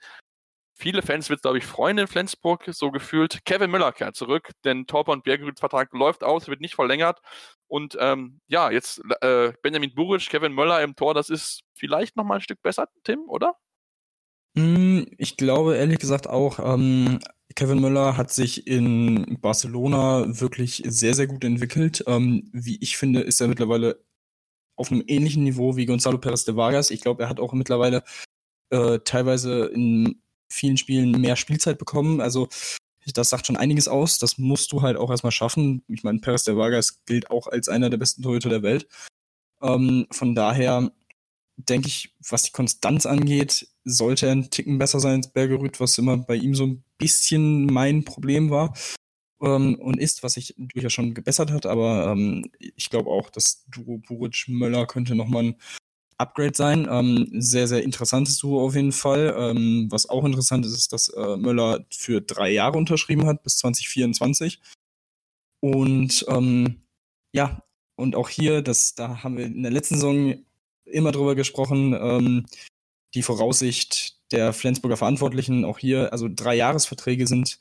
Viele 0.79 1.01
Fans 1.01 1.29
wird, 1.29 1.41
glaube 1.41 1.57
ich, 1.57 1.65
freuen 1.65 1.97
in 1.97 2.07
Flensburg, 2.07 2.63
so 2.71 2.91
gefühlt. 2.91 3.43
Kevin 3.45 3.71
Müller 3.71 3.91
kehrt 3.91 4.15
zurück, 4.15 4.51
denn 4.63 4.85
Torper 4.85 5.11
und 5.11 5.23
Bergerüds 5.23 5.59
Vertrag 5.59 5.91
läuft 5.93 6.23
aus, 6.23 6.47
wird 6.47 6.61
nicht 6.61 6.75
verlängert. 6.75 7.19
Und 7.67 7.97
ähm, 7.99 8.41
ja, 8.47 8.69
jetzt 8.69 9.01
äh, 9.21 9.53
Benjamin 9.63 9.95
Buric, 9.95 10.29
Kevin 10.29 10.53
Müller 10.53 10.83
im 10.83 10.95
Tor, 10.95 11.15
das 11.15 11.29
ist 11.29 11.63
vielleicht 11.73 12.15
nochmal 12.15 12.37
ein 12.37 12.41
Stück 12.41 12.61
besser, 12.61 12.87
Tim, 13.03 13.21
oder? 13.27 13.55
Hm, 14.55 15.07
ich 15.17 15.35
glaube 15.35 15.75
ehrlich 15.77 15.97
gesagt 15.97 16.27
auch, 16.27 16.59
ähm, 16.59 17.19
Kevin 17.55 17.81
Müller 17.81 18.15
hat 18.15 18.31
sich 18.31 18.67
in 18.67 19.39
Barcelona 19.41 20.25
wirklich 20.39 20.83
sehr, 20.85 21.15
sehr 21.15 21.25
gut 21.25 21.43
entwickelt. 21.43 22.03
Ähm, 22.05 22.49
wie 22.53 22.77
ich 22.81 22.97
finde, 22.97 23.21
ist 23.21 23.41
er 23.41 23.47
mittlerweile 23.47 24.03
auf 24.75 24.91
einem 24.91 25.03
ähnlichen 25.07 25.43
Niveau 25.43 25.75
wie 25.75 25.87
Gonzalo 25.87 26.19
Perez 26.19 26.45
de 26.45 26.55
Vargas. 26.55 26.91
Ich 26.91 27.01
glaube, 27.01 27.23
er 27.23 27.29
hat 27.29 27.39
auch 27.39 27.53
mittlerweile 27.53 28.03
äh, 28.69 28.99
teilweise 28.99 29.65
in 29.65 30.21
vielen 30.49 30.77
Spielen 30.77 31.11
mehr 31.11 31.35
Spielzeit 31.35 31.77
bekommen. 31.77 32.21
Also 32.21 32.47
das 33.13 33.29
sagt 33.29 33.47
schon 33.47 33.57
einiges 33.57 33.87
aus. 33.87 34.19
Das 34.19 34.37
musst 34.37 34.71
du 34.71 34.81
halt 34.81 34.97
auch 34.97 35.09
erstmal 35.09 35.31
schaffen. 35.31 35.83
Ich 35.87 36.03
meine, 36.03 36.19
Perez 36.19 36.43
de 36.43 36.55
Vargas 36.55 37.03
gilt 37.05 37.29
auch 37.29 37.47
als 37.47 37.69
einer 37.69 37.89
der 37.89 37.97
besten 37.97 38.21
Torhüter 38.21 38.49
der 38.49 38.63
Welt. 38.63 38.87
Ähm, 39.61 40.07
von 40.11 40.35
daher 40.35 40.91
denke 41.57 41.87
ich, 41.87 42.13
was 42.27 42.43
die 42.43 42.51
Konstanz 42.51 43.05
angeht, 43.05 43.67
sollte 43.83 44.27
er 44.27 44.33
ein 44.33 44.49
Ticken 44.49 44.77
besser 44.77 44.99
sein 44.99 45.17
als 45.17 45.31
Bergerüth, 45.31 45.79
was 45.79 45.97
immer 45.97 46.17
bei 46.17 46.35
ihm 46.35 46.53
so 46.53 46.65
ein 46.67 46.83
bisschen 46.97 47.65
mein 47.65 48.03
Problem 48.03 48.49
war 48.49 48.73
ähm, 49.41 49.75
und 49.75 49.99
ist, 49.99 50.23
was 50.23 50.33
sich 50.33 50.53
durchaus 50.57 50.93
schon 50.93 51.13
gebessert 51.13 51.51
hat. 51.51 51.65
Aber 51.65 52.11
ähm, 52.11 52.45
ich 52.59 52.89
glaube 52.89 53.09
auch, 53.09 53.29
dass 53.29 53.65
Duo 53.69 53.97
Buric-Möller 53.99 54.85
könnte 54.85 55.15
nochmal 55.15 55.43
ein 55.43 55.55
Upgrade 56.17 56.55
sein. 56.55 56.87
Ähm, 56.89 57.29
sehr, 57.33 57.67
sehr 57.67 57.83
interessantes 57.83 58.37
Duo 58.39 58.65
auf 58.65 58.75
jeden 58.75 58.91
Fall. 58.91 59.35
Ähm, 59.37 59.87
was 59.91 60.09
auch 60.09 60.25
interessant 60.25 60.65
ist, 60.65 60.73
ist, 60.73 60.93
dass 60.93 61.09
äh, 61.09 61.37
Möller 61.37 61.85
für 61.91 62.21
drei 62.21 62.51
Jahre 62.51 62.77
unterschrieben 62.77 63.25
hat, 63.27 63.43
bis 63.43 63.57
2024. 63.57 64.59
Und 65.61 66.25
ähm, 66.27 66.81
ja, 67.33 67.63
und 67.95 68.15
auch 68.15 68.29
hier, 68.29 68.61
das, 68.61 68.95
da 68.95 69.23
haben 69.23 69.37
wir 69.37 69.45
in 69.45 69.63
der 69.63 69.71
letzten 69.71 69.95
Saison 69.95 70.35
immer 70.85 71.11
drüber 71.11 71.35
gesprochen, 71.35 71.93
ähm, 71.93 72.45
die 73.13 73.23
Voraussicht 73.23 74.17
der 74.31 74.53
Flensburger 74.53 74.97
Verantwortlichen, 74.97 75.65
auch 75.65 75.79
hier, 75.79 76.11
also 76.11 76.27
drei 76.29 76.55
Jahresverträge 76.55 77.27
sind 77.27 77.59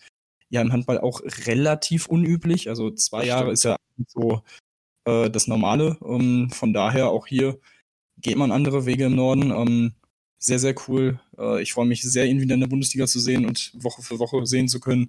ja 0.49 0.61
im 0.61 0.73
Handball 0.73 0.99
auch 0.99 1.21
relativ 1.47 2.07
unüblich. 2.07 2.69
Also 2.69 2.90
zwei 2.90 3.25
Jahre 3.25 3.53
ist 3.53 3.64
ja 3.64 3.77
so 4.09 4.42
äh, 5.07 5.31
das 5.31 5.47
Normale. 5.47 5.97
Ähm, 6.05 6.51
von 6.51 6.73
daher 6.73 7.09
auch 7.09 7.27
hier 7.27 7.59
geht 8.19 8.37
man 8.37 8.53
andere 8.53 8.87
Wege 8.87 9.07
im 9.07 9.15
Norden. 9.15 9.51
Ähm, 9.51 9.95
sehr, 10.39 10.59
sehr 10.59 10.75
cool. 10.89 11.21
Äh, 11.39 11.63
ich 11.63 11.73
freue 11.73 11.87
mich 11.87 12.03
sehr, 12.03 12.27
ihn 12.27 12.41
wieder 12.41 12.55
in 12.55 12.61
der 12.61 12.69
Bundesliga 12.69 13.07
zu 13.07 13.21
sehen 13.21 13.47
und 13.47 13.73
Woche 13.75 14.03
für 14.03 14.19
Woche 14.19 14.47
sehen 14.47 14.69
zu 14.69 14.81
können. 14.81 15.09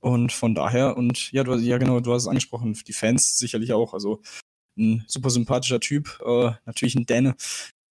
Und 0.00 0.32
von 0.32 0.54
daher, 0.54 0.96
und 0.96 1.32
ja, 1.32 1.42
du, 1.42 1.54
ja 1.56 1.78
genau, 1.78 2.00
du 2.00 2.12
hast 2.12 2.22
es 2.22 2.28
angesprochen, 2.28 2.78
die 2.86 2.92
Fans 2.92 3.38
sicherlich 3.38 3.72
auch. 3.72 3.94
Also 3.94 4.22
ein 4.76 5.04
super 5.08 5.30
sympathischer 5.30 5.80
Typ, 5.80 6.20
äh, 6.24 6.52
natürlich 6.66 6.94
ein 6.94 7.06
Däne. 7.06 7.34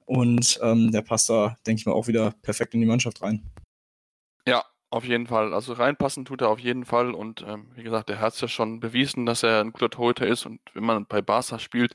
Und 0.06 0.58
ähm, 0.64 0.92
der 0.92 1.02
passt 1.02 1.30
da, 1.30 1.58
denke 1.68 1.82
ich 1.82 1.86
mal, 1.86 1.92
auch 1.92 2.08
wieder 2.08 2.32
perfekt 2.42 2.74
in 2.74 2.80
die 2.80 2.88
Mannschaft 2.88 3.22
rein. 3.22 3.44
Ja, 4.46 4.64
auf 4.90 5.04
jeden 5.04 5.28
Fall. 5.28 5.54
Also 5.54 5.74
reinpassen 5.74 6.26
tut 6.26 6.42
er 6.42 6.50
auf 6.50 6.60
jeden 6.60 6.86
Fall. 6.86 7.12
Und 7.14 7.44
ähm, 7.48 7.70
wie 7.76 7.84
gesagt, 7.84 8.10
der 8.10 8.20
hat 8.20 8.34
es 8.34 8.42
ja 8.42 8.48
schon 8.48 8.80
bewiesen, 8.80 9.26
dass 9.26 9.44
er 9.44 9.62
ein 9.62 9.72
guter 9.74 9.90
Torhüter 9.90 10.26
ist. 10.28 10.46
Und 10.46 10.62
wenn 10.74 10.86
man 10.86 11.06
bei 11.06 11.22
Barca 11.22 11.60
spielt, 11.60 11.94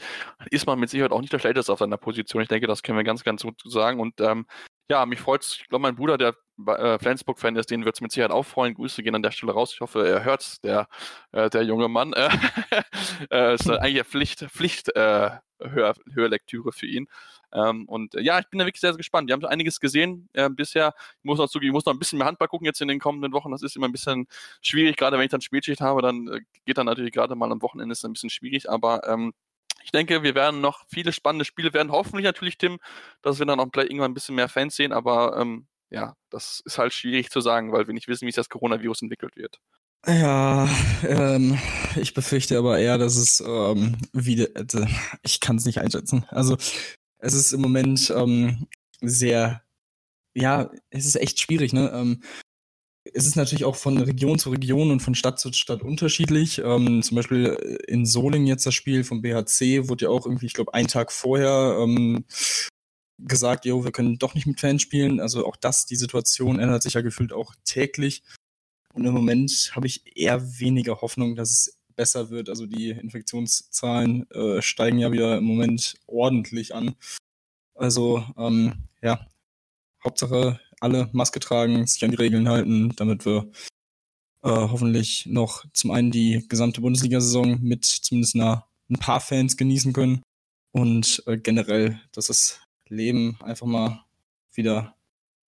ist 0.50 0.66
man 0.66 0.78
mit 0.78 0.90
Sicherheit 0.90 1.12
auch 1.12 1.20
nicht 1.20 1.32
der 1.32 1.38
Schlechteste 1.38 1.72
auf 1.72 1.78
seiner 1.78 1.96
Position. 1.96 2.42
Ich 2.42 2.48
denke, 2.48 2.66
das 2.66 2.82
können 2.82 2.98
wir 2.98 3.04
ganz, 3.04 3.24
ganz 3.24 3.42
gut 3.42 3.60
sagen. 3.64 4.00
Und 4.00 4.20
ähm, 4.20 4.46
ja, 4.90 5.06
mich 5.06 5.20
freut 5.20 5.42
es. 5.42 5.58
Ich 5.60 5.68
glaube, 5.68 5.82
mein 5.82 5.96
Bruder, 5.96 6.18
der 6.18 6.34
äh, 6.66 6.98
Flensburg-Fan 6.98 7.56
ist, 7.56 7.70
den 7.70 7.84
wird 7.86 7.96
es 7.96 8.02
mit 8.02 8.12
Sicherheit 8.12 8.30
auch 8.30 8.44
freuen. 8.44 8.74
Grüße 8.74 9.02
gehen 9.02 9.14
an 9.14 9.22
der 9.22 9.30
Stelle 9.30 9.52
raus. 9.52 9.72
Ich 9.72 9.80
hoffe, 9.80 10.06
er 10.06 10.24
hört 10.24 10.62
der, 10.64 10.86
äh, 11.32 11.48
der 11.48 11.62
junge 11.62 11.88
Mann. 11.88 12.14
Äh, 13.30 13.54
ist 13.54 13.70
eigentlich 13.70 13.94
eine 13.94 14.04
Pflicht, 14.04 14.40
Pflicht 14.50 14.94
äh, 14.96 15.30
Hör, 15.60 15.94
Hörlektüre 16.12 16.72
für 16.72 16.86
ihn. 16.86 17.06
Ähm, 17.52 17.88
und 17.88 18.14
äh, 18.14 18.20
ja, 18.20 18.38
ich 18.38 18.48
bin 18.48 18.58
da 18.58 18.66
wirklich 18.66 18.80
sehr, 18.80 18.92
sehr 18.92 18.98
gespannt. 18.98 19.28
Wir 19.28 19.34
haben 19.34 19.44
einiges 19.44 19.80
gesehen 19.80 20.28
äh, 20.32 20.48
bisher. 20.48 20.94
Ich 21.18 21.24
muss 21.24 21.38
noch 21.38 21.48
ich 21.54 21.72
muss 21.72 21.84
noch 21.84 21.92
ein 21.92 21.98
bisschen 21.98 22.18
mehr 22.18 22.26
Handball 22.26 22.48
gucken 22.48 22.66
jetzt 22.66 22.80
in 22.80 22.88
den 22.88 23.00
kommenden 23.00 23.32
Wochen. 23.32 23.50
Das 23.50 23.62
ist 23.62 23.76
immer 23.76 23.88
ein 23.88 23.92
bisschen 23.92 24.26
schwierig, 24.60 24.96
gerade 24.96 25.18
wenn 25.18 25.24
ich 25.24 25.30
dann 25.30 25.40
Spätschicht 25.40 25.80
habe, 25.80 26.02
dann 26.02 26.28
äh, 26.28 26.40
geht 26.64 26.78
dann 26.78 26.86
natürlich 26.86 27.12
gerade 27.12 27.34
mal 27.34 27.50
am 27.52 27.62
Wochenende 27.62 27.92
ist 27.92 28.04
ein 28.04 28.12
bisschen 28.12 28.30
schwierig, 28.30 28.70
aber 28.70 29.06
ähm, 29.08 29.32
ich 29.84 29.90
denke, 29.90 30.22
wir 30.22 30.34
werden 30.34 30.60
noch 30.60 30.84
viele 30.88 31.12
spannende 31.12 31.44
Spiele 31.44 31.72
werden. 31.74 31.90
Hoffentlich 31.92 32.24
natürlich, 32.24 32.58
Tim, 32.58 32.78
dass 33.20 33.38
wir 33.38 33.46
dann 33.46 33.60
auch 33.60 33.68
vielleicht 33.72 33.90
irgendwann 33.90 34.12
ein 34.12 34.14
bisschen 34.14 34.36
mehr 34.36 34.48
Fans 34.48 34.76
sehen, 34.76 34.92
aber 34.92 35.36
ähm, 35.38 35.66
ja, 35.90 36.14
das 36.30 36.62
ist 36.64 36.78
halt 36.78 36.92
schwierig 36.92 37.30
zu 37.30 37.40
sagen, 37.40 37.72
weil 37.72 37.86
wir 37.86 37.94
nicht 37.94 38.08
wissen, 38.08 38.26
wie 38.26 38.30
sich 38.30 38.36
das 38.36 38.48
Coronavirus 38.48 39.02
entwickelt 39.02 39.36
wird. 39.36 39.60
Ja, 40.06 40.68
ähm, 41.06 41.58
ich 41.96 42.12
befürchte 42.14 42.58
aber 42.58 42.78
eher, 42.78 42.98
dass 42.98 43.16
es 43.16 43.40
ähm, 43.40 43.96
wieder, 44.12 44.48
äh, 44.56 44.86
ich 45.22 45.38
kann 45.38 45.56
es 45.56 45.64
nicht 45.64 45.80
einschätzen. 45.80 46.24
Also 46.30 46.56
es 47.22 47.34
ist 47.34 47.52
im 47.52 47.60
Moment 47.60 48.12
ähm, 48.14 48.66
sehr, 49.00 49.62
ja, 50.34 50.70
es 50.90 51.06
ist 51.06 51.16
echt 51.16 51.40
schwierig, 51.40 51.72
ne? 51.72 51.90
Ähm, 51.94 52.22
es 53.04 53.26
ist 53.26 53.36
natürlich 53.36 53.64
auch 53.64 53.76
von 53.76 53.98
Region 53.98 54.38
zu 54.38 54.50
Region 54.50 54.90
und 54.90 55.00
von 55.00 55.14
Stadt 55.14 55.40
zu 55.40 55.52
Stadt 55.52 55.82
unterschiedlich. 55.82 56.58
Ähm, 56.58 57.02
zum 57.02 57.16
Beispiel 57.16 57.80
in 57.88 58.06
Solingen 58.06 58.46
jetzt 58.46 58.66
das 58.66 58.74
Spiel 58.74 59.02
vom 59.04 59.22
BHC 59.22 59.88
wurde 59.88 60.04
ja 60.04 60.10
auch 60.10 60.26
irgendwie, 60.26 60.46
ich 60.46 60.54
glaube, 60.54 60.74
einen 60.74 60.88
Tag 60.88 61.10
vorher 61.10 61.78
ähm, 61.80 62.24
gesagt, 63.18 63.64
jo, 63.64 63.84
wir 63.84 63.92
können 63.92 64.18
doch 64.18 64.34
nicht 64.34 64.46
mit 64.46 64.60
Fans 64.60 64.82
spielen. 64.82 65.20
Also 65.20 65.46
auch 65.46 65.56
das, 65.56 65.86
die 65.86 65.96
Situation 65.96 66.58
ändert 66.60 66.82
sich 66.82 66.94
ja 66.94 67.00
gefühlt 67.00 67.32
auch 67.32 67.54
täglich. 67.64 68.22
Und 68.94 69.04
im 69.04 69.14
Moment 69.14 69.72
habe 69.74 69.86
ich 69.86 70.16
eher 70.16 70.60
weniger 70.60 71.00
Hoffnung, 71.00 71.34
dass 71.34 71.50
es 71.50 71.81
besser 71.96 72.30
wird. 72.30 72.48
Also 72.48 72.66
die 72.66 72.90
Infektionszahlen 72.90 74.30
äh, 74.30 74.62
steigen 74.62 74.98
ja 74.98 75.12
wieder 75.12 75.38
im 75.38 75.44
Moment 75.44 75.96
ordentlich 76.06 76.74
an. 76.74 76.94
Also 77.74 78.24
ähm, 78.36 78.88
ja, 79.02 79.26
Hauptsache 80.04 80.60
alle 80.80 81.08
Maske 81.12 81.40
tragen, 81.40 81.86
sich 81.86 82.04
an 82.04 82.10
die 82.10 82.16
Regeln 82.16 82.48
halten, 82.48 82.92
damit 82.96 83.24
wir 83.24 83.50
äh, 84.42 84.48
hoffentlich 84.50 85.26
noch 85.26 85.64
zum 85.72 85.92
einen 85.92 86.10
die 86.10 86.44
gesamte 86.48 86.80
Bundesliga-Saison 86.80 87.60
mit 87.62 87.84
zumindest 87.84 88.34
einer, 88.34 88.66
ein 88.90 88.98
paar 88.98 89.20
Fans 89.20 89.56
genießen 89.56 89.92
können 89.92 90.22
und 90.72 91.22
äh, 91.26 91.38
generell, 91.38 92.00
dass 92.12 92.26
das 92.26 92.60
Leben 92.88 93.38
einfach 93.42 93.66
mal 93.66 94.04
wieder 94.52 94.96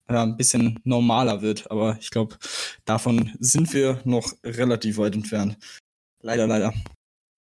ja, 0.10 0.23
ein 0.23 0.38
bisschen 0.38 0.79
normaler 0.84 1.41
wird. 1.41 1.69
Aber 1.71 1.97
ich 1.99 2.12
glaube, 2.12 2.38
davon 2.86 3.34
sind 3.39 3.73
wir 3.73 4.01
noch 4.06 4.34
relativ 4.43 4.97
weit 4.97 5.15
entfernt. 5.15 5.58
Leider, 6.23 6.47
leider. 6.47 6.73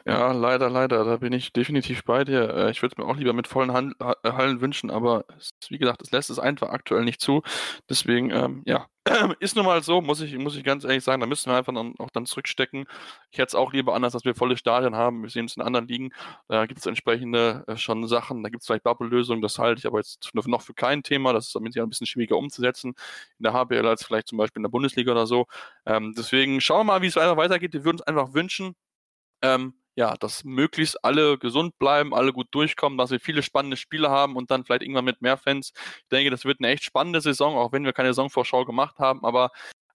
Ja, 0.05 0.31
leider, 0.31 0.69
leider. 0.69 1.05
Da 1.05 1.17
bin 1.17 1.31
ich 1.33 1.53
definitiv 1.53 2.03
bei 2.03 2.23
dir. 2.23 2.49
Äh, 2.55 2.71
ich 2.71 2.81
würde 2.81 2.93
es 2.93 2.97
mir 2.97 3.05
auch 3.05 3.15
lieber 3.17 3.33
mit 3.33 3.47
vollen 3.47 3.71
Hand, 3.71 3.95
äh, 3.99 4.31
Hallen 4.31 4.59
wünschen, 4.61 4.89
aber 4.89 5.25
wie 5.69 5.77
gesagt, 5.77 6.01
es 6.01 6.11
lässt 6.11 6.29
es 6.31 6.39
einfach 6.39 6.69
aktuell 6.69 7.03
nicht 7.05 7.21
zu. 7.21 7.43
Deswegen, 7.89 8.31
ähm, 8.31 8.63
ja, 8.65 8.87
ist 9.39 9.55
nun 9.55 9.65
mal 9.65 9.83
so, 9.83 10.01
muss 10.01 10.21
ich, 10.21 10.35
muss 10.37 10.55
ich 10.55 10.63
ganz 10.63 10.83
ehrlich 10.83 11.03
sagen, 11.03 11.21
da 11.21 11.27
müssen 11.27 11.51
wir 11.51 11.57
einfach 11.57 11.73
dann 11.73 11.93
auch 11.99 12.09
dann 12.11 12.25
zurückstecken. 12.25 12.85
Ich 13.31 13.37
hätte 13.37 13.49
es 13.49 13.55
auch 13.55 13.73
lieber 13.73 13.93
anders, 13.93 14.13
dass 14.13 14.25
wir 14.25 14.33
volle 14.35 14.57
Stadien 14.57 14.95
haben. 14.95 15.21
Wir 15.23 15.29
sehen 15.29 15.45
es 15.45 15.55
in 15.55 15.61
anderen 15.61 15.87
Ligen. 15.87 16.09
Da 16.47 16.65
gibt 16.65 16.79
es 16.79 16.85
entsprechende 16.87 17.63
äh, 17.67 17.77
schon 17.77 18.07
Sachen. 18.07 18.41
Da 18.43 18.49
gibt 18.49 18.61
es 18.61 18.67
vielleicht 18.67 18.83
Bubble-Lösungen. 18.83 19.41
Das 19.41 19.59
halte 19.59 19.79
ich 19.79 19.85
aber 19.85 19.99
jetzt 19.99 20.29
noch 20.33 20.61
für 20.63 20.73
kein 20.73 21.03
Thema. 21.03 21.33
Das 21.33 21.47
ist 21.47 21.55
damit 21.55 21.75
ja 21.75 21.83
ein 21.83 21.89
bisschen 21.89 22.07
schwieriger 22.07 22.37
umzusetzen 22.37 22.93
in 23.39 23.43
der 23.43 23.53
HBL 23.53 23.87
als 23.87 24.03
vielleicht 24.03 24.27
zum 24.29 24.37
Beispiel 24.39 24.59
in 24.59 24.63
der 24.63 24.69
Bundesliga 24.69 25.11
oder 25.11 25.27
so. 25.27 25.45
Ähm, 25.85 26.13
deswegen 26.17 26.59
schauen 26.61 26.79
wir 26.81 26.93
mal, 26.93 27.01
wie 27.03 27.07
es 27.07 27.15
weitergeht. 27.15 27.73
Wir 27.73 27.83
würden 27.85 27.97
uns 27.97 28.03
einfach 28.03 28.33
wünschen, 28.33 28.75
ähm, 29.41 29.73
ja, 29.95 30.15
dass 30.17 30.43
möglichst 30.43 31.03
alle 31.03 31.37
gesund 31.37 31.77
bleiben, 31.79 32.13
alle 32.13 32.33
gut 32.33 32.47
durchkommen, 32.51 32.97
dass 32.97 33.11
wir 33.11 33.19
viele 33.19 33.43
spannende 33.43 33.77
Spiele 33.77 34.09
haben 34.09 34.35
und 34.35 34.51
dann 34.51 34.63
vielleicht 34.63 34.83
irgendwann 34.83 35.05
mit 35.05 35.21
mehr 35.21 35.37
Fans. 35.37 35.73
Ich 36.03 36.09
denke, 36.11 36.31
das 36.31 36.45
wird 36.45 36.59
eine 36.59 36.69
echt 36.69 36.83
spannende 36.83 37.21
Saison, 37.21 37.55
auch 37.57 37.71
wenn 37.73 37.83
wir 37.85 37.93
keine 37.93 38.09
Saisonvorschau 38.13 38.65
gemacht 38.65 38.99
haben, 38.99 39.25
aber 39.25 39.51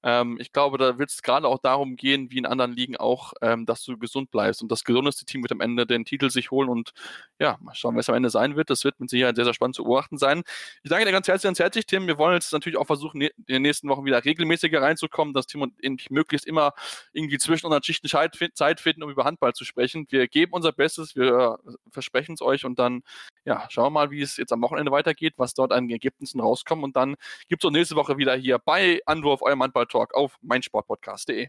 ähm, 0.07 0.39
ich 0.41 0.53
glaube, 0.53 0.79
da 0.79 0.99
wird 1.01 1.11
es 1.11 1.21
gerade 1.21 1.49
auch 1.49 1.59
darum 1.59 1.97
gehen, 1.97 2.31
wie 2.31 2.39
in 2.39 2.47
anderen 2.47 2.73
Ligen 2.73 2.97
auch, 2.97 3.33
ähm, 3.43 3.67
dass 3.67 3.83
du 3.83 3.99
gesund 3.99 4.31
bleibst. 4.31 4.63
Und 4.63 4.71
das 4.71 4.85
gesundeste 4.85 5.25
Team 5.25 5.43
wird 5.43 5.51
am 5.51 5.61
Ende 5.61 5.85
den 5.85 6.05
Titel 6.05 6.31
sich 6.31 6.53
holen 6.53 6.69
und 6.69 6.93
ja, 7.41 7.59
mal 7.61 7.75
schauen, 7.75 7.97
was 7.97 8.09
am 8.09 8.15
Ende 8.15 8.31
sein 8.31 8.55
wird. 8.55 8.71
Das 8.71 8.85
wird 8.85 9.01
mit 9.01 9.11
Sicherheit 9.11 9.35
sehr, 9.35 9.45
sehr 9.45 9.55
spannend 9.55 9.75
zu 9.75 9.83
beobachten 9.83 10.17
sein. 10.17 10.45
Ich 10.85 10.91
danke 10.91 11.07
dir 11.07 11.11
ganz 11.11 11.27
herzlich 11.27 11.47
ans 11.47 11.59
herzlich, 11.59 11.87
Tim. 11.87 12.07
Wir 12.07 12.19
wollen 12.19 12.35
jetzt 12.35 12.53
natürlich 12.53 12.79
auch 12.79 12.87
versuchen, 12.87 13.21
in 13.21 13.31
den 13.49 13.63
nächsten 13.63 13.89
Wochen 13.89 14.05
wieder 14.05 14.25
regelmäßiger 14.25 14.81
reinzukommen, 14.81 15.35
dass 15.35 15.49
Tim 15.49 15.63
und 15.63 15.75
ich 15.81 16.09
möglichst 16.11 16.47
immer 16.47 16.73
irgendwie 17.13 17.39
zwischen 17.39 17.67
unseren 17.67 17.83
Schichten 17.83 18.09
Zeit 18.09 18.81
finden, 18.81 19.03
um 19.03 19.11
über 19.11 19.25
Handball 19.25 19.55
zu 19.55 19.65
sprechen. 19.65 20.07
Wir 20.11 20.29
geben 20.29 20.53
unser 20.53 20.71
Bestes, 20.71 21.17
wir 21.17 21.59
versprechen 21.91 22.35
es 22.35 22.43
euch 22.43 22.65
und 22.65 22.79
dann 22.79 23.03
ja, 23.47 23.65
schauen 23.71 23.87
wir 23.87 23.91
mal, 23.91 24.11
wie 24.11 24.21
es 24.21 24.37
jetzt 24.37 24.53
am 24.53 24.61
Wochenende 24.63 24.91
weitergeht, 24.91 25.35
was 25.37 25.55
dort 25.55 25.73
an 25.73 25.89
Ergebnissen 25.89 26.41
rauskommt. 26.41 26.83
Und 26.83 26.97
dann 26.97 27.15
gibt 27.49 27.63
es 27.63 27.69
auch 27.69 27.73
nächste 27.73 27.95
Woche 27.95 28.19
wieder 28.19 28.35
hier 28.35 28.59
bei 28.59 29.01
Anwurf, 29.07 29.41
eurem 29.41 29.63
Handball-Talk 29.97 30.15
auf 30.15 30.37
meinsportpodcast.de. 30.43 31.49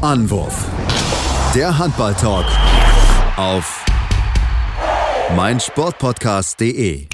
Anwurf. 0.00 0.66
Der 1.54 1.76
Handball-Talk 1.76 2.46
auf 3.36 3.84
meinsportpodcast.de. 5.36 7.09